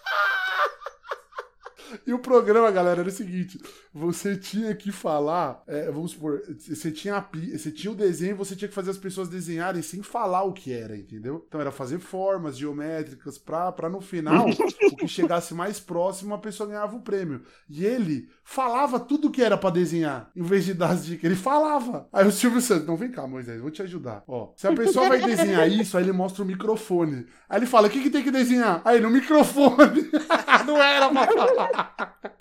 E 2.06 2.14
o 2.14 2.20
programa, 2.20 2.70
galera, 2.72 3.02
era 3.02 3.10
o 3.10 3.12
seguinte: 3.12 3.60
você 3.94 4.36
tinha 4.36 4.74
que 4.76 4.92
falar, 4.92 5.64
é, 5.68 5.92
vamos 5.92 6.12
supor, 6.12 6.42
você 6.58 6.92
tinha, 6.92 7.16
a 7.16 7.30
você 7.58 7.72
tinha 7.72 7.92
o 7.92 7.96
desenho, 7.96 8.36
você 8.36 8.56
tinha 8.56 8.68
que 8.68 8.74
fazer 8.74 8.92
as 8.92 8.98
pessoas 8.98 9.30
desenharem 9.30 9.82
sem 9.82 10.02
falar 10.02 10.44
o 10.44 10.54
que 10.54 10.72
era, 10.72 10.98
entendeu? 10.98 11.46
Então 11.48 11.62
era 11.62 11.72
fazer 11.72 12.00
formas 12.00 12.58
geométricas 12.58 13.38
pra, 13.38 13.72
pra 13.72 13.90
no 13.90 14.02
final, 14.02 14.48
o 14.50 14.96
que 14.96 15.08
chegasse 15.08 15.54
mais 15.54 15.80
próximo, 15.80 16.34
a 16.34 16.40
pessoa 16.40 16.70
ganhava 16.70 16.96
o 16.96 17.02
prêmio. 17.02 17.42
E 17.70 17.86
ele 17.86 18.30
falava 18.44 19.00
tudo 19.00 19.32
que 19.32 19.42
era 19.42 19.58
pra 19.58 19.70
desenhar, 19.70 20.32
em 20.36 20.44
vez 20.44 20.66
de 20.66 20.74
dar 20.74 20.92
as 20.92 21.06
dicas. 21.06 21.24
Ele 21.24 21.36
falava. 21.36 22.08
Aí 22.12 22.28
o 22.28 22.32
Silvio 22.32 22.62
Santos, 22.62 22.88
não, 22.88 22.98
vem 22.98 23.12
cá, 23.12 23.28
Moisés, 23.28 23.62
vou 23.62 23.72
te 23.72 23.82
ajudar. 23.82 24.24
Ó, 24.28 24.52
se 24.56 24.68
a 24.68 24.74
pessoa 24.74 25.08
vai 25.08 25.22
desenhar 25.22 25.70
isso, 25.70 25.98
aí 25.98 26.04
ele 26.04 26.12
mostra 26.12 26.44
o 26.44 26.48
microfone. 26.48 27.26
Aí 27.48 27.60
ele 27.60 27.66
fala, 27.66 27.88
o 27.88 27.92
que, 27.92 28.02
que 28.02 28.10
tem 28.10 28.24
que 28.24 28.32
desenhar? 28.32 28.82
Aí, 28.86 29.00
no 29.00 29.10
microfone. 29.10 30.10
não 30.66 30.82
era 30.82 31.10
pra. 31.10 31.79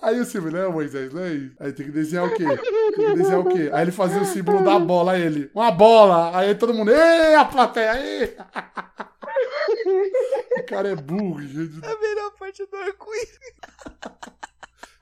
Aí 0.00 0.18
o 0.20 0.24
Silvio, 0.24 0.50
não, 0.50 0.72
Moisés, 0.72 1.12
não 1.12 1.22
é 1.22 1.32
isso. 1.32 1.56
Aí 1.60 1.72
tem 1.72 1.86
que 1.86 1.92
desenhar 1.92 2.26
o 2.26 2.34
quê? 2.34 2.44
Tem 2.44 3.06
que 3.06 3.14
desenhar 3.14 3.40
o 3.40 3.48
quê? 3.48 3.70
Aí 3.72 3.82
ele 3.82 3.92
fazia 3.92 4.20
o 4.20 4.24
símbolo 4.24 4.64
da 4.64 4.78
bola, 4.78 5.12
aí 5.12 5.22
ele, 5.22 5.50
uma 5.54 5.70
bola. 5.70 6.36
Aí 6.36 6.54
todo 6.54 6.74
mundo, 6.74 6.90
ei, 6.90 7.34
a 7.34 7.44
plateia, 7.44 8.00
ei. 8.00 8.36
O 10.58 10.66
cara 10.66 10.88
é 10.88 10.96
burro, 10.96 11.40
gente. 11.42 11.84
A 11.84 12.00
melhor 12.00 12.30
parte 12.38 12.64
do 12.66 12.76
arco-íris. 12.76 13.38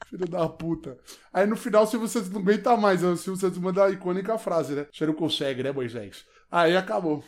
Filho 0.06 0.28
da 0.28 0.48
puta. 0.48 0.96
Aí 1.32 1.46
no 1.46 1.56
final 1.56 1.82
o 1.84 1.86
Silvio 1.86 2.08
Santos 2.08 2.30
não 2.30 2.40
aguenta 2.40 2.76
mais. 2.76 3.02
aí 3.02 3.10
O 3.10 3.16
Silvio 3.16 3.40
Santos 3.40 3.58
manda 3.58 3.84
a 3.84 3.90
icônica 3.90 4.38
frase, 4.38 4.74
né? 4.74 4.86
Você 4.92 5.04
não 5.06 5.14
consegue, 5.14 5.62
né, 5.62 5.72
Moisés? 5.72 6.24
Aí 6.50 6.76
acabou. 6.76 7.24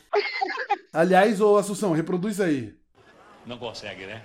Aliás, 0.92 1.40
ô 1.40 1.56
Assunção, 1.56 1.92
reproduz 1.92 2.40
aí. 2.40 2.74
Não 3.44 3.58
consegue, 3.58 4.06
né? 4.06 4.22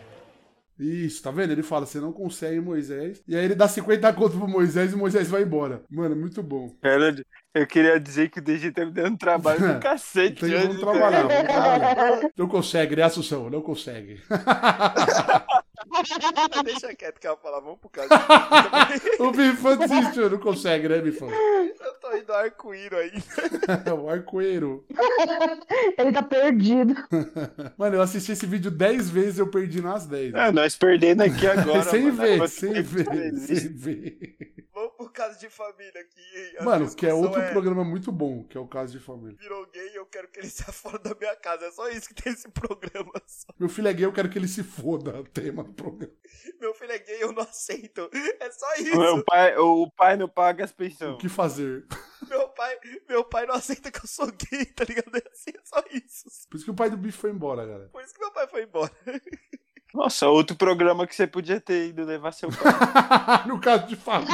Isso, 0.77 1.21
tá 1.21 1.31
vendo? 1.31 1.51
Ele 1.51 1.63
fala, 1.63 1.85
você 1.85 1.99
não 1.99 2.11
consegue, 2.11 2.59
Moisés. 2.59 3.21
E 3.27 3.35
aí 3.35 3.45
ele 3.45 3.55
dá 3.55 3.67
50 3.67 4.11
conto 4.13 4.37
pro 4.37 4.47
Moisés 4.47 4.93
e 4.93 4.95
Moisés 4.95 5.29
vai 5.29 5.43
embora. 5.43 5.83
Mano, 5.89 6.15
muito 6.15 6.41
bom. 6.41 6.69
Cara, 6.81 7.15
eu 7.53 7.67
queria 7.67 7.99
dizer 7.99 8.29
que 8.29 8.39
o 8.39 8.41
DG 8.41 8.71
tá 8.71 8.85
me 8.85 8.91
dando 8.91 9.17
trabalho 9.17 9.59
do 9.75 9.79
cacete. 9.81 10.45
Vamos 10.45 10.79
cara. 10.79 10.91
trabalhar, 10.91 11.27
vamos 11.27 11.43
trabalhar. 11.43 12.31
Não 12.35 12.47
consegue, 12.47 12.95
né, 12.95 13.03
Assunção? 13.03 13.49
Não 13.49 13.61
consegue. 13.61 14.21
Deixa 16.63 16.95
quieto 16.95 17.19
que 17.19 17.27
ela 17.27 17.37
fala, 17.37 17.59
vamos 17.59 17.79
pro 17.79 17.89
caso. 17.89 18.09
o 19.19 19.31
Bifão 19.31 19.77
desistiu, 19.77 20.29
não 20.29 20.39
consegue, 20.39 20.87
né, 20.87 20.99
Bifão? 20.99 21.29
Eu 21.29 21.93
tô 21.95 22.15
indo 22.15 22.33
arco-íris 22.33 22.99
aí. 22.99 23.23
o 23.93 24.09
arcoeiro. 24.09 24.85
Ele 25.97 26.11
tá 26.11 26.23
perdido. 26.23 26.95
Mano, 27.77 27.95
eu 27.95 28.01
assisti 28.01 28.31
esse 28.31 28.45
vídeo 28.45 28.71
10 28.71 29.09
vezes 29.09 29.37
e 29.37 29.41
eu 29.41 29.49
perdi 29.49 29.81
nas 29.81 30.05
10. 30.05 30.33
Ah, 30.35 30.51
nós 30.51 30.75
perdendo 30.75 31.21
aqui 31.21 31.47
agora. 31.47 31.83
sem 31.89 32.03
mano. 32.03 32.17
ver, 32.17 32.39
Eu 32.39 32.47
sem 32.47 32.81
ver, 32.81 33.33
sem 33.37 33.67
ver. 33.69 34.67
Vamos 34.73 34.93
pro 34.97 35.09
caso 35.09 35.39
de 35.39 35.49
família 35.49 36.01
aqui. 36.01 36.63
Mano, 36.63 36.93
que 36.95 37.05
é 37.05 37.13
outro 37.13 37.41
programa 37.51 37.83
muito 37.83 38.11
bom, 38.11 38.43
que 38.43 38.57
é 38.57 38.61
o 38.61 38.67
caso 38.67 38.97
de 38.97 39.03
família. 39.03 39.37
Virou 39.39 39.65
gay 39.67 39.91
eu 39.95 40.05
quero 40.05 40.27
que 40.27 40.39
ele 40.39 40.49
saia 40.49 40.73
fora 40.73 40.99
da 40.99 41.15
minha 41.15 41.35
casa. 41.35 41.65
É 41.65 41.71
só 41.71 41.89
isso 41.89 42.09
que 42.09 42.15
tem 42.21 42.33
esse 42.33 42.49
programa. 42.49 43.11
só. 43.25 43.47
Meu 43.59 43.69
filho 43.69 43.87
é 43.87 43.93
gay, 43.93 44.05
eu 44.05 44.13
quero 44.13 44.29
que 44.29 44.37
ele 44.37 44.47
se 44.47 44.63
foda, 44.63 45.23
tema 45.33 45.63
programa. 45.73 46.13
Meu 46.59 46.73
filho 46.73 46.91
é 46.91 46.99
gay, 46.99 47.23
eu 47.23 47.31
não 47.31 47.43
aceito. 47.43 48.09
É 48.39 48.51
só 48.51 48.73
isso. 48.75 48.97
Meu 48.97 49.23
pai, 49.23 49.57
o 49.57 49.91
pai 49.91 50.15
não 50.15 50.27
paga 50.27 50.63
as 50.63 50.71
pensões. 50.71 51.15
O 51.15 51.17
que 51.17 51.29
fazer? 51.29 51.85
Meu 52.29 52.47
pai, 52.49 52.77
meu 53.07 53.23
pai 53.23 53.45
não 53.45 53.55
aceita 53.55 53.91
que 53.91 53.99
eu 53.99 54.07
sou 54.07 54.27
gay, 54.27 54.65
tá 54.65 54.85
ligado? 54.85 55.15
É 55.15 55.29
assim, 55.31 55.51
é 55.55 55.61
só 55.63 55.83
isso. 55.91 56.25
Por 56.49 56.55
isso 56.55 56.65
que 56.65 56.71
o 56.71 56.75
pai 56.75 56.89
do 56.89 56.97
bicho 56.97 57.17
foi 57.17 57.31
embora, 57.31 57.65
galera. 57.65 57.89
Por 57.89 58.01
isso 58.01 58.13
que 58.13 58.19
meu 58.19 58.31
pai 58.31 58.47
foi 58.47 58.63
embora. 58.63 58.91
Nossa, 59.93 60.27
outro 60.27 60.55
programa 60.55 61.05
que 61.05 61.15
você 61.15 61.27
podia 61.27 61.61
ter 61.61 61.89
ido 61.89 62.03
levar 62.03 62.31
seu 62.31 62.49
pai. 62.49 62.57
no 63.47 63.61
caso 63.61 63.85
de 63.85 63.95
família. 63.95 64.33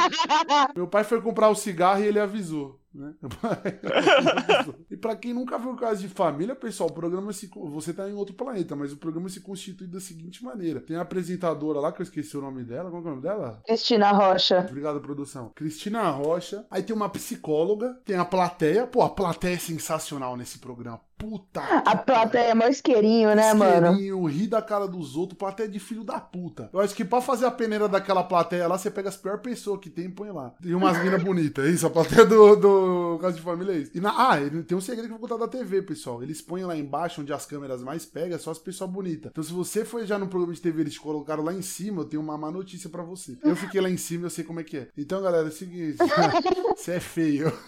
Meu 0.74 0.88
pai 0.88 1.04
foi 1.04 1.20
comprar 1.20 1.50
o 1.50 1.54
cigarro 1.54 2.02
e 2.02 2.06
ele 2.06 2.18
avisou. 2.18 2.79
Né? 2.92 3.14
E 4.90 4.96
pra 4.96 5.14
quem 5.14 5.32
nunca 5.32 5.56
viu 5.58 5.70
o 5.70 5.76
caso 5.76 6.00
de 6.00 6.08
família, 6.08 6.54
pessoal, 6.56 6.90
o 6.90 6.92
programa 6.92 7.32
se. 7.32 7.48
Você 7.48 7.92
tá 7.92 8.08
em 8.08 8.12
outro 8.12 8.34
planeta, 8.34 8.74
mas 8.74 8.92
o 8.92 8.96
programa 8.96 9.28
se 9.28 9.40
constitui 9.40 9.86
da 9.86 10.00
seguinte 10.00 10.44
maneira: 10.44 10.80
tem 10.80 10.96
a 10.96 11.02
apresentadora 11.02 11.78
lá, 11.78 11.92
que 11.92 12.02
eu 12.02 12.04
esqueci 12.04 12.36
o 12.36 12.40
nome 12.40 12.64
dela. 12.64 12.90
Qual 12.90 13.02
é 13.02 13.06
o 13.06 13.10
nome 13.10 13.22
dela? 13.22 13.62
Cristina 13.64 14.10
Rocha. 14.10 14.66
Obrigado, 14.68 15.00
produção. 15.00 15.52
Cristina 15.54 16.10
Rocha. 16.10 16.66
Aí 16.70 16.82
tem 16.82 16.94
uma 16.94 17.08
psicóloga, 17.08 17.94
tem 18.04 18.16
a 18.16 18.24
plateia. 18.24 18.86
Pô, 18.86 19.02
a 19.02 19.10
plateia 19.10 19.54
é 19.54 19.58
sensacional 19.58 20.36
nesse 20.36 20.58
programa. 20.58 21.00
Puta. 21.20 21.60
A 21.60 21.96
plateia 21.96 22.52
é 22.52 22.54
mais 22.54 22.76
isqueirinho, 22.76 23.34
né, 23.36 23.52
mano? 23.52 23.88
Isqueirinho, 23.88 24.24
ri 24.24 24.46
da 24.46 24.62
cara 24.62 24.88
dos 24.88 25.16
outros, 25.16 25.38
plateia 25.38 25.68
de 25.68 25.78
filho 25.78 26.02
da 26.02 26.18
puta. 26.18 26.70
Eu 26.72 26.80
acho 26.80 26.94
que 26.94 27.04
pra 27.04 27.20
fazer 27.20 27.44
a 27.44 27.50
peneira 27.50 27.86
daquela 27.86 28.24
plateia 28.24 28.66
lá, 28.66 28.78
você 28.78 28.90
pega 28.90 29.10
as 29.10 29.18
piores 29.18 29.42
pessoas 29.42 29.80
que 29.80 29.90
tem 29.90 30.06
e 30.06 30.08
põe 30.08 30.30
lá. 30.30 30.54
Tem 30.62 30.74
umas 30.74 30.98
minas 31.02 31.22
bonitas, 31.22 31.66
é 31.66 31.68
isso, 31.68 31.86
a 31.86 31.90
plateia 31.90 32.24
do, 32.24 32.56
do 32.56 33.18
Caso 33.20 33.36
de 33.36 33.42
Família 33.42 33.72
é 33.72 33.78
isso. 33.78 33.90
E 33.94 34.00
na, 34.00 34.10
ah, 34.10 34.36
tem 34.66 34.76
um 34.76 34.80
segredo 34.80 35.08
que 35.08 35.14
eu 35.14 35.18
vou 35.18 35.28
contar 35.28 35.44
da 35.44 35.50
TV, 35.50 35.82
pessoal. 35.82 36.22
Eles 36.22 36.40
põem 36.40 36.64
lá 36.64 36.74
embaixo, 36.74 37.20
onde 37.20 37.34
as 37.34 37.44
câmeras 37.44 37.82
mais 37.82 38.06
pegam, 38.06 38.36
é 38.36 38.38
só 38.38 38.50
as 38.50 38.58
pessoas 38.58 38.88
bonitas. 38.88 39.30
Então 39.30 39.44
se 39.44 39.52
você 39.52 39.84
foi 39.84 40.06
já 40.06 40.18
num 40.18 40.26
programa 40.26 40.54
de 40.54 40.62
TV, 40.62 40.80
eles 40.80 40.94
te 40.94 41.00
colocaram 41.00 41.44
lá 41.44 41.52
em 41.52 41.62
cima, 41.62 42.00
eu 42.00 42.06
tenho 42.06 42.22
uma 42.22 42.38
má 42.38 42.50
notícia 42.50 42.88
pra 42.88 43.02
você. 43.02 43.36
Eu 43.44 43.54
fiquei 43.54 43.80
lá 43.80 43.90
em 43.90 43.98
cima, 43.98 44.24
eu 44.24 44.30
sei 44.30 44.42
como 44.42 44.60
é 44.60 44.64
que 44.64 44.78
é. 44.78 44.88
Então, 44.96 45.20
galera, 45.20 45.46
é 45.46 45.50
o 45.50 45.52
seguinte, 45.52 45.98
você 46.74 46.92
é 46.92 47.00
feio. 47.00 47.52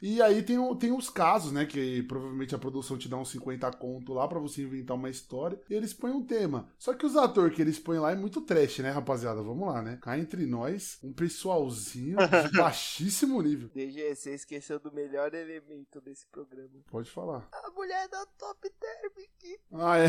E 0.00 0.20
aí 0.20 0.42
tem, 0.42 0.58
tem 0.76 0.92
os 0.92 1.08
casos, 1.08 1.41
né? 1.50 1.66
Que 1.66 2.02
provavelmente 2.02 2.54
a 2.54 2.58
produção 2.58 2.98
te 2.98 3.08
dá 3.08 3.16
uns 3.16 3.30
50 3.30 3.70
conto 3.72 4.12
lá 4.12 4.28
pra 4.28 4.38
você 4.38 4.62
inventar 4.62 4.96
uma 4.96 5.10
história. 5.10 5.60
E 5.68 5.74
eles 5.74 5.92
põem 5.92 6.12
um 6.12 6.24
tema. 6.24 6.68
Só 6.78 6.94
que 6.94 7.06
os 7.06 7.16
atores 7.16 7.56
que 7.56 7.62
eles 7.62 7.78
põem 7.78 7.98
lá 7.98 8.12
é 8.12 8.16
muito 8.16 8.40
trash, 8.42 8.80
né, 8.80 8.90
rapaziada? 8.90 9.42
Vamos 9.42 9.66
lá, 9.66 9.82
né? 9.82 9.98
Cá 10.00 10.18
entre 10.18 10.46
nós, 10.46 10.98
um 11.02 11.12
pessoalzinho 11.12 12.16
de 12.50 12.56
baixíssimo 12.56 13.40
nível. 13.40 13.70
DG, 13.74 14.14
você 14.14 14.34
esqueceu 14.34 14.78
do 14.78 14.92
melhor 14.92 15.34
elemento 15.34 16.00
desse 16.00 16.26
programa. 16.26 16.70
Pode 16.90 17.10
falar. 17.10 17.48
A 17.50 17.70
mulher 17.70 18.08
da 18.08 18.24
Top 18.38 18.60
Term. 18.78 19.12
Ah, 19.72 19.98
é. 19.98 20.08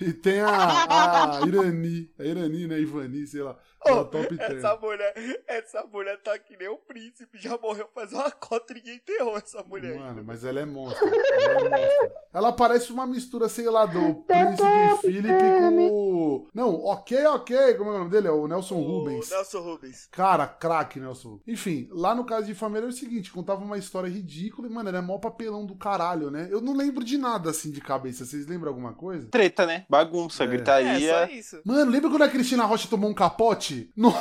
e 0.00 0.12
tem 0.12 0.40
a, 0.40 1.40
a 1.40 1.46
Irani. 1.46 2.10
A 2.18 2.24
Irani, 2.24 2.66
né? 2.66 2.80
Ivani, 2.80 3.26
sei 3.26 3.42
lá. 3.42 3.58
Da 3.84 4.04
top 4.04 4.36
term. 4.36 4.58
essa 4.58 4.76
mulher, 4.76 5.14
essa 5.46 5.84
mulher 5.84 6.18
tá 6.22 6.38
que 6.38 6.56
nem 6.56 6.68
o 6.68 6.76
príncipe. 6.76 7.38
Já 7.38 7.56
morreu 7.58 7.88
faz 7.94 8.12
uma 8.12 8.30
cota 8.30 8.72
e 8.72 8.76
ninguém 8.76 8.96
enterrou 8.96 9.36
essa 9.36 9.62
mulher. 9.62 9.96
Mano, 9.98 10.24
mas 10.24 10.44
ela 10.44 10.60
é 10.60 10.64
monstro. 10.64 11.06
Ela 11.06 11.60
é 11.60 11.68
monstro. 11.68 12.10
Ela 12.32 12.52
parece 12.52 12.92
uma 12.92 13.06
mistura, 13.06 13.48
sei 13.48 13.68
lá, 13.70 13.86
do 13.86 14.16
Príncipe 14.26 15.00
Philip 15.02 15.28
com 15.28 15.88
o. 15.92 16.48
Não, 16.52 16.84
ok, 16.84 17.24
ok. 17.26 17.74
Como 17.74 17.90
é 17.90 17.94
o 17.94 17.98
nome 17.98 18.10
dele? 18.10 18.28
É 18.28 18.30
o 18.32 18.46
Nelson 18.46 18.80
Rubens. 18.80 19.30
Nelson 19.30 19.60
Rubens. 19.60 20.08
Cara, 20.10 20.46
craque, 20.46 20.98
Nelson. 21.00 21.40
Enfim, 21.46 21.88
lá 21.90 22.14
no 22.14 22.24
caso 22.24 22.46
de 22.46 22.54
família 22.54 22.82
era 22.84 22.88
o 22.88 22.92
seguinte: 22.92 23.30
contava 23.32 23.64
uma 23.64 23.78
história 23.78 24.08
ridícula 24.08 24.68
e, 24.68 24.70
mano, 24.70 24.88
era 24.88 25.00
mó 25.00 25.18
papelão 25.18 25.64
do 25.64 25.74
caralho, 25.76 26.30
né? 26.30 26.48
Eu 26.50 26.60
não 26.60 26.74
lembro 26.74 27.04
de 27.04 27.16
nada 27.16 27.50
assim 27.50 27.70
de 27.70 27.80
cabeça. 27.80 28.24
Vocês 28.24 28.46
lembram 28.46 28.68
alguma 28.70 28.92
coisa? 28.92 29.28
Treta, 29.28 29.64
né? 29.66 29.86
Bagunça, 29.88 30.42
É. 30.42 30.46
É, 30.46 30.48
gritaria. 30.48 31.26
só 31.26 31.32
isso. 31.32 31.60
Mano, 31.64 31.90
lembra 31.90 32.10
quando 32.10 32.22
a 32.22 32.28
Cristina 32.28 32.64
Rocha 32.64 32.88
tomou 32.88 33.08
um 33.10 33.14
capote? 33.14 33.65
No- 33.96 34.12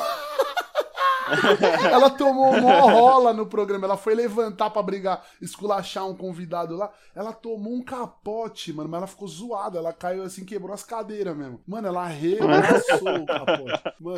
ela 1.92 2.10
tomou 2.12 2.52
uma 2.54 2.82
rola 2.82 3.34
no 3.34 3.48
programa. 3.48 3.86
Ela 3.86 3.98
foi 3.98 4.14
levantar 4.14 4.70
pra 4.70 4.84
brigar, 4.84 5.24
esculachar 5.42 6.06
um 6.08 6.16
convidado 6.16 6.76
lá. 6.76 6.92
Ela 7.16 7.34
tomou 7.34 7.74
um 7.74 7.84
capote, 7.84 8.72
mano, 8.72 8.88
mas 8.90 9.00
ela 9.00 9.08
ficou 9.08 9.28
zoada. 9.28 9.80
Ela 9.80 9.92
caiu 9.92 10.22
assim, 10.24 10.46
quebrou 10.46 10.72
as 10.74 10.84
cadeiras 10.84 11.36
mesmo. 11.36 11.60
Mano, 11.68 11.88
ela 11.88 12.04
arregaçou 12.04 13.16
o 13.16 13.26
capote. 13.26 13.84
Mano, 14.00 14.18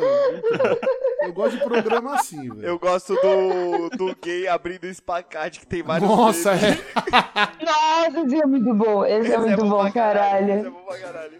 Eu 1.22 1.32
gosto 1.32 1.56
de 1.56 1.64
programa 1.64 2.14
assim, 2.14 2.46
velho. 2.48 2.62
Eu 2.66 2.78
gosto 2.78 3.14
do, 3.14 3.88
do 3.96 4.14
gay 4.22 4.46
abrindo 4.46 4.84
espacate, 4.84 5.60
que 5.60 5.66
tem 5.66 5.82
vários. 5.82 6.08
Nossa, 6.08 6.50
é. 6.52 6.76
Nossa, 7.64 8.20
esse 8.26 8.36
é 8.42 8.46
muito 8.46 8.74
bom. 8.74 9.04
Esse, 9.04 9.28
Esse 9.28 9.32
é 9.34 9.38
muito 9.38 9.64
bom, 9.64 9.80
pra 9.80 9.90
caralho. 9.92 10.44
Esse 10.44 10.52
é 10.52 10.56
caralho. 10.56 10.72
bom 10.72 10.82
pra 10.84 10.98
caralho. 10.98 11.38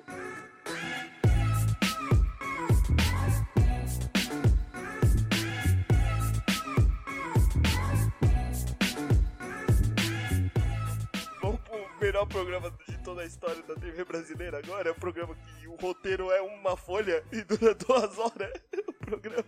Melhor 12.18 12.26
programa 12.26 12.70
de 12.70 12.97
toda 13.08 13.22
a 13.22 13.24
história 13.24 13.62
da 13.62 13.74
TV 13.74 14.04
brasileira 14.04 14.58
agora. 14.58 14.90
É 14.90 14.92
um 14.92 14.96
programa 14.96 15.34
que 15.34 15.66
o 15.66 15.76
roteiro 15.76 16.30
é 16.30 16.42
uma 16.42 16.76
folha 16.76 17.24
e 17.32 17.42
dura 17.42 17.72
duas 17.86 18.18
horas. 18.18 18.50
O 18.86 18.92
programa. 18.92 19.44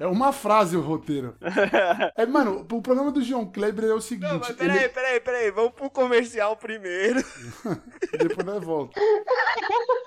É 0.00 0.06
uma 0.06 0.32
frase 0.32 0.74
o 0.76 0.80
roteiro. 0.80 1.36
É, 2.16 2.24
mano, 2.26 2.66
o 2.70 2.82
programa 2.82 3.12
do 3.12 3.22
João 3.22 3.46
Kleber 3.46 3.84
é 3.84 3.94
o 3.94 4.00
seguinte. 4.00 4.32
Não, 4.32 4.38
mas 4.40 4.50
peraí, 4.52 4.78
ele- 4.78 4.88
peraí, 4.88 5.20
peraí. 5.20 5.50
Vamos 5.50 5.72
pro 5.72 5.90
comercial 5.90 6.56
primeiro. 6.56 7.22
Depois 8.18 8.46
nós 8.46 8.64
volta. 8.64 8.98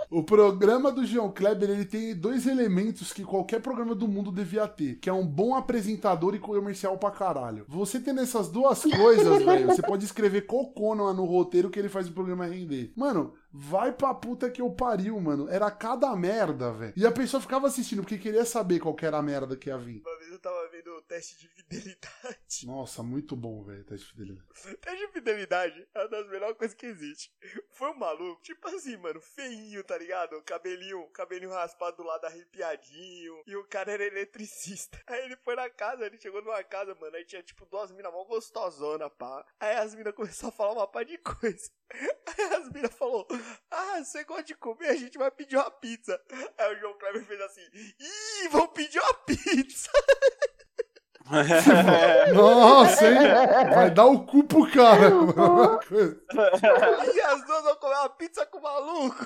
O 0.10 0.24
programa 0.24 0.92
do 0.92 1.06
João 1.06 1.32
Kleber, 1.32 1.70
ele 1.70 1.86
tem 1.86 2.14
dois 2.16 2.46
elementos 2.48 3.14
que 3.14 3.24
qualquer 3.24 3.62
programa 3.62 3.96
do 3.96 4.08
mundo 4.08 4.32
devia 4.32 4.68
ter, 4.68 4.96
que 4.96 5.10
é 5.10 5.14
um 5.14 5.26
bom 5.26 5.56
apresentador 5.56 6.36
e 6.36 6.40
comercial 6.40 6.98
pra 6.98 7.12
caralho. 7.12 7.66
Você 7.70 8.00
tendo 8.00 8.20
essas 8.20 8.50
duas 8.50 8.82
coisas, 8.84 9.44
velho, 9.44 9.68
você 9.68 9.82
pode 9.82 10.04
escrever 10.04 10.42
cocô 10.46 10.94
no, 10.96 11.14
no 11.14 11.24
roteiro 11.26 11.70
que 11.70 11.80
ele 11.80 11.88
faz 11.90 12.08
o 12.10 12.12
programa 12.12 12.31
render. 12.36 12.92
Mano, 12.96 13.36
vai 13.52 13.92
pra 13.92 14.14
puta 14.14 14.50
que 14.50 14.62
eu 14.62 14.72
pariu, 14.72 15.20
mano. 15.20 15.50
Era 15.50 15.70
cada 15.70 16.16
merda, 16.16 16.72
velho. 16.72 16.94
E 16.96 17.06
a 17.06 17.12
pessoa 17.12 17.42
ficava 17.42 17.68
assistindo 17.68 18.02
porque 18.02 18.18
queria 18.18 18.46
saber 18.46 18.80
qual 18.80 18.96
que 18.96 19.06
era 19.06 19.18
a 19.18 19.22
merda 19.22 19.58
que 19.58 19.70
ia 19.70 19.78
vir. 19.78 20.02
Uma 20.06 20.18
vez 20.18 20.32
eu 20.32 20.40
tava 20.40 20.68
vendo 20.70 20.92
o 20.92 21.02
teste 21.02 21.38
de 21.38 21.48
fidelidade. 21.48 22.40
Nossa, 22.66 23.04
muito 23.04 23.36
bom, 23.36 23.64
velho, 23.64 23.84
teste 23.84 24.08
de 24.08 24.12
fidelidade. 24.14 24.48
Teste 24.80 25.08
de 25.08 25.12
fidelidade 25.12 25.88
é 25.94 26.00
uma 26.00 26.08
das 26.08 26.28
melhores 26.30 26.58
coisas 26.58 26.76
que 26.76 26.86
existe. 26.86 27.32
Foi 27.72 27.90
um 27.90 27.98
maluco, 27.98 28.42
tipo 28.42 28.68
assim, 28.68 28.98
mano, 28.98 29.20
feinho, 29.22 29.84
tá 29.84 29.98
ligado? 29.98 30.42
Cabelinho, 30.44 31.08
cabelinho 31.10 31.52
raspado 31.52 31.98
do 31.98 32.04
lado 32.04 32.26
arrepiadinho. 32.26 33.44
E 33.46 33.56
o 33.56 33.66
cara 33.66 33.92
era 33.92 34.06
eletricista. 34.06 35.02
Aí 35.08 35.26
ele 35.26 35.36
foi 35.38 35.56
na 35.56 35.70
casa, 35.70 36.06
ele 36.06 36.20
chegou 36.20 36.42
numa 36.42 36.64
casa, 36.64 36.96
mano. 36.96 37.16
Aí 37.16 37.26
tinha 37.26 37.44
tipo 37.44 37.66
duas 37.66 37.92
minas 37.92 38.12
mó 38.12 38.24
gostosona, 38.26 39.10
pá. 39.10 39.46
Aí 39.60 39.76
as 39.76 39.96
minas 39.96 40.14
começaram 40.14 40.50
a 40.50 40.56
falar 40.56 40.74
uma 40.74 40.88
pá 40.88 41.04
de 41.04 41.18
coisa. 41.18 41.70
Aí 41.94 42.54
as 42.56 42.70
minas 42.70 42.94
falou: 42.94 43.28
Ah, 43.70 44.04
você 44.04 44.24
gosta 44.24 44.44
de 44.44 44.56
comer? 44.56 44.90
A 44.90 44.96
gente 44.96 45.18
vai 45.18 45.32
pedir 45.32 45.58
uma 45.58 45.72
pizza. 45.72 46.20
Aí 46.58 46.76
o 46.76 46.80
João 46.80 46.98
Kleber 46.98 47.26
fez 47.26 47.42
assim: 47.42 47.62
Ih, 48.00 48.48
vão 48.50 48.68
pedir 48.68 49.00
uma 49.00 49.14
pizza. 49.14 49.92
Nossa, 52.34 53.08
hein? 53.08 53.20
Vai 53.74 53.92
dar 53.92 54.06
o 54.06 54.26
cu 54.26 54.44
pro 54.44 54.70
cara. 54.72 55.10
E 57.14 57.22
as 57.22 57.46
duas 57.46 57.64
vão 57.64 57.76
comer 57.76 57.96
uma 57.96 58.10
pizza 58.10 58.46
com 58.48 58.58
o 58.58 58.62
maluco. 58.62 59.26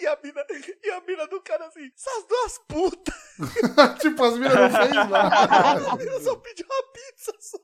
E 0.00 0.06
a 0.06 0.18
mina, 0.22 0.44
e 0.82 0.90
a 0.90 1.00
mina 1.02 1.26
do 1.28 1.40
cara 1.40 1.66
assim, 1.66 1.90
essas 1.94 2.26
duas 2.26 2.58
putas. 2.68 3.14
tipo, 4.00 4.24
as 4.24 4.36
minas 4.36 4.54
não 4.54 4.70
fez 4.70 4.90
nada. 4.90 6.02
Eu 6.02 6.20
só 6.20 6.36
pedi 6.36 6.64
uma 6.64 6.82
pizza 6.92 7.32
só. 7.38 7.58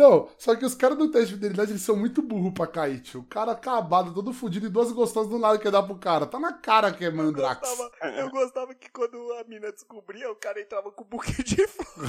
Não, 0.00 0.30
só 0.38 0.56
que 0.56 0.64
os 0.64 0.74
caras 0.74 0.96
do 0.96 1.10
teste 1.10 1.28
de 1.28 1.34
fidelidade, 1.34 1.72
eles 1.72 1.82
são 1.82 1.94
muito 1.94 2.22
burros 2.22 2.54
pra 2.54 2.66
cair, 2.66 3.00
tio. 3.00 3.20
O 3.20 3.24
cara 3.24 3.52
acabado, 3.52 4.14
todo 4.14 4.32
fudido, 4.32 4.64
e 4.66 4.70
duas 4.70 4.90
gostosas 4.92 5.30
do 5.30 5.38
nada 5.38 5.58
quer 5.58 5.70
dar 5.70 5.82
pro 5.82 5.98
cara. 5.98 6.24
Tá 6.24 6.40
na 6.40 6.54
cara 6.54 6.90
que 6.90 7.04
é 7.04 7.08
Eu 7.08 7.14
Mandrax. 7.14 7.60
gostava, 7.60 7.90
eu 8.18 8.30
gostava 8.30 8.74
que 8.74 8.90
quando 8.90 9.16
a 9.34 9.44
mina 9.44 9.70
descobria, 9.70 10.32
o 10.32 10.36
cara 10.36 10.58
entrava 10.58 10.90
com 10.90 11.04
um 11.04 11.06
buquê 11.06 11.42
de 11.42 11.56
flor. 11.68 12.08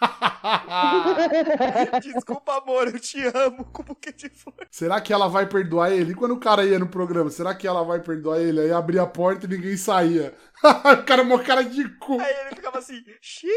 Desculpa, 2.00 2.58
amor, 2.58 2.86
eu 2.86 3.00
te 3.00 3.18
amo 3.34 3.64
com 3.64 3.82
um 3.82 3.86
buquê 3.86 4.12
de 4.12 4.28
flor. 4.28 4.68
Será 4.70 5.00
que 5.00 5.12
ela 5.12 5.26
vai 5.26 5.44
perdoar 5.44 5.90
ele? 5.90 6.12
E 6.12 6.14
quando 6.14 6.34
o 6.34 6.40
cara 6.40 6.64
ia 6.64 6.78
no 6.78 6.86
programa, 6.88 7.30
será 7.30 7.52
que 7.52 7.66
ela 7.66 7.82
vai 7.82 7.98
perdoar 8.00 8.38
ele? 8.40 8.60
Aí 8.60 8.70
abria 8.70 9.02
a 9.02 9.06
porta 9.08 9.46
e 9.46 9.48
ninguém 9.48 9.76
saía. 9.76 10.32
o 10.62 11.02
cara, 11.04 11.24
mó 11.24 11.36
cara 11.38 11.64
de 11.64 11.88
cu. 11.98 12.20
Aí 12.20 12.32
ele 12.46 12.54
ficava 12.54 12.78
assim, 12.78 13.02
xiii. 13.20 13.50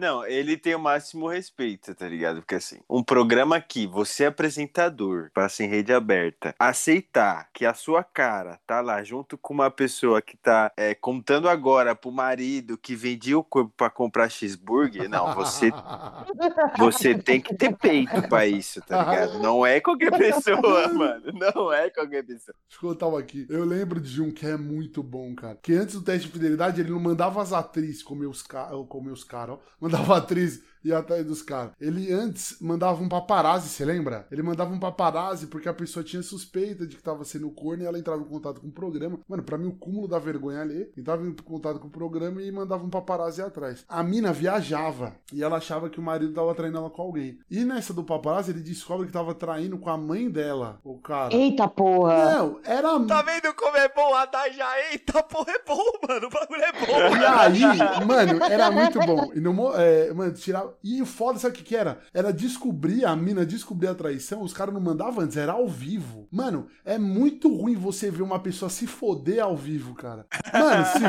Não, 0.00 0.26
ele 0.26 0.56
tem 0.56 0.74
o 0.74 0.78
máximo 0.78 1.28
respeito, 1.28 1.94
tá 1.94 2.08
ligado? 2.08 2.36
Porque 2.36 2.54
assim, 2.54 2.80
um 2.88 3.02
programa 3.02 3.60
que 3.60 3.86
você, 3.86 4.24
apresentador, 4.24 5.30
passa 5.34 5.62
em 5.62 5.68
rede 5.68 5.92
aberta, 5.92 6.54
aceitar 6.58 7.50
que 7.52 7.66
a 7.66 7.74
sua 7.74 8.02
cara 8.02 8.58
tá 8.66 8.80
lá 8.80 9.04
junto 9.04 9.36
com 9.36 9.52
uma 9.52 9.70
pessoa 9.70 10.22
que 10.22 10.38
tá 10.38 10.72
é, 10.74 10.94
contando 10.94 11.50
agora 11.50 11.94
pro 11.94 12.10
marido 12.10 12.78
que 12.78 12.96
vendia 12.96 13.38
o 13.38 13.44
corpo 13.44 13.74
pra 13.76 13.90
comprar 13.90 14.30
cheeseburger, 14.30 15.06
não, 15.06 15.34
você, 15.34 15.70
você 16.78 17.14
tem 17.14 17.38
que 17.38 17.54
ter 17.54 17.76
peito 17.76 18.26
pra 18.26 18.46
isso, 18.46 18.80
tá 18.80 19.04
ligado? 19.04 19.38
Não 19.40 19.66
é 19.66 19.82
qualquer 19.82 20.16
pessoa, 20.16 20.88
mano. 20.94 21.30
Não 21.34 21.70
é 21.70 21.90
qualquer 21.90 22.24
pessoa. 22.24 22.54
Deixa 22.66 22.82
eu 22.82 22.88
contar 22.88 23.06
um 23.08 23.18
aqui. 23.18 23.46
Eu 23.50 23.66
lembro 23.66 24.00
de 24.00 24.22
um 24.22 24.30
que 24.30 24.46
é 24.46 24.56
muito 24.56 25.02
bom, 25.02 25.34
cara. 25.34 25.58
Que 25.62 25.74
antes 25.74 25.96
do 25.96 26.02
teste 26.02 26.26
de 26.26 26.32
fidelidade, 26.32 26.80
ele 26.80 26.90
não 26.90 27.00
mandava 27.00 27.42
as 27.42 27.52
atrizes 27.52 28.02
comer 28.02 28.26
os 28.26 28.42
caras, 28.42 28.74
comer 28.88 29.10
os 29.10 29.24
caras, 29.24 29.56
ó. 29.56 29.89
Mandava 29.90 30.14
a 30.14 30.18
atriz 30.18 30.62
ir 30.84 30.92
atrás 30.92 31.24
dos 31.24 31.42
caras. 31.42 31.72
Ele 31.80 32.12
antes 32.12 32.56
mandava 32.60 33.02
um 33.02 33.08
paparazzi, 33.08 33.68
você 33.68 33.84
lembra? 33.84 34.26
Ele 34.30 34.42
mandava 34.42 34.72
um 34.72 34.78
paparazzi 34.78 35.46
porque 35.46 35.68
a 35.68 35.74
pessoa 35.74 36.04
tinha 36.04 36.22
suspeita 36.22 36.86
de 36.86 36.96
que 36.96 37.02
tava 37.02 37.24
sendo 37.24 37.50
corno 37.50 37.82
e 37.82 37.86
ela 37.86 37.98
entrava 37.98 38.22
em 38.22 38.26
contato 38.26 38.60
com 38.60 38.68
o 38.68 38.72
programa. 38.72 39.18
Mano, 39.28 39.42
pra 39.42 39.58
mim 39.58 39.68
o 39.68 39.72
cúmulo 39.72 40.08
da 40.08 40.18
vergonha 40.18 40.60
ali, 40.60 40.90
entrava 40.96 41.26
em 41.26 41.32
contato 41.32 41.78
com 41.78 41.88
o 41.88 41.90
programa 41.90 42.42
e 42.42 42.50
mandava 42.50 42.84
um 42.84 42.90
paparazzi 42.90 43.42
atrás. 43.42 43.84
A 43.88 44.02
mina 44.02 44.32
viajava 44.32 45.14
e 45.32 45.42
ela 45.42 45.56
achava 45.56 45.90
que 45.90 45.98
o 45.98 46.02
marido 46.02 46.32
tava 46.32 46.54
traindo 46.54 46.78
ela 46.78 46.90
com 46.90 47.02
alguém. 47.02 47.38
E 47.50 47.64
nessa 47.64 47.92
do 47.92 48.04
paparazzi, 48.04 48.50
ele 48.50 48.60
descobre 48.60 49.06
que 49.06 49.12
tava 49.12 49.34
traindo 49.34 49.78
com 49.78 49.90
a 49.90 49.96
mãe 49.96 50.30
dela, 50.30 50.80
o 50.84 50.98
cara. 50.98 51.34
Eita 51.34 51.68
porra! 51.68 52.34
Não, 52.34 52.60
era 52.64 52.90
Tá 53.06 53.22
vendo 53.22 53.54
como 53.54 53.76
é 53.76 53.88
bom 53.88 54.14
a 54.14 54.26
da 54.26 54.48
já? 54.50 54.68
Eita, 54.90 55.22
porra, 55.22 55.52
é 55.52 55.62
bom, 55.66 55.82
mano. 56.06 56.26
O 56.26 56.30
bagulho 56.30 56.62
é 56.62 56.72
bom. 56.72 57.16
E 57.16 57.24
aí, 57.26 58.06
mano, 58.06 58.44
era 58.44 58.70
muito 58.70 58.98
bom. 59.00 59.30
E 59.34 59.40
no, 59.40 59.74
é, 59.74 60.12
mano, 60.12 60.32
tirava. 60.32 60.69
E 60.82 61.02
o 61.02 61.06
foda, 61.06 61.38
sabe 61.38 61.54
o 61.54 61.58
que, 61.58 61.64
que 61.64 61.76
era? 61.76 62.00
Era 62.12 62.32
descobrir 62.32 63.04
a 63.04 63.14
mina, 63.14 63.44
descobrir 63.44 63.88
a 63.88 63.94
traição. 63.94 64.42
Os 64.42 64.52
caras 64.52 64.72
não 64.72 64.80
mandavam 64.80 65.24
antes, 65.24 65.36
era 65.36 65.52
ao 65.52 65.68
vivo. 65.68 66.26
Mano, 66.30 66.68
é 66.84 66.98
muito 66.98 67.54
ruim 67.54 67.74
você 67.74 68.10
ver 68.10 68.22
uma 68.22 68.38
pessoa 68.38 68.70
se 68.70 68.86
foder 68.86 69.42
ao 69.42 69.56
vivo, 69.56 69.94
cara. 69.94 70.26
Mano, 70.52 70.84
se... 70.86 71.00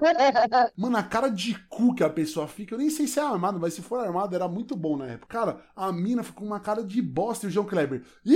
Mano, 0.76 0.96
a 0.96 1.02
cara 1.02 1.28
de 1.28 1.54
cu 1.68 1.94
que 1.94 2.02
a 2.02 2.10
pessoa 2.10 2.48
fica, 2.48 2.74
eu 2.74 2.78
nem 2.78 2.90
sei 2.90 3.06
se 3.06 3.18
é 3.18 3.22
armado, 3.22 3.60
mas 3.60 3.74
se 3.74 3.82
for 3.82 4.00
armado 4.00 4.34
era 4.34 4.48
muito 4.48 4.74
bom 4.76 4.96
na 4.96 5.06
época. 5.06 5.38
Cara, 5.38 5.60
a 5.76 5.92
mina 5.92 6.22
ficou 6.22 6.40
com 6.40 6.46
uma 6.46 6.60
cara 6.60 6.82
de 6.82 7.02
bosta 7.02 7.46
e 7.46 7.48
o 7.48 7.52
João 7.52 7.66
Kleber. 7.66 8.02
Ih, 8.24 8.34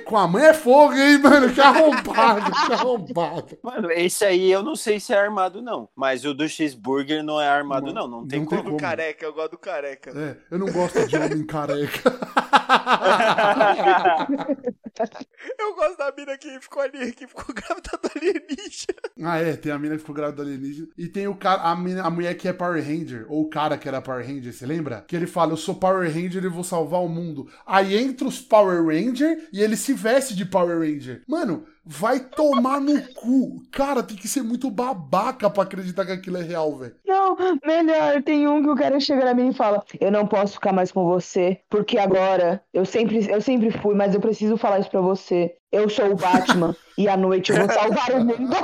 com 0.00 0.16
a 0.16 0.26
mãe 0.28 0.44
é 0.46 0.54
fogo, 0.54 0.94
hein, 0.94 1.18
mano? 1.18 1.52
Que 1.52 1.60
arrombado, 1.60 2.50
que 2.66 2.72
arrombado. 2.72 3.58
Mano, 3.62 3.90
esse 3.90 4.24
aí 4.24 4.50
eu 4.50 4.62
não 4.62 4.74
sei 4.76 4.98
se 5.00 5.12
é 5.12 5.18
armado, 5.18 5.60
não. 5.62 5.88
Mas 5.94 6.24
o 6.24 6.34
do 6.34 6.48
cheeseburger 6.48 7.22
não 7.22 7.40
é 7.40 7.48
armado, 7.48 7.92
não. 7.92 8.06
Não 8.08 8.26
tem 8.26 8.40
Não 8.40 8.46
como. 8.46 8.60
tem 8.62 8.64
Do 8.64 8.76
como. 8.76 8.80
careca, 8.80 9.24
eu 9.24 9.32
gosto 9.32 9.50
do 9.52 9.58
careca. 9.58 10.10
É, 10.10 10.36
eu 10.50 10.58
não 10.58 10.66
gosto 10.72 11.06
de 11.06 11.16
homem 11.16 11.46
careca. 11.46 12.12
Mina 16.24 16.38
que 16.38 16.60
ficou 16.60 16.82
ali, 16.82 17.12
que 17.12 17.26
ficou 17.26 17.44
grávida 17.54 17.90
do 18.02 18.10
alienígena. 18.16 19.00
Ah, 19.22 19.38
é, 19.38 19.56
tem 19.56 19.70
a 19.70 19.78
mina 19.78 19.94
que 19.94 20.00
ficou 20.00 20.14
grávida 20.14 20.42
do 20.42 20.48
alienígena. 20.48 20.88
E 20.96 21.06
tem 21.06 21.28
o 21.28 21.34
cara, 21.34 21.62
a, 21.62 21.76
mina, 21.76 22.02
a 22.02 22.10
mulher 22.10 22.34
que 22.34 22.48
é 22.48 22.52
Power 22.52 22.82
Ranger, 22.82 23.26
ou 23.28 23.42
o 23.42 23.50
cara 23.50 23.76
que 23.76 23.86
era 23.86 24.00
Power 24.00 24.26
Ranger, 24.26 24.52
você 24.52 24.64
lembra? 24.64 25.04
Que 25.06 25.14
ele 25.14 25.26
fala, 25.26 25.52
eu 25.52 25.56
sou 25.56 25.74
Power 25.74 26.10
Ranger 26.10 26.42
e 26.42 26.48
vou 26.48 26.64
salvar 26.64 27.02
o 27.02 27.08
mundo. 27.08 27.48
Aí 27.66 27.96
entra 27.96 28.26
os 28.26 28.40
Power 28.40 28.84
Ranger 28.86 29.48
e 29.52 29.60
ele 29.60 29.76
se 29.76 29.92
veste 29.92 30.34
de 30.34 30.46
Power 30.46 30.78
Ranger. 30.78 31.22
Mano, 31.28 31.66
vai 31.84 32.20
tomar 32.20 32.80
no 32.80 33.02
cu. 33.14 33.62
Cara, 33.70 34.02
tem 34.02 34.16
que 34.16 34.26
ser 34.26 34.42
muito 34.42 34.70
babaca 34.70 35.50
pra 35.50 35.64
acreditar 35.64 36.06
que 36.06 36.12
aquilo 36.12 36.38
é 36.38 36.42
real, 36.42 36.74
velho. 36.76 36.96
Não, 37.06 37.36
melhor, 37.64 38.22
tem 38.22 38.48
um 38.48 38.62
que 38.62 38.70
o 38.70 38.76
cara 38.76 38.98
chega 38.98 39.22
na 39.24 39.34
mim 39.34 39.50
e 39.50 39.54
fala: 39.54 39.84
Eu 40.00 40.10
não 40.10 40.26
posso 40.26 40.54
ficar 40.54 40.72
mais 40.72 40.90
com 40.90 41.04
você, 41.04 41.60
porque 41.68 41.98
agora 41.98 42.64
eu 42.72 42.86
sempre, 42.86 43.30
eu 43.30 43.40
sempre 43.40 43.70
fui, 43.70 43.94
mas 43.94 44.12
eu 44.14 44.20
preciso 44.20 44.56
falar 44.56 44.80
isso 44.80 44.90
pra 44.90 45.00
você. 45.00 45.56
Eu 45.70 45.88
sou 45.88 46.10
o 46.12 46.16
Batman 46.16 46.74
e 46.96 47.08
à 47.08 47.16
noite 47.16 47.50
eu 47.50 47.58
vou 47.58 47.68
salvar 47.68 48.12
o 48.12 48.24
mundo. 48.24 48.54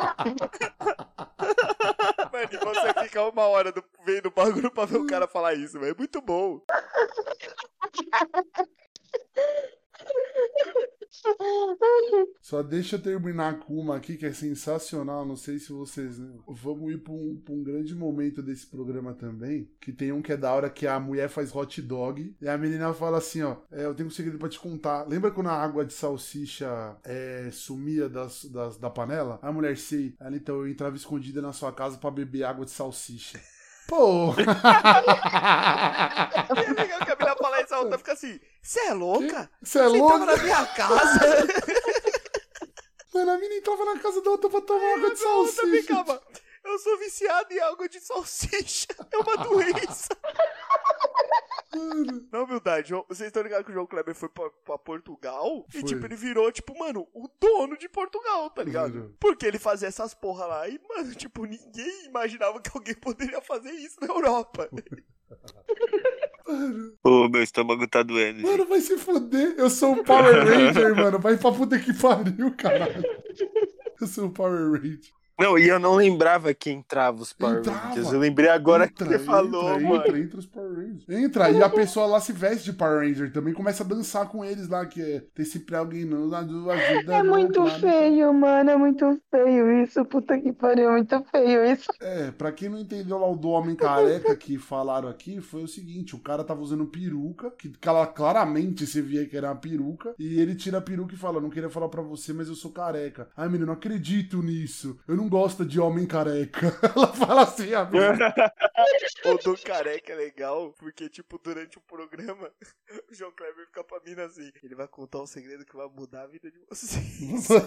Mano, 2.32 2.48
e 2.52 2.56
você 2.56 2.94
fica 3.02 3.24
uma 3.24 3.48
hora 3.48 3.72
do, 3.72 3.82
vendo 4.06 4.26
o 4.26 4.30
bagulho 4.30 4.70
pra 4.70 4.84
ver 4.84 4.98
o 4.98 5.06
cara 5.06 5.26
falar 5.26 5.54
isso, 5.54 5.80
velho. 5.80 5.92
É 5.92 5.94
muito 5.98 6.22
bom. 6.22 6.60
Só 12.40 12.62
deixa 12.62 12.96
eu 12.96 13.02
terminar 13.02 13.60
com 13.60 13.74
uma 13.78 13.96
aqui 13.96 14.16
que 14.16 14.26
é 14.26 14.32
sensacional. 14.32 15.24
Não 15.26 15.36
sei 15.36 15.58
se 15.58 15.72
vocês. 15.72 16.18
Né? 16.18 16.32
Vamos 16.48 16.92
ir 16.92 16.98
pra 16.98 17.12
um, 17.12 17.40
pra 17.44 17.54
um 17.54 17.62
grande 17.62 17.94
momento 17.94 18.42
desse 18.42 18.66
programa 18.66 19.14
também. 19.14 19.70
Que 19.80 19.92
tem 19.92 20.12
um 20.12 20.22
que 20.22 20.32
é 20.32 20.36
da 20.36 20.52
hora 20.52 20.70
que 20.70 20.86
a 20.86 20.98
mulher 20.98 21.28
faz 21.28 21.54
hot 21.54 21.80
dog. 21.82 22.34
E 22.40 22.48
a 22.48 22.56
menina 22.58 22.92
fala 22.94 23.18
assim: 23.18 23.42
ó, 23.42 23.56
é, 23.70 23.84
eu 23.84 23.94
tenho 23.94 24.08
um 24.08 24.12
segredo 24.12 24.38
pra 24.38 24.48
te 24.48 24.58
contar. 24.58 25.06
Lembra 25.08 25.30
quando 25.30 25.48
a 25.48 25.52
água 25.62 25.84
de 25.84 25.92
salsicha 25.92 26.96
é, 27.04 27.48
sumia 27.52 28.08
das, 28.08 28.44
das- 28.46 28.76
da 28.78 28.90
panela? 28.90 29.38
A 29.42 29.52
mulher, 29.52 29.76
sei. 29.76 30.14
Ela 30.20 30.36
então 30.36 30.56
eu 30.56 30.68
entrava 30.68 30.96
escondida 30.96 31.42
na 31.42 31.52
sua 31.52 31.72
casa 31.72 31.98
pra 31.98 32.10
beber 32.10 32.44
água 32.44 32.64
de 32.64 32.70
salsicha. 32.70 33.40
Pô! 33.90 34.32
É 34.38 34.44
legal 36.80 37.00
que 37.04 37.10
a 37.10 37.16
mina 37.16 37.34
fala 37.36 37.60
isso, 37.60 37.74
a 37.74 37.80
outra 37.80 37.98
fica 37.98 38.12
assim, 38.12 38.38
você 38.62 38.80
é 38.86 38.94
louca? 38.94 39.50
Você 39.60 39.80
é 39.80 39.82
Você 39.82 39.88
louco? 39.98 40.14
entrava 40.14 40.36
na 40.36 40.42
minha 40.44 40.64
casa? 40.66 41.18
Mano, 43.12 43.32
a 43.32 43.38
menina 43.38 43.56
entrava 43.56 43.84
na 43.84 43.98
casa 43.98 44.22
da 44.22 44.30
outra 44.30 44.48
pra 44.48 44.60
tomar 44.60 44.94
água 44.96 45.10
de 45.10 45.18
salsicha. 45.18 45.66
ficava, 45.82 46.22
eu 46.64 46.78
sou 46.78 46.96
viciado 46.98 47.52
em 47.52 47.58
água 47.58 47.88
de 47.88 47.98
salsicha. 48.00 48.86
É 49.12 49.18
uma 49.18 49.36
doença. 49.38 50.08
Na 52.32 52.42
humildade, 52.42 52.92
vocês 53.08 53.28
estão 53.28 53.42
ligados 53.42 53.64
que 53.64 53.70
o 53.70 53.74
João 53.74 53.86
Kleber 53.86 54.14
foi 54.14 54.28
pra, 54.28 54.50
pra 54.50 54.78
Portugal? 54.78 55.64
Foi. 55.70 55.80
E, 55.80 55.84
tipo, 55.84 56.04
ele 56.04 56.16
virou, 56.16 56.50
tipo, 56.50 56.76
mano, 56.76 57.06
o 57.14 57.28
dono 57.40 57.76
de 57.76 57.88
Portugal, 57.88 58.50
tá 58.50 58.64
ligado? 58.64 58.92
Virou. 58.92 59.16
Porque 59.20 59.46
ele 59.46 59.58
fazia 59.58 59.88
essas 59.88 60.12
porra 60.12 60.46
lá 60.46 60.68
e, 60.68 60.80
mano, 60.88 61.14
tipo, 61.14 61.44
ninguém 61.44 62.06
imaginava 62.06 62.60
que 62.60 62.70
alguém 62.74 62.94
poderia 62.94 63.40
fazer 63.40 63.70
isso 63.70 63.98
na 64.00 64.08
Europa. 64.08 64.68
Ô, 67.04 67.28
meu 67.28 67.42
estômago 67.42 67.86
tá 67.86 68.02
doendo. 68.02 68.42
Mano, 68.42 68.66
vai 68.66 68.80
se 68.80 68.98
fuder. 68.98 69.54
Eu 69.56 69.70
sou 69.70 69.92
o 69.92 70.04
Power 70.04 70.44
Ranger, 70.44 70.96
mano. 70.96 71.20
Vai 71.20 71.36
pra 71.36 71.52
puta 71.52 71.78
que 71.78 71.92
pariu, 71.94 72.56
caralho. 72.56 73.04
Eu 74.00 74.06
sou 74.08 74.26
o 74.26 74.32
Power 74.32 74.72
Ranger. 74.72 75.19
Não, 75.40 75.58
e 75.58 75.66
eu 75.66 75.78
não 75.78 75.94
lembrava 75.94 76.52
que 76.52 76.70
entrava 76.70 77.22
os 77.22 77.32
Power 77.32 77.58
Entrava. 77.58 77.78
Rangers. 77.88 78.12
Eu 78.12 78.18
lembrei 78.18 78.50
agora 78.50 78.84
Entra, 78.84 79.06
que 79.06 79.12
você 79.12 79.18
falou, 79.18 79.74
entra, 79.74 79.88
mano. 79.88 80.06
Entra, 80.06 80.18
entra 80.18 80.38
os 80.38 80.46
Power 80.46 80.72
Rangers. 80.74 81.08
Entra, 81.08 81.50
e 81.50 81.62
a 81.62 81.68
pessoa 81.70 82.06
lá 82.06 82.20
se 82.20 82.32
veste 82.32 82.64
de 82.64 82.72
Power 82.74 83.00
Ranger 83.00 83.32
também, 83.32 83.54
começa 83.54 83.82
a 83.82 83.86
dançar 83.86 84.28
com 84.28 84.44
eles 84.44 84.68
lá, 84.68 84.84
que 84.84 85.00
é 85.00 85.20
ter 85.34 85.46
sempre 85.46 85.74
alguém 85.76 86.04
não 86.04 86.32
ajuda. 86.34 87.14
É 87.14 87.22
muito 87.22 87.64
nada. 87.64 87.78
feio, 87.78 88.34
mano. 88.34 88.70
É 88.70 88.76
muito 88.76 89.18
feio 89.30 89.82
isso. 89.82 90.04
Puta 90.04 90.38
que 90.38 90.52
pariu, 90.52 90.90
é 90.90 90.92
muito 90.92 91.24
feio 91.30 91.64
isso. 91.64 91.90
É, 92.00 92.30
pra 92.30 92.52
quem 92.52 92.68
não 92.68 92.78
entendeu 92.78 93.18
lá 93.18 93.26
o 93.30 93.36
do 93.36 93.48
homem 93.48 93.74
careca 93.74 94.36
que 94.36 94.58
falaram 94.58 95.08
aqui, 95.08 95.40
foi 95.40 95.62
o 95.62 95.68
seguinte: 95.68 96.14
o 96.14 96.18
cara 96.18 96.44
tava 96.44 96.60
usando 96.60 96.84
peruca, 96.86 97.50
que 97.50 97.70
claramente 98.14 98.86
você 98.86 99.00
via 99.00 99.26
que 99.26 99.36
era 99.36 99.48
uma 99.48 99.56
peruca, 99.56 100.14
e 100.18 100.38
ele 100.38 100.54
tira 100.54 100.78
a 100.78 100.82
peruca 100.82 101.14
e 101.14 101.18
fala: 101.18 101.40
Não 101.40 101.48
queria 101.50 101.70
falar 101.70 101.88
pra 101.88 102.02
você, 102.02 102.32
mas 102.32 102.48
eu 102.48 102.54
sou 102.54 102.70
careca. 102.70 103.28
Ai, 103.36 103.48
menino, 103.48 103.66
não 103.66 103.72
acredito 103.72 104.42
nisso. 104.42 104.98
Eu 105.08 105.16
não 105.16 105.29
gosto 105.30 105.64
de 105.64 105.80
homem 105.80 106.06
careca. 106.06 106.76
Ela 106.94 107.06
fala 107.14 107.42
assim, 107.44 107.72
a 107.72 107.84
menina. 107.84 108.34
O 109.24 109.36
do 109.36 109.56
careca 109.58 110.12
é 110.12 110.16
legal, 110.16 110.72
porque, 110.78 111.08
tipo, 111.08 111.38
durante 111.38 111.76
o 111.78 111.80
programa, 111.82 112.50
o 113.10 113.14
João 113.14 113.30
Kleber 113.32 113.66
fica 113.66 113.84
pra 113.84 114.00
mina 114.04 114.24
assim. 114.24 114.50
Ele 114.62 114.74
vai 114.74 114.88
contar 114.88 115.20
um 115.22 115.26
segredo 115.26 115.64
que 115.64 115.76
vai 115.76 115.86
mudar 115.88 116.22
a 116.22 116.26
vida 116.26 116.50
de 116.50 116.58
vocês. 116.68 117.48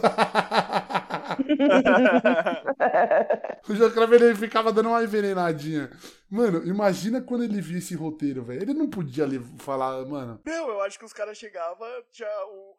O 3.70 3.76
João 3.76 3.92
Kleber 3.92 4.22
ele 4.22 4.36
ficava 4.36 4.74
dando 4.74 4.90
uma 4.90 5.04
envenenadinha. 5.04 5.90
Mano, 6.34 6.66
imagina 6.66 7.22
quando 7.22 7.44
ele 7.44 7.62
via 7.62 7.78
esse 7.78 7.94
roteiro, 7.94 8.44
velho. 8.44 8.64
Ele 8.64 8.74
não 8.74 8.90
podia 8.90 9.24
ali 9.24 9.40
falar, 9.60 10.04
mano. 10.04 10.42
Não, 10.44 10.68
eu 10.68 10.82
acho 10.82 10.98
que 10.98 11.06
os 11.06 11.14
caras 11.14 11.38
chegavam, 11.38 11.88
tinha 12.12 12.28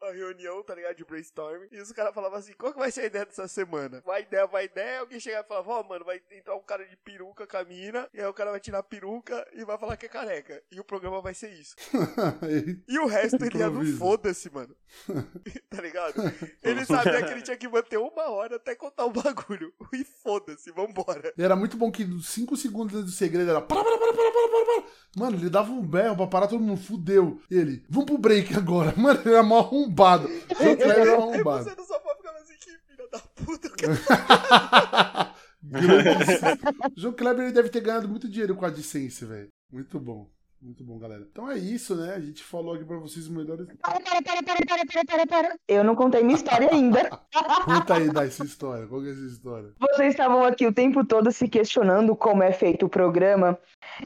a 0.02 0.10
reunião, 0.10 0.60
tá 0.64 0.74
ligado, 0.74 0.96
de 0.96 1.04
brainstorm, 1.04 1.62
e 1.70 1.80
os 1.80 1.92
caras 1.92 2.12
falavam 2.12 2.36
assim, 2.36 2.52
qual 2.54 2.72
que 2.72 2.78
vai 2.80 2.90
ser 2.90 3.02
a 3.02 3.06
ideia 3.06 3.24
dessa 3.24 3.46
semana? 3.46 4.02
Vai 4.04 4.22
ideia, 4.22 4.44
vai 4.48 4.64
ideia, 4.64 4.98
alguém 4.98 5.20
chegava 5.20 5.44
e 5.44 5.48
falava, 5.48 5.70
ó, 5.70 5.82
mano, 5.84 6.04
vai 6.04 6.20
entrar 6.32 6.56
um 6.56 6.62
cara 6.64 6.84
de 6.84 6.96
peruca 6.96 7.46
com 7.46 7.56
a 7.56 7.64
mina, 7.64 8.08
e 8.12 8.20
aí 8.20 8.26
o 8.26 8.34
cara 8.34 8.50
vai 8.50 8.58
tirar 8.58 8.80
a 8.80 8.82
peruca 8.82 9.46
e 9.52 9.64
vai 9.64 9.78
falar 9.78 9.96
que 9.96 10.06
é 10.06 10.08
careca. 10.08 10.60
E 10.72 10.80
o 10.80 10.84
programa 10.84 11.22
vai 11.22 11.32
ser 11.32 11.52
isso. 11.52 11.76
E 12.88 12.98
o 12.98 13.06
resto 13.06 13.44
ele 13.44 13.58
ia 13.58 13.70
no 13.70 13.84
foda-se, 13.96 14.50
mano. 14.50 14.74
tá 15.70 15.80
ligado? 15.80 16.14
Ele 16.62 16.84
sabia 16.84 17.22
que 17.22 17.32
ele 17.32 17.42
tinha 17.42 17.56
que 17.56 17.68
manter 17.68 17.98
uma 17.98 18.30
hora 18.30 18.56
até 18.56 18.74
contar 18.74 19.04
o 19.04 19.10
bagulho. 19.10 19.72
E 19.92 20.04
foda-se, 20.04 20.70
vambora. 20.70 21.32
E 21.36 21.42
era 21.42 21.56
muito 21.56 21.76
bom 21.76 21.90
que 21.90 22.04
nos 22.04 22.28
5 22.28 22.56
segundos 22.56 23.04
do 23.04 23.10
segredo 23.10 23.43
era. 23.50 23.60
Para, 23.60 23.82
para, 23.84 23.98
para, 23.98 24.12
para, 24.12 24.30
para, 24.32 24.48
para, 24.48 24.64
para. 24.82 24.84
Mano, 25.16 25.36
ele 25.36 25.50
dava 25.50 25.70
um 25.70 25.82
berro 25.82 26.16
pra 26.16 26.26
parar 26.26 26.46
todo 26.46 26.62
mundo, 26.62 26.80
fudeu. 26.80 27.40
Ele, 27.50 27.84
vamos 27.88 28.06
pro 28.06 28.18
break 28.18 28.54
agora. 28.54 28.92
Mano, 28.98 29.20
ele 29.24 29.34
era 29.34 29.42
mó 29.42 29.58
arrombado. 29.58 30.28
João 30.28 30.76
Kleber 30.76 30.98
era 30.98 31.02
Aí 31.02 31.14
arrombado. 31.14 31.64
você 31.64 31.76
no 31.76 31.84
sofá 31.84 32.16
ficava 32.16 32.38
assim, 32.38 32.54
que 32.60 32.70
filha 32.88 33.08
da 33.10 33.18
puta, 33.18 33.68
eu 33.68 33.72
quero 33.72 33.92
Grandíssimo. 35.62 36.48
João 36.96 37.14
Kleber 37.14 37.44
ele 37.44 37.52
deve 37.54 37.68
ter 37.68 37.80
ganhado 37.80 38.08
muito 38.08 38.28
dinheiro 38.28 38.54
com 38.54 38.64
a 38.64 38.68
AdSense, 38.68 39.24
velho. 39.24 39.48
Muito 39.72 39.98
bom. 39.98 40.28
Muito 40.64 40.82
bom, 40.82 40.98
galera. 40.98 41.20
Então 41.30 41.50
é 41.50 41.58
isso, 41.58 41.94
né? 41.94 42.14
A 42.16 42.20
gente 42.20 42.42
falou 42.42 42.74
aqui 42.74 42.84
pra 42.86 42.96
vocês 42.96 43.26
os 43.26 43.30
melhores. 43.30 43.66
Para, 43.82 44.00
para, 44.00 44.22
para, 44.22 44.42
para, 44.42 44.64
para, 44.66 44.86
para, 44.86 45.04
para, 45.04 45.26
para. 45.26 45.56
Eu 45.68 45.84
não 45.84 45.94
contei 45.94 46.22
minha 46.22 46.36
história 46.36 46.70
ainda. 46.72 47.10
Conta 47.66 47.96
aí, 47.96 48.10
Dai, 48.10 48.30
sua 48.30 48.46
história. 48.46 48.86
Qual 48.86 49.02
que 49.02 49.08
é 49.08 49.12
essa 49.12 49.20
história? 49.26 49.68
Vocês 49.78 50.08
estavam 50.14 50.42
aqui 50.42 50.66
o 50.66 50.72
tempo 50.72 51.04
todo 51.04 51.30
se 51.30 51.48
questionando 51.48 52.16
como 52.16 52.42
é 52.42 52.50
feito 52.50 52.86
o 52.86 52.88
programa. 52.88 53.58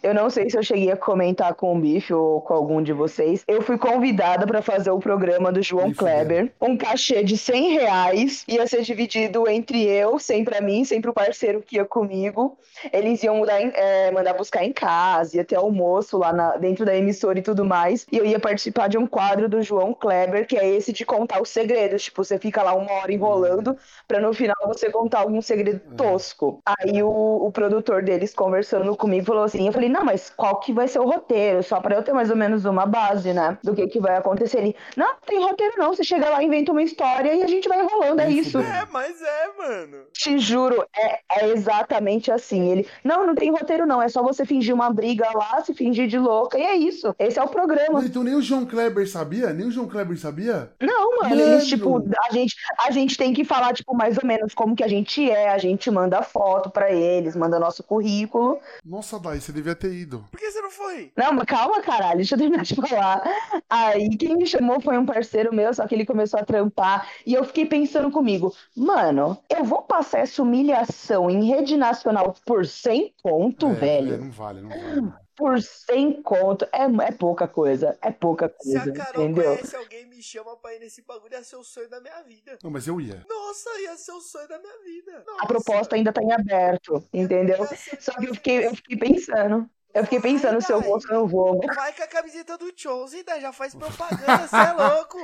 Eu 0.02 0.12
não 0.12 0.28
sei 0.28 0.50
se 0.50 0.58
eu 0.58 0.62
cheguei 0.64 0.90
a 0.90 0.96
comentar 0.96 1.54
com 1.54 1.76
o 1.76 1.80
Bife 1.80 2.12
ou 2.12 2.40
com 2.40 2.52
algum 2.54 2.82
de 2.82 2.92
vocês. 2.92 3.44
Eu 3.46 3.62
fui 3.62 3.78
convidada 3.78 4.44
para 4.44 4.60
fazer 4.60 4.90
o 4.90 4.98
programa 4.98 5.52
do 5.52 5.62
João 5.62 5.88
Me 5.88 5.94
fudeu. 5.94 6.12
Kleber. 6.12 6.52
Um 6.60 6.76
cachê 6.76 7.22
de 7.22 7.38
100 7.38 7.72
reais 7.74 8.44
ia 8.48 8.66
ser 8.66 8.82
dividido 8.82 9.48
entre 9.48 9.84
eu, 9.84 10.18
sempre 10.18 10.56
pra 10.56 10.60
mim, 10.60 10.84
sempre 10.84 11.08
o 11.08 11.14
parceiro 11.14 11.62
que 11.62 11.76
ia 11.76 11.84
comigo. 11.84 12.58
Eles 12.92 13.22
iam 13.22 13.36
mudar 13.36 13.60
é, 13.60 14.10
mandar 14.10 14.34
buscar 14.34 14.64
em 14.64 14.72
casa, 14.72 15.36
ia 15.36 15.44
ter 15.44 15.54
almoço 15.56 16.18
lá 16.18 16.32
na- 16.32 16.47
dentro 16.56 16.84
da 16.84 16.96
emissora 16.96 17.38
e 17.38 17.42
tudo 17.42 17.64
mais. 17.64 18.06
E 18.10 18.16
eu 18.16 18.24
ia 18.24 18.38
participar 18.38 18.88
de 18.88 18.98
um 18.98 19.06
quadro 19.06 19.48
do 19.48 19.62
João 19.62 19.92
Kleber, 19.92 20.46
que 20.46 20.56
é 20.56 20.68
esse 20.68 20.92
de 20.92 21.04
contar 21.04 21.40
os 21.40 21.50
segredos. 21.50 22.04
Tipo, 22.04 22.24
você 22.24 22.38
fica 22.38 22.62
lá 22.62 22.74
uma 22.74 22.92
hora 22.92 23.12
enrolando 23.12 23.76
pra 24.06 24.20
no 24.20 24.32
final 24.32 24.56
você 24.66 24.90
contar 24.90 25.20
algum 25.20 25.42
segredo 25.42 25.80
tosco. 25.96 26.60
Aí 26.64 27.02
o, 27.02 27.46
o 27.46 27.52
produtor 27.52 28.02
deles 28.02 28.34
conversando 28.34 28.96
comigo 28.96 29.26
falou 29.26 29.44
assim: 29.44 29.66
eu 29.66 29.72
falei, 29.72 29.88
não, 29.88 30.04
mas 30.04 30.30
qual 30.30 30.60
que 30.60 30.72
vai 30.72 30.88
ser 30.88 31.00
o 31.00 31.04
roteiro? 31.04 31.62
Só 31.62 31.80
pra 31.80 31.96
eu 31.96 32.02
ter 32.02 32.12
mais 32.12 32.30
ou 32.30 32.36
menos 32.36 32.64
uma 32.64 32.86
base, 32.86 33.32
né? 33.32 33.58
Do 33.62 33.74
que, 33.74 33.86
que 33.88 34.00
vai 34.00 34.16
acontecer. 34.16 34.58
Ele, 34.58 34.76
não, 34.96 35.06
não 35.08 35.20
tem 35.26 35.40
roteiro 35.40 35.74
não. 35.78 35.94
Você 35.94 36.04
chega 36.04 36.28
lá, 36.30 36.42
inventa 36.42 36.72
uma 36.72 36.82
história 36.82 37.34
e 37.34 37.42
a 37.42 37.46
gente 37.46 37.68
vai 37.68 37.82
enrolando, 37.82 38.20
é 38.20 38.30
isso. 38.30 38.58
É, 38.58 38.86
mas 38.90 39.20
é, 39.20 39.48
mano. 39.56 39.98
Te 40.12 40.38
juro, 40.38 40.84
é, 40.96 41.20
é 41.40 41.48
exatamente 41.48 42.30
assim. 42.30 42.70
Ele, 42.70 42.88
não, 43.02 43.26
não 43.26 43.34
tem 43.34 43.50
roteiro 43.50 43.86
não, 43.86 44.00
é 44.00 44.08
só 44.08 44.22
você 44.22 44.44
fingir 44.44 44.74
uma 44.74 44.90
briga 44.90 45.28
lá, 45.34 45.62
se 45.62 45.74
fingir 45.74 46.06
de 46.06 46.18
louca, 46.28 46.58
e 46.58 46.62
é 46.62 46.76
isso. 46.76 47.14
Esse 47.18 47.38
é 47.38 47.42
o 47.42 47.48
programa. 47.48 48.04
Então 48.04 48.22
nem 48.22 48.34
o 48.34 48.42
João 48.42 48.66
Kleber 48.66 49.08
sabia? 49.08 49.52
Nem 49.52 49.66
o 49.66 49.70
João 49.70 49.88
Kleber 49.88 50.18
sabia? 50.18 50.70
Não, 50.80 51.16
mano, 51.16 51.30
Mano! 51.30 51.40
eles, 51.42 51.66
tipo, 51.66 52.02
a 52.28 52.32
gente, 52.32 52.54
a 52.86 52.90
gente 52.90 53.16
tem 53.16 53.32
que 53.32 53.44
falar, 53.44 53.72
tipo, 53.72 53.94
mais 53.96 54.16
ou 54.18 54.26
menos 54.26 54.54
como 54.54 54.76
que 54.76 54.84
a 54.84 54.88
gente 54.88 55.28
é, 55.30 55.50
a 55.50 55.58
gente 55.58 55.90
manda 55.90 56.22
foto 56.22 56.70
pra 56.70 56.90
eles, 56.92 57.34
manda 57.34 57.58
nosso 57.58 57.82
currículo. 57.82 58.58
Nossa, 58.84 59.18
Dai, 59.18 59.40
você 59.40 59.52
devia 59.52 59.74
ter 59.74 59.92
ido. 59.92 60.24
Por 60.30 60.38
que 60.38 60.50
você 60.50 60.60
não 60.60 60.70
foi? 60.70 61.12
Não, 61.16 61.32
mas 61.32 61.44
calma, 61.44 61.80
caralho, 61.80 62.16
deixa 62.18 62.34
eu 62.34 62.38
terminar 62.38 62.62
de 62.64 62.74
falar. 62.74 63.22
Aí 63.68 64.16
quem 64.16 64.36
me 64.36 64.46
chamou 64.46 64.80
foi 64.80 64.98
um 64.98 65.06
parceiro 65.06 65.54
meu, 65.54 65.72
só 65.72 65.86
que 65.86 65.94
ele 65.94 66.04
começou 66.06 66.38
a 66.38 66.44
trampar, 66.44 67.08
e 67.26 67.34
eu 67.34 67.44
fiquei 67.44 67.64
pensando 67.66 68.10
comigo, 68.10 68.54
mano, 68.76 69.38
eu 69.48 69.64
vou 69.64 69.82
passar 69.82 70.20
essa 70.20 70.42
humilhação 70.42 71.30
em 71.30 71.44
rede 71.44 71.76
nacional 71.76 72.34
por 72.44 72.66
100 72.66 73.14
ponto, 73.22 73.66
É, 73.68 73.72
velho? 73.74 74.14
é, 74.14 74.16
não 74.18 74.30
vale, 74.30 74.60
não 74.60 74.68
vale. 74.70 75.12
Por 75.38 75.62
100 75.62 76.20
conto, 76.20 76.64
é, 76.72 76.82
é 77.06 77.12
pouca 77.12 77.46
coisa, 77.46 77.96
é 78.02 78.10
pouca 78.10 78.52
Se 78.60 78.76
a 78.76 78.80
coisa, 78.80 78.92
Carol 78.92 79.24
entendeu? 79.24 79.44
conhece 79.44 79.76
alguém 79.76 80.04
me 80.06 80.20
chama 80.20 80.56
pra 80.56 80.74
ir 80.74 80.80
nesse 80.80 81.00
bagulho, 81.02 81.32
ia 81.32 81.44
ser 81.44 81.54
o 81.54 81.62
sonho 81.62 81.88
da 81.88 82.00
minha 82.00 82.20
vida. 82.24 82.58
Não, 82.62 82.72
mas 82.72 82.88
eu 82.88 83.00
ia. 83.00 83.24
Nossa, 83.28 83.70
ia 83.80 83.96
ser 83.96 84.12
o 84.12 84.20
sonho 84.20 84.48
da 84.48 84.58
minha 84.58 84.78
vida. 84.82 85.24
A 85.38 85.46
proposta 85.46 85.94
ainda 85.94 86.12
tá 86.12 86.20
em 86.20 86.32
aberto, 86.32 87.04
entendeu? 87.14 87.58
Só 88.00 88.12
que 88.18 88.26
eu 88.26 88.34
fiquei, 88.34 88.66
eu 88.66 88.74
fiquei 88.74 88.98
pensando. 88.98 89.70
Eu 89.94 90.04
fiquei 90.04 90.20
pensando 90.20 90.60
se 90.60 90.70
eu 90.72 90.80
vou 90.80 90.92
ou 90.94 91.00
se 91.00 91.08
eu 91.10 91.14
não 91.20 91.26
vou. 91.26 91.60
Vai 91.74 91.92
com 91.92 92.02
a 92.02 92.06
camiseta 92.06 92.56
do 92.58 92.70
Chose, 92.76 93.22
daí 93.24 93.40
já 93.40 93.52
faz 93.52 93.74
propaganda, 93.74 94.46
você 94.46 94.56
é 94.56 94.72
louco. 94.72 95.18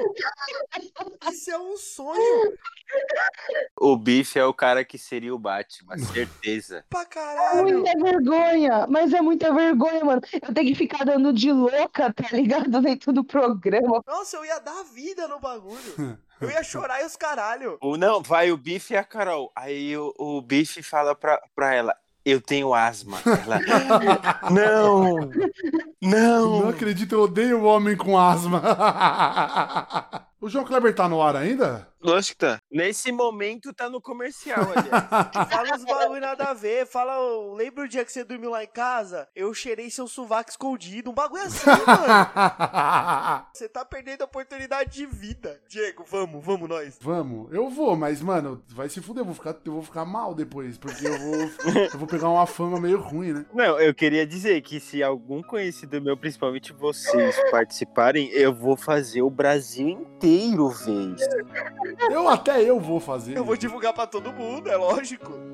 Isso 1.30 1.50
é 1.50 1.58
um 1.58 1.76
sonho 1.76 2.52
O 3.78 3.96
Bife 3.96 4.38
é 4.38 4.44
o 4.44 4.54
cara 4.54 4.84
que 4.84 4.96
seria 4.98 5.34
o 5.34 5.38
Batman, 5.38 5.98
certeza. 5.98 6.84
pra 6.88 7.02
É 7.02 7.04
caralho. 7.04 7.62
muita 7.80 7.98
vergonha, 8.02 8.86
mas 8.88 9.12
é 9.12 9.20
muita 9.20 9.52
vergonha, 9.52 10.04
mano. 10.04 10.22
Eu 10.32 10.54
tenho 10.54 10.68
que 10.68 10.74
ficar 10.74 11.04
dando 11.04 11.32
de 11.32 11.52
louca, 11.52 12.12
tá 12.12 12.28
ligado? 12.32 12.80
Dentro 12.80 13.12
do 13.12 13.22
programa. 13.24 14.02
Nossa, 14.06 14.36
eu 14.36 14.44
ia 14.44 14.58
dar 14.60 14.82
vida 14.84 15.28
no 15.28 15.38
bagulho. 15.38 16.18
Eu 16.40 16.50
ia 16.50 16.62
chorar 16.62 17.00
e 17.02 17.06
os 17.06 17.16
caralho. 17.16 17.78
Ou 17.80 17.96
não, 17.96 18.20
vai 18.22 18.50
o 18.50 18.56
Bife 18.56 18.94
e 18.94 18.96
a 18.96 19.04
Carol. 19.04 19.52
Aí 19.54 19.96
o, 19.96 20.12
o 20.18 20.42
Bife 20.42 20.82
fala 20.82 21.14
pra, 21.14 21.40
pra 21.54 21.72
ela: 21.74 21.96
Eu 22.24 22.40
tenho 22.40 22.72
asma. 22.72 23.18
Ela, 23.26 23.60
não! 24.50 25.30
Não 26.00 26.60
Não! 26.60 26.68
acredito, 26.68 27.14
eu 27.14 27.22
odeio 27.22 27.60
o 27.60 27.64
homem 27.64 27.96
com 27.96 28.18
asma. 28.18 28.62
o 30.44 30.48
João 30.50 30.62
Kleber 30.62 30.94
tá 30.94 31.08
no 31.08 31.22
ar 31.22 31.36
ainda? 31.36 31.88
Lógico 32.02 32.38
que 32.38 32.44
tá. 32.44 32.58
Nesse 32.70 33.10
momento 33.10 33.72
tá 33.72 33.88
no 33.88 33.98
comercial, 33.98 34.60
aliás. 34.76 35.50
Fala 35.50 35.74
uns 35.74 35.84
bagulho 35.86 36.20
nada 36.20 36.44
a 36.44 36.52
ver. 36.52 36.86
Fala, 36.86 37.16
lembra 37.54 37.84
o 37.84 37.88
dia 37.88 38.04
que 38.04 38.12
você 38.12 38.22
dormiu 38.22 38.50
lá 38.50 38.62
em 38.62 38.68
casa? 38.68 39.26
Eu 39.34 39.54
cheirei 39.54 39.88
seu 39.88 40.06
sovaco 40.06 40.50
escondido. 40.50 41.10
Um 41.10 41.14
bagulho 41.14 41.44
assim, 41.44 41.64
mano. 41.64 41.86
Você 43.54 43.68
tá 43.70 43.86
perdendo 43.86 44.20
a 44.20 44.24
oportunidade 44.26 44.90
de 44.92 45.06
vida. 45.06 45.58
Diego, 45.66 46.04
vamos, 46.06 46.44
vamos 46.44 46.68
nós. 46.68 46.98
Vamos, 47.00 47.50
eu 47.50 47.70
vou, 47.70 47.96
mas, 47.96 48.20
mano, 48.20 48.62
vai 48.68 48.88
se 48.90 49.00
fuder, 49.00 49.22
eu 49.22 49.24
vou 49.24 49.34
ficar, 49.34 49.56
eu 49.64 49.72
vou 49.72 49.82
ficar 49.82 50.04
mal 50.04 50.34
depois, 50.34 50.76
porque 50.76 51.06
eu 51.06 51.18
vou, 51.18 51.34
eu 51.92 51.98
vou 51.98 52.06
pegar 52.06 52.28
uma 52.28 52.46
fama 52.46 52.78
meio 52.78 53.00
ruim, 53.00 53.32
né? 53.32 53.46
Não, 53.54 53.80
eu 53.80 53.94
queria 53.94 54.26
dizer 54.26 54.60
que 54.60 54.78
se 54.78 55.02
algum 55.02 55.42
conhecido 55.42 56.02
meu, 56.02 56.16
principalmente 56.16 56.72
vocês, 56.72 57.34
participarem, 57.50 58.28
eu 58.30 58.52
vou 58.52 58.76
fazer 58.76 59.22
o 59.22 59.30
Brasil 59.30 59.88
inteiro 59.88 60.33
ver 60.36 61.14
isso. 61.14 61.28
Eu 62.10 62.28
até 62.28 62.62
eu 62.62 62.80
vou 62.80 63.00
fazer. 63.00 63.36
Eu 63.36 63.44
vou 63.44 63.56
divulgar 63.56 63.92
pra 63.92 64.06
todo 64.06 64.32
mundo, 64.32 64.70
é 64.70 64.76
lógico. 64.76 65.53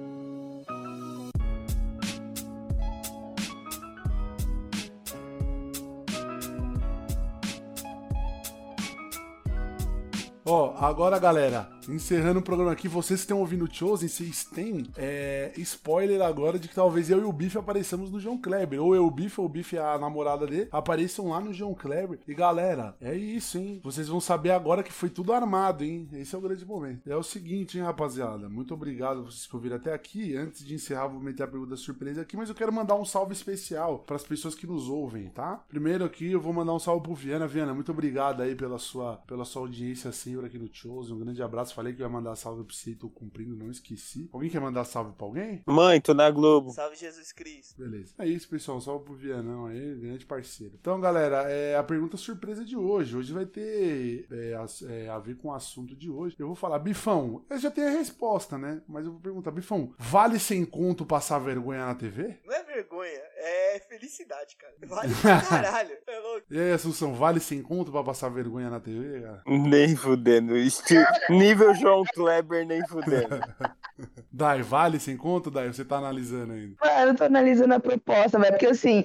Ó, 10.52 10.74
agora, 10.78 11.16
galera, 11.16 11.70
encerrando 11.88 12.40
o 12.40 12.42
programa 12.42 12.72
aqui, 12.72 12.88
vocês 12.88 13.20
que 13.20 13.24
estão 13.24 13.38
ouvindo 13.38 13.66
o 13.66 13.72
Chosen, 13.72 14.08
vocês 14.08 14.44
têm 14.44 14.84
é, 14.96 15.52
spoiler 15.58 16.20
agora 16.22 16.58
de 16.58 16.66
que 16.66 16.74
talvez 16.74 17.08
eu 17.08 17.20
e 17.20 17.24
o 17.24 17.32
Biff 17.32 17.56
apareçamos 17.56 18.10
no 18.10 18.18
João 18.18 18.36
Kleber. 18.36 18.82
Ou 18.82 18.92
eu, 18.92 19.06
o 19.06 19.10
Biff, 19.12 19.40
ou 19.40 19.46
o 19.46 19.48
Biff, 19.48 19.78
a 19.78 19.96
namorada 19.96 20.48
dele, 20.48 20.68
apareçam 20.72 21.28
lá 21.28 21.40
no 21.40 21.54
João 21.54 21.72
Kleber. 21.72 22.18
E 22.26 22.34
galera, 22.34 22.96
é 23.00 23.14
isso, 23.14 23.58
hein? 23.58 23.80
Vocês 23.84 24.08
vão 24.08 24.20
saber 24.20 24.50
agora 24.50 24.82
que 24.82 24.92
foi 24.92 25.08
tudo 25.08 25.32
armado, 25.32 25.84
hein? 25.84 26.08
Esse 26.14 26.34
é 26.34 26.38
o 26.38 26.40
grande 26.40 26.66
momento. 26.66 27.08
É 27.08 27.14
o 27.14 27.22
seguinte, 27.22 27.78
hein, 27.78 27.84
rapaziada. 27.84 28.48
Muito 28.48 28.74
obrigado 28.74 29.22
vocês 29.22 29.46
que 29.46 29.54
ouviram 29.54 29.76
até 29.76 29.94
aqui. 29.94 30.36
Antes 30.36 30.66
de 30.66 30.74
encerrar, 30.74 31.06
vou 31.06 31.20
meter 31.20 31.44
a 31.44 31.48
pergunta 31.48 31.76
surpresa 31.76 32.22
aqui, 32.22 32.36
mas 32.36 32.48
eu 32.48 32.56
quero 32.56 32.72
mandar 32.72 32.96
um 32.96 33.04
salve 33.04 33.32
especial 33.32 34.00
para 34.00 34.16
as 34.16 34.24
pessoas 34.24 34.56
que 34.56 34.66
nos 34.66 34.88
ouvem, 34.88 35.28
tá? 35.28 35.62
Primeiro 35.68 36.04
aqui, 36.04 36.32
eu 36.32 36.40
vou 36.40 36.52
mandar 36.52 36.74
um 36.74 36.80
salve 36.80 37.04
pro 37.04 37.14
Viana. 37.14 37.46
Viana, 37.46 37.72
muito 37.72 37.92
obrigado 37.92 38.42
aí 38.42 38.56
pela 38.56 38.78
sua, 38.78 39.16
pela 39.28 39.44
sua 39.44 39.62
audiência 39.62 40.10
aqui 40.46 40.58
no 40.58 40.68
Chosen. 40.72 41.14
Um 41.14 41.18
grande 41.20 41.42
abraço. 41.42 41.74
Falei 41.74 41.92
que 41.92 42.00
ia 42.00 42.08
mandar 42.08 42.34
salve 42.36 42.64
pra 42.64 42.74
você 42.74 42.90
e 42.90 42.94
tô 42.96 43.08
cumprindo, 43.08 43.56
não 43.56 43.70
esqueci. 43.70 44.28
Alguém 44.32 44.50
quer 44.50 44.60
mandar 44.60 44.84
salve 44.84 45.12
pra 45.16 45.26
alguém? 45.26 45.62
Mãe, 45.66 46.00
tô 46.00 46.14
na 46.14 46.30
Globo. 46.30 46.70
Salve 46.72 46.96
Jesus 46.96 47.32
Cristo. 47.32 47.78
Beleza. 47.78 48.14
É 48.18 48.26
isso, 48.26 48.48
pessoal. 48.48 48.80
Salve 48.80 49.04
pro 49.04 49.14
Vianão 49.14 49.66
aí, 49.66 49.94
grande 49.96 50.26
parceiro. 50.26 50.74
Então, 50.80 51.00
galera, 51.00 51.42
é 51.50 51.76
a 51.76 51.82
pergunta 51.82 52.16
surpresa 52.16 52.64
de 52.64 52.76
hoje. 52.76 53.16
Hoje 53.16 53.32
vai 53.32 53.46
ter 53.46 54.26
é, 54.30 54.54
as- 54.54 54.82
é, 54.82 55.08
a 55.08 55.18
ver 55.18 55.36
com 55.36 55.48
o 55.48 55.54
assunto 55.54 55.94
de 55.94 56.10
hoje. 56.10 56.36
Eu 56.38 56.46
vou 56.46 56.56
falar, 56.56 56.78
Bifão, 56.78 57.44
eu 57.50 57.58
já 57.58 57.70
tenho 57.70 57.88
a 57.88 57.90
resposta, 57.92 58.56
né? 58.58 58.82
Mas 58.88 59.04
eu 59.04 59.12
vou 59.12 59.20
perguntar, 59.20 59.50
Bifão, 59.50 59.94
vale 59.98 60.38
sem 60.38 60.64
conto 60.64 61.04
passar 61.06 61.38
vergonha 61.38 61.84
na 61.86 61.94
TV? 61.94 62.38
Não 62.46 62.54
é 62.54 62.62
vergonha, 62.62 63.20
é 63.36 63.80
felicidade, 63.88 64.56
cara. 64.56 64.74
Vale 64.86 65.12
pra 65.20 65.40
caralho. 65.42 65.96
É 66.06 66.18
louco. 66.20 66.46
E 66.50 66.58
aí, 66.58 66.72
Assunção, 66.72 67.14
vale 67.14 67.40
sem 67.40 67.62
conto 67.62 67.90
pra 67.92 68.02
passar 68.02 68.28
vergonha 68.28 68.70
na 68.70 68.80
TV, 68.80 69.20
cara? 69.20 69.42
Nem 69.46 69.94
fudendo. 70.20 70.56
Esti- 70.56 71.04
Nível 71.28 71.74
João 71.74 72.04
Kleber, 72.14 72.64
nem 72.66 72.86
fudendo. 72.86 73.40
Dai, 74.32 74.62
vale 74.62 74.98
sem 75.00 75.16
conto, 75.16 75.50
Dai? 75.50 75.66
Você 75.68 75.84
tá 75.84 75.96
analisando 75.96 76.52
ainda. 76.52 76.74
Mano, 76.82 77.10
eu 77.10 77.14
tô 77.16 77.24
analisando 77.24 77.74
a 77.74 77.80
proposta, 77.80 78.38
velho, 78.38 78.52
porque 78.52 78.66
assim, 78.66 79.04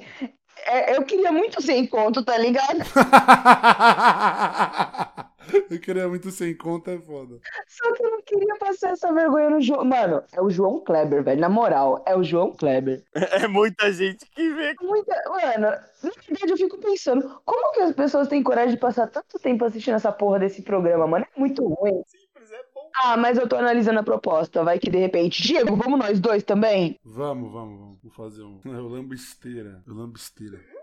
é- 0.66 0.96
eu 0.96 1.04
queria 1.04 1.32
muito 1.32 1.62
sem 1.62 1.86
conto, 1.88 2.24
tá 2.24 2.38
ligado? 2.38 2.80
eu 5.70 5.80
queria 5.80 6.08
muito 6.08 6.32
sem 6.32 6.56
conto, 6.56 6.90
é 6.90 6.98
foda. 6.98 7.40
Só 7.68 7.94
que 7.94 8.04
eu 8.04 8.12
não 8.12 8.22
queria 8.22 8.56
passar 8.58 8.92
essa 8.92 9.12
vergonha 9.14 9.50
no 9.50 9.62
João. 9.62 9.86
Mano, 9.86 10.24
é 10.34 10.42
o 10.42 10.50
João 10.50 10.80
Kleber, 10.84 11.24
velho. 11.24 11.42
Na 11.42 11.50
moral, 11.50 12.04
é 12.06 12.16
o 12.16 12.24
João 12.24 12.52
Kleber. 12.54 13.04
É 13.14 13.48
muita 13.48 13.92
gente 13.92 14.26
que 14.26 14.50
vê. 14.54 14.76
Muita... 14.82 15.16
Mano, 15.28 15.68
na 16.04 16.12
verdade 16.28 16.52
eu 16.52 16.58
fico 16.58 16.78
pensando, 16.78 17.42
como 17.44 17.74
que 17.74 17.82
as 17.82 17.94
pessoas 17.94 18.28
têm 18.28 18.44
coragem 18.44 18.76
de 18.76 18.80
passar 18.80 19.08
tanto 19.08 19.40
tempo 19.40 19.66
assistindo 19.66 19.96
essa 19.96 20.12
porra 20.12 20.40
desse 20.40 20.62
programa, 20.62 21.08
mano? 21.08 21.26
É 21.36 21.40
muito 21.40 21.66
ruim. 21.66 22.02
Simples, 22.08 22.52
é 22.52 22.64
bom. 22.74 22.90
Ah, 23.04 23.18
mas 23.18 23.38
eu 23.38 23.48
tô 23.48 23.56
analisando 23.56 24.00
a 24.00 24.04
proposta. 24.04 24.64
Vai 24.64 24.80
que 24.80 24.90
de 24.90 24.98
repente. 24.98 25.42
Diego, 25.42 25.76
vamos 25.76 26.00
nós 26.00 26.20
dois 26.20 26.44
também? 26.44 27.00
Vamos, 27.04 27.52
vamos, 27.52 27.80
vamos. 27.80 28.00
Vou 28.02 28.12
fazer 28.12 28.44
um. 28.44 28.60
É 28.66 28.80
o 28.80 28.88
lambisteira. 28.88 29.84
O 29.88 29.94
lambisteira. 29.94 30.60
Ah, 30.60 30.60
bom 30.60 30.74
pra 30.74 30.75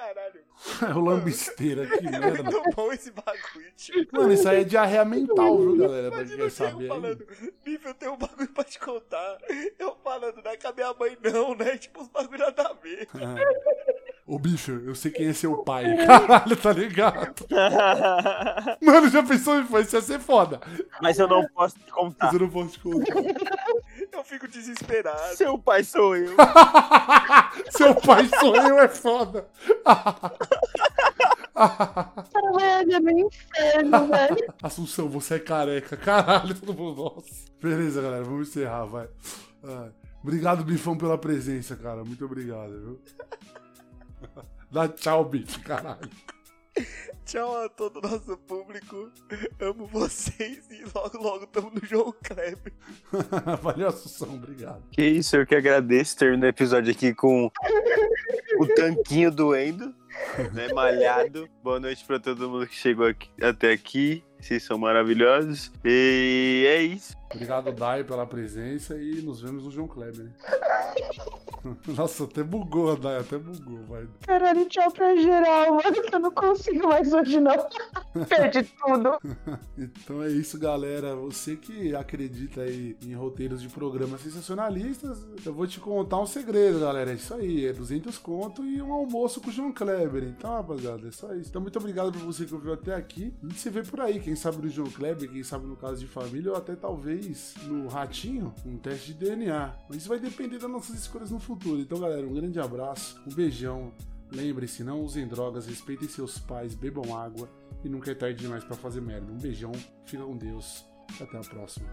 caralho. 0.00 0.40
É 0.88 0.94
o 0.94 1.00
lambisteira, 1.04 1.86
que 1.86 2.06
É 2.08 2.18
merda. 2.18 2.42
muito 2.42 2.70
bom 2.74 2.92
esse 2.92 3.10
bagulho, 3.10 3.72
tio. 3.76 4.06
Mano, 4.12 4.32
isso 4.32 4.48
aí 4.48 4.60
é 4.62 4.64
diarreia 4.64 5.04
mental, 5.04 5.56
viu, 5.58 5.76
galera? 5.76 6.10
Pra 6.10 6.24
quem 6.24 6.34
Imagina 6.34 6.36
quer 6.38 6.44
o 6.44 6.50
Diego 6.50 6.72
saber. 6.72 6.88
falando, 6.88 7.26
Bife, 7.64 7.86
eu 7.86 7.94
tenho 7.94 8.12
um 8.12 8.18
bagulho 8.18 8.48
pra 8.48 8.64
te 8.64 8.78
contar. 8.78 9.38
Eu 9.78 9.96
falando, 10.02 10.42
não 10.42 10.50
é 10.50 10.56
com 10.56 10.68
a 10.68 10.72
minha 10.72 10.94
mãe 10.94 11.18
não, 11.22 11.54
né? 11.54 11.76
Tipo, 11.76 12.02
os 12.02 12.08
bagulho 12.08 12.38
nada 12.38 12.62
a 12.68 12.72
ver. 12.74 13.08
Ô, 14.26 14.38
bicho, 14.38 14.80
eu 14.86 14.94
sei 14.94 15.10
quem 15.10 15.26
é 15.28 15.32
seu 15.32 15.56
pai. 15.64 15.84
Caralho, 16.06 16.56
tá 16.56 16.72
ligado? 16.72 17.44
Mano, 18.80 19.08
já 19.08 19.24
pensou? 19.24 19.60
Isso 19.80 19.96
ia 19.96 20.00
ser 20.02 20.20
foda. 20.20 20.60
Mas 21.02 21.18
eu 21.18 21.26
não 21.26 21.44
posso 21.48 21.76
te 21.76 21.90
contar. 21.90 22.26
Mas 22.26 22.34
eu 22.34 22.40
não 22.40 22.48
posso 22.48 22.68
te 22.70 22.80
contar. 22.80 23.12
Eu 24.20 24.24
fico 24.24 24.46
desesperado. 24.46 25.34
Seu 25.34 25.58
pai 25.58 25.82
sou 25.82 26.14
eu. 26.14 26.36
Seu 27.72 27.94
pai 27.94 28.28
sou 28.38 28.54
eu, 28.54 28.78
é 28.78 28.86
foda. 28.86 29.48
Cara, 31.54 32.52
velho, 32.58 32.92
é 32.92 33.00
meio 33.00 33.28
inferno, 33.28 34.08
velho. 34.08 34.54
Assunção, 34.62 35.08
você 35.08 35.36
é 35.36 35.38
careca. 35.38 35.96
Caralho, 35.96 36.54
todo 36.54 36.74
mundo. 36.74 37.02
Nossa. 37.02 37.46
Beleza, 37.62 38.02
galera, 38.02 38.22
vamos 38.22 38.50
encerrar, 38.50 38.84
vai. 38.84 39.08
Ai. 39.64 39.90
Obrigado, 40.22 40.64
Bifão, 40.64 40.98
pela 40.98 41.16
presença, 41.16 41.74
cara. 41.74 42.04
Muito 42.04 42.22
obrigado, 42.22 42.78
viu? 42.78 43.00
Dá 44.70 44.86
tchau, 44.86 45.24
bicho, 45.24 45.62
caralho. 45.62 46.10
Tchau 47.30 47.62
a 47.64 47.68
todo 47.68 47.98
o 47.98 48.02
nosso 48.02 48.36
público. 48.38 49.08
Amo 49.60 49.86
vocês 49.86 50.68
e 50.68 50.82
logo, 50.92 51.16
logo 51.22 51.46
tamo 51.46 51.70
no 51.70 51.80
João 51.86 52.12
Kleber. 52.24 52.72
Valeu, 53.62 53.86
Assunção, 53.86 54.34
obrigado. 54.34 54.82
Que 54.90 55.04
isso, 55.04 55.36
eu 55.36 55.46
que 55.46 55.54
agradeço. 55.54 56.16
Termino 56.16 56.44
o 56.44 56.48
episódio 56.48 56.90
aqui 56.90 57.14
com 57.14 57.48
o 58.58 58.66
tanquinho 58.74 59.30
doendo, 59.30 59.94
né? 60.52 60.72
Malhado. 60.72 61.48
Boa 61.62 61.78
noite 61.78 62.04
pra 62.04 62.18
todo 62.18 62.48
mundo 62.50 62.66
que 62.66 62.74
chegou 62.74 63.06
aqui- 63.06 63.30
até 63.40 63.70
aqui. 63.70 64.24
Vocês 64.40 64.62
são 64.62 64.78
maravilhosos. 64.78 65.70
E 65.84 66.64
é 66.66 66.82
isso. 66.82 67.14
Obrigado, 67.32 67.70
Dai, 67.72 68.02
pela 68.02 68.26
presença 68.26 68.96
e 68.96 69.22
nos 69.22 69.40
vemos 69.40 69.64
no 69.64 69.70
João 69.70 69.86
Kleber. 69.86 70.24
né? 70.24 70.30
Nossa, 71.94 72.24
até 72.24 72.42
bugou 72.42 72.90
a 72.90 72.94
Dai, 72.96 73.18
até 73.18 73.38
bugou, 73.38 73.84
vai. 73.84 74.08
Caralho, 74.26 74.64
tchau 74.66 74.90
pra 74.90 75.14
geral, 75.14 75.74
mano. 75.76 76.02
que 76.02 76.14
Eu 76.14 76.18
não 76.18 76.30
consigo 76.32 76.88
mais 76.88 77.12
hoje, 77.12 77.38
não. 77.38 77.54
Perdi 78.28 78.62
tudo. 78.64 79.18
Então 79.78 80.22
é 80.22 80.28
isso, 80.28 80.58
galera. 80.58 81.14
Você 81.16 81.56
que 81.56 81.94
acredita 81.94 82.62
aí 82.62 82.96
em 83.02 83.14
roteiros 83.14 83.62
de 83.62 83.68
programas 83.68 84.20
sensacionalistas, 84.20 85.26
eu 85.44 85.54
vou 85.54 85.66
te 85.66 85.78
contar 85.80 86.18
um 86.18 86.26
segredo, 86.26 86.80
galera. 86.80 87.12
É 87.12 87.14
isso 87.14 87.32
aí, 87.34 87.66
é 87.66 87.72
200 87.72 88.18
conto 88.18 88.64
e 88.64 88.82
um 88.82 88.92
almoço 88.92 89.40
com 89.40 89.48
o 89.48 89.52
João 89.52 89.72
Kleber. 89.72 90.24
Então, 90.24 90.50
rapaziada, 90.50 91.08
é 91.08 91.10
só 91.10 91.32
isso. 91.34 91.48
Então, 91.48 91.62
muito 91.62 91.78
obrigado 91.78 92.12
por 92.12 92.20
você 92.20 92.44
que 92.44 92.54
ouviu 92.54 92.72
até 92.72 92.94
aqui. 92.94 93.32
A 93.42 93.46
gente 93.46 93.60
se 93.60 93.70
vê 93.70 93.82
por 93.82 94.00
aí, 94.00 94.18
quem 94.30 94.36
sabe 94.36 94.58
no 94.58 94.68
João 94.68 94.88
Kleber, 94.88 95.28
quem 95.28 95.42
sabe 95.42 95.66
no 95.66 95.74
caso 95.74 95.98
de 95.98 96.06
família, 96.06 96.52
ou 96.52 96.56
até 96.56 96.76
talvez 96.76 97.52
no 97.64 97.88
Ratinho, 97.88 98.54
um 98.64 98.78
teste 98.78 99.12
de 99.12 99.24
DNA. 99.24 99.74
Mas 99.88 99.96
isso 99.98 100.08
vai 100.08 100.20
depender 100.20 100.56
das 100.56 100.70
nossas 100.70 100.96
escolhas 101.00 101.32
no 101.32 101.40
futuro. 101.40 101.80
Então, 101.80 101.98
galera, 101.98 102.24
um 102.24 102.32
grande 102.32 102.60
abraço, 102.60 103.20
um 103.26 103.34
beijão. 103.34 103.92
Lembre-se, 104.30 104.84
não 104.84 105.02
usem 105.02 105.26
drogas, 105.26 105.66
respeitem 105.66 106.08
seus 106.08 106.38
pais, 106.38 106.76
bebam 106.76 107.16
água 107.18 107.50
e 107.84 107.88
nunca 107.88 108.12
é 108.12 108.14
tarde 108.14 108.40
demais 108.40 108.62
pra 108.62 108.76
fazer 108.76 109.00
merda. 109.00 109.32
Um 109.32 109.36
beijão, 109.36 109.72
fica 110.04 110.22
com 110.22 110.36
Deus, 110.36 110.84
até 111.20 111.36
a 111.36 111.40
próxima. 111.40 111.88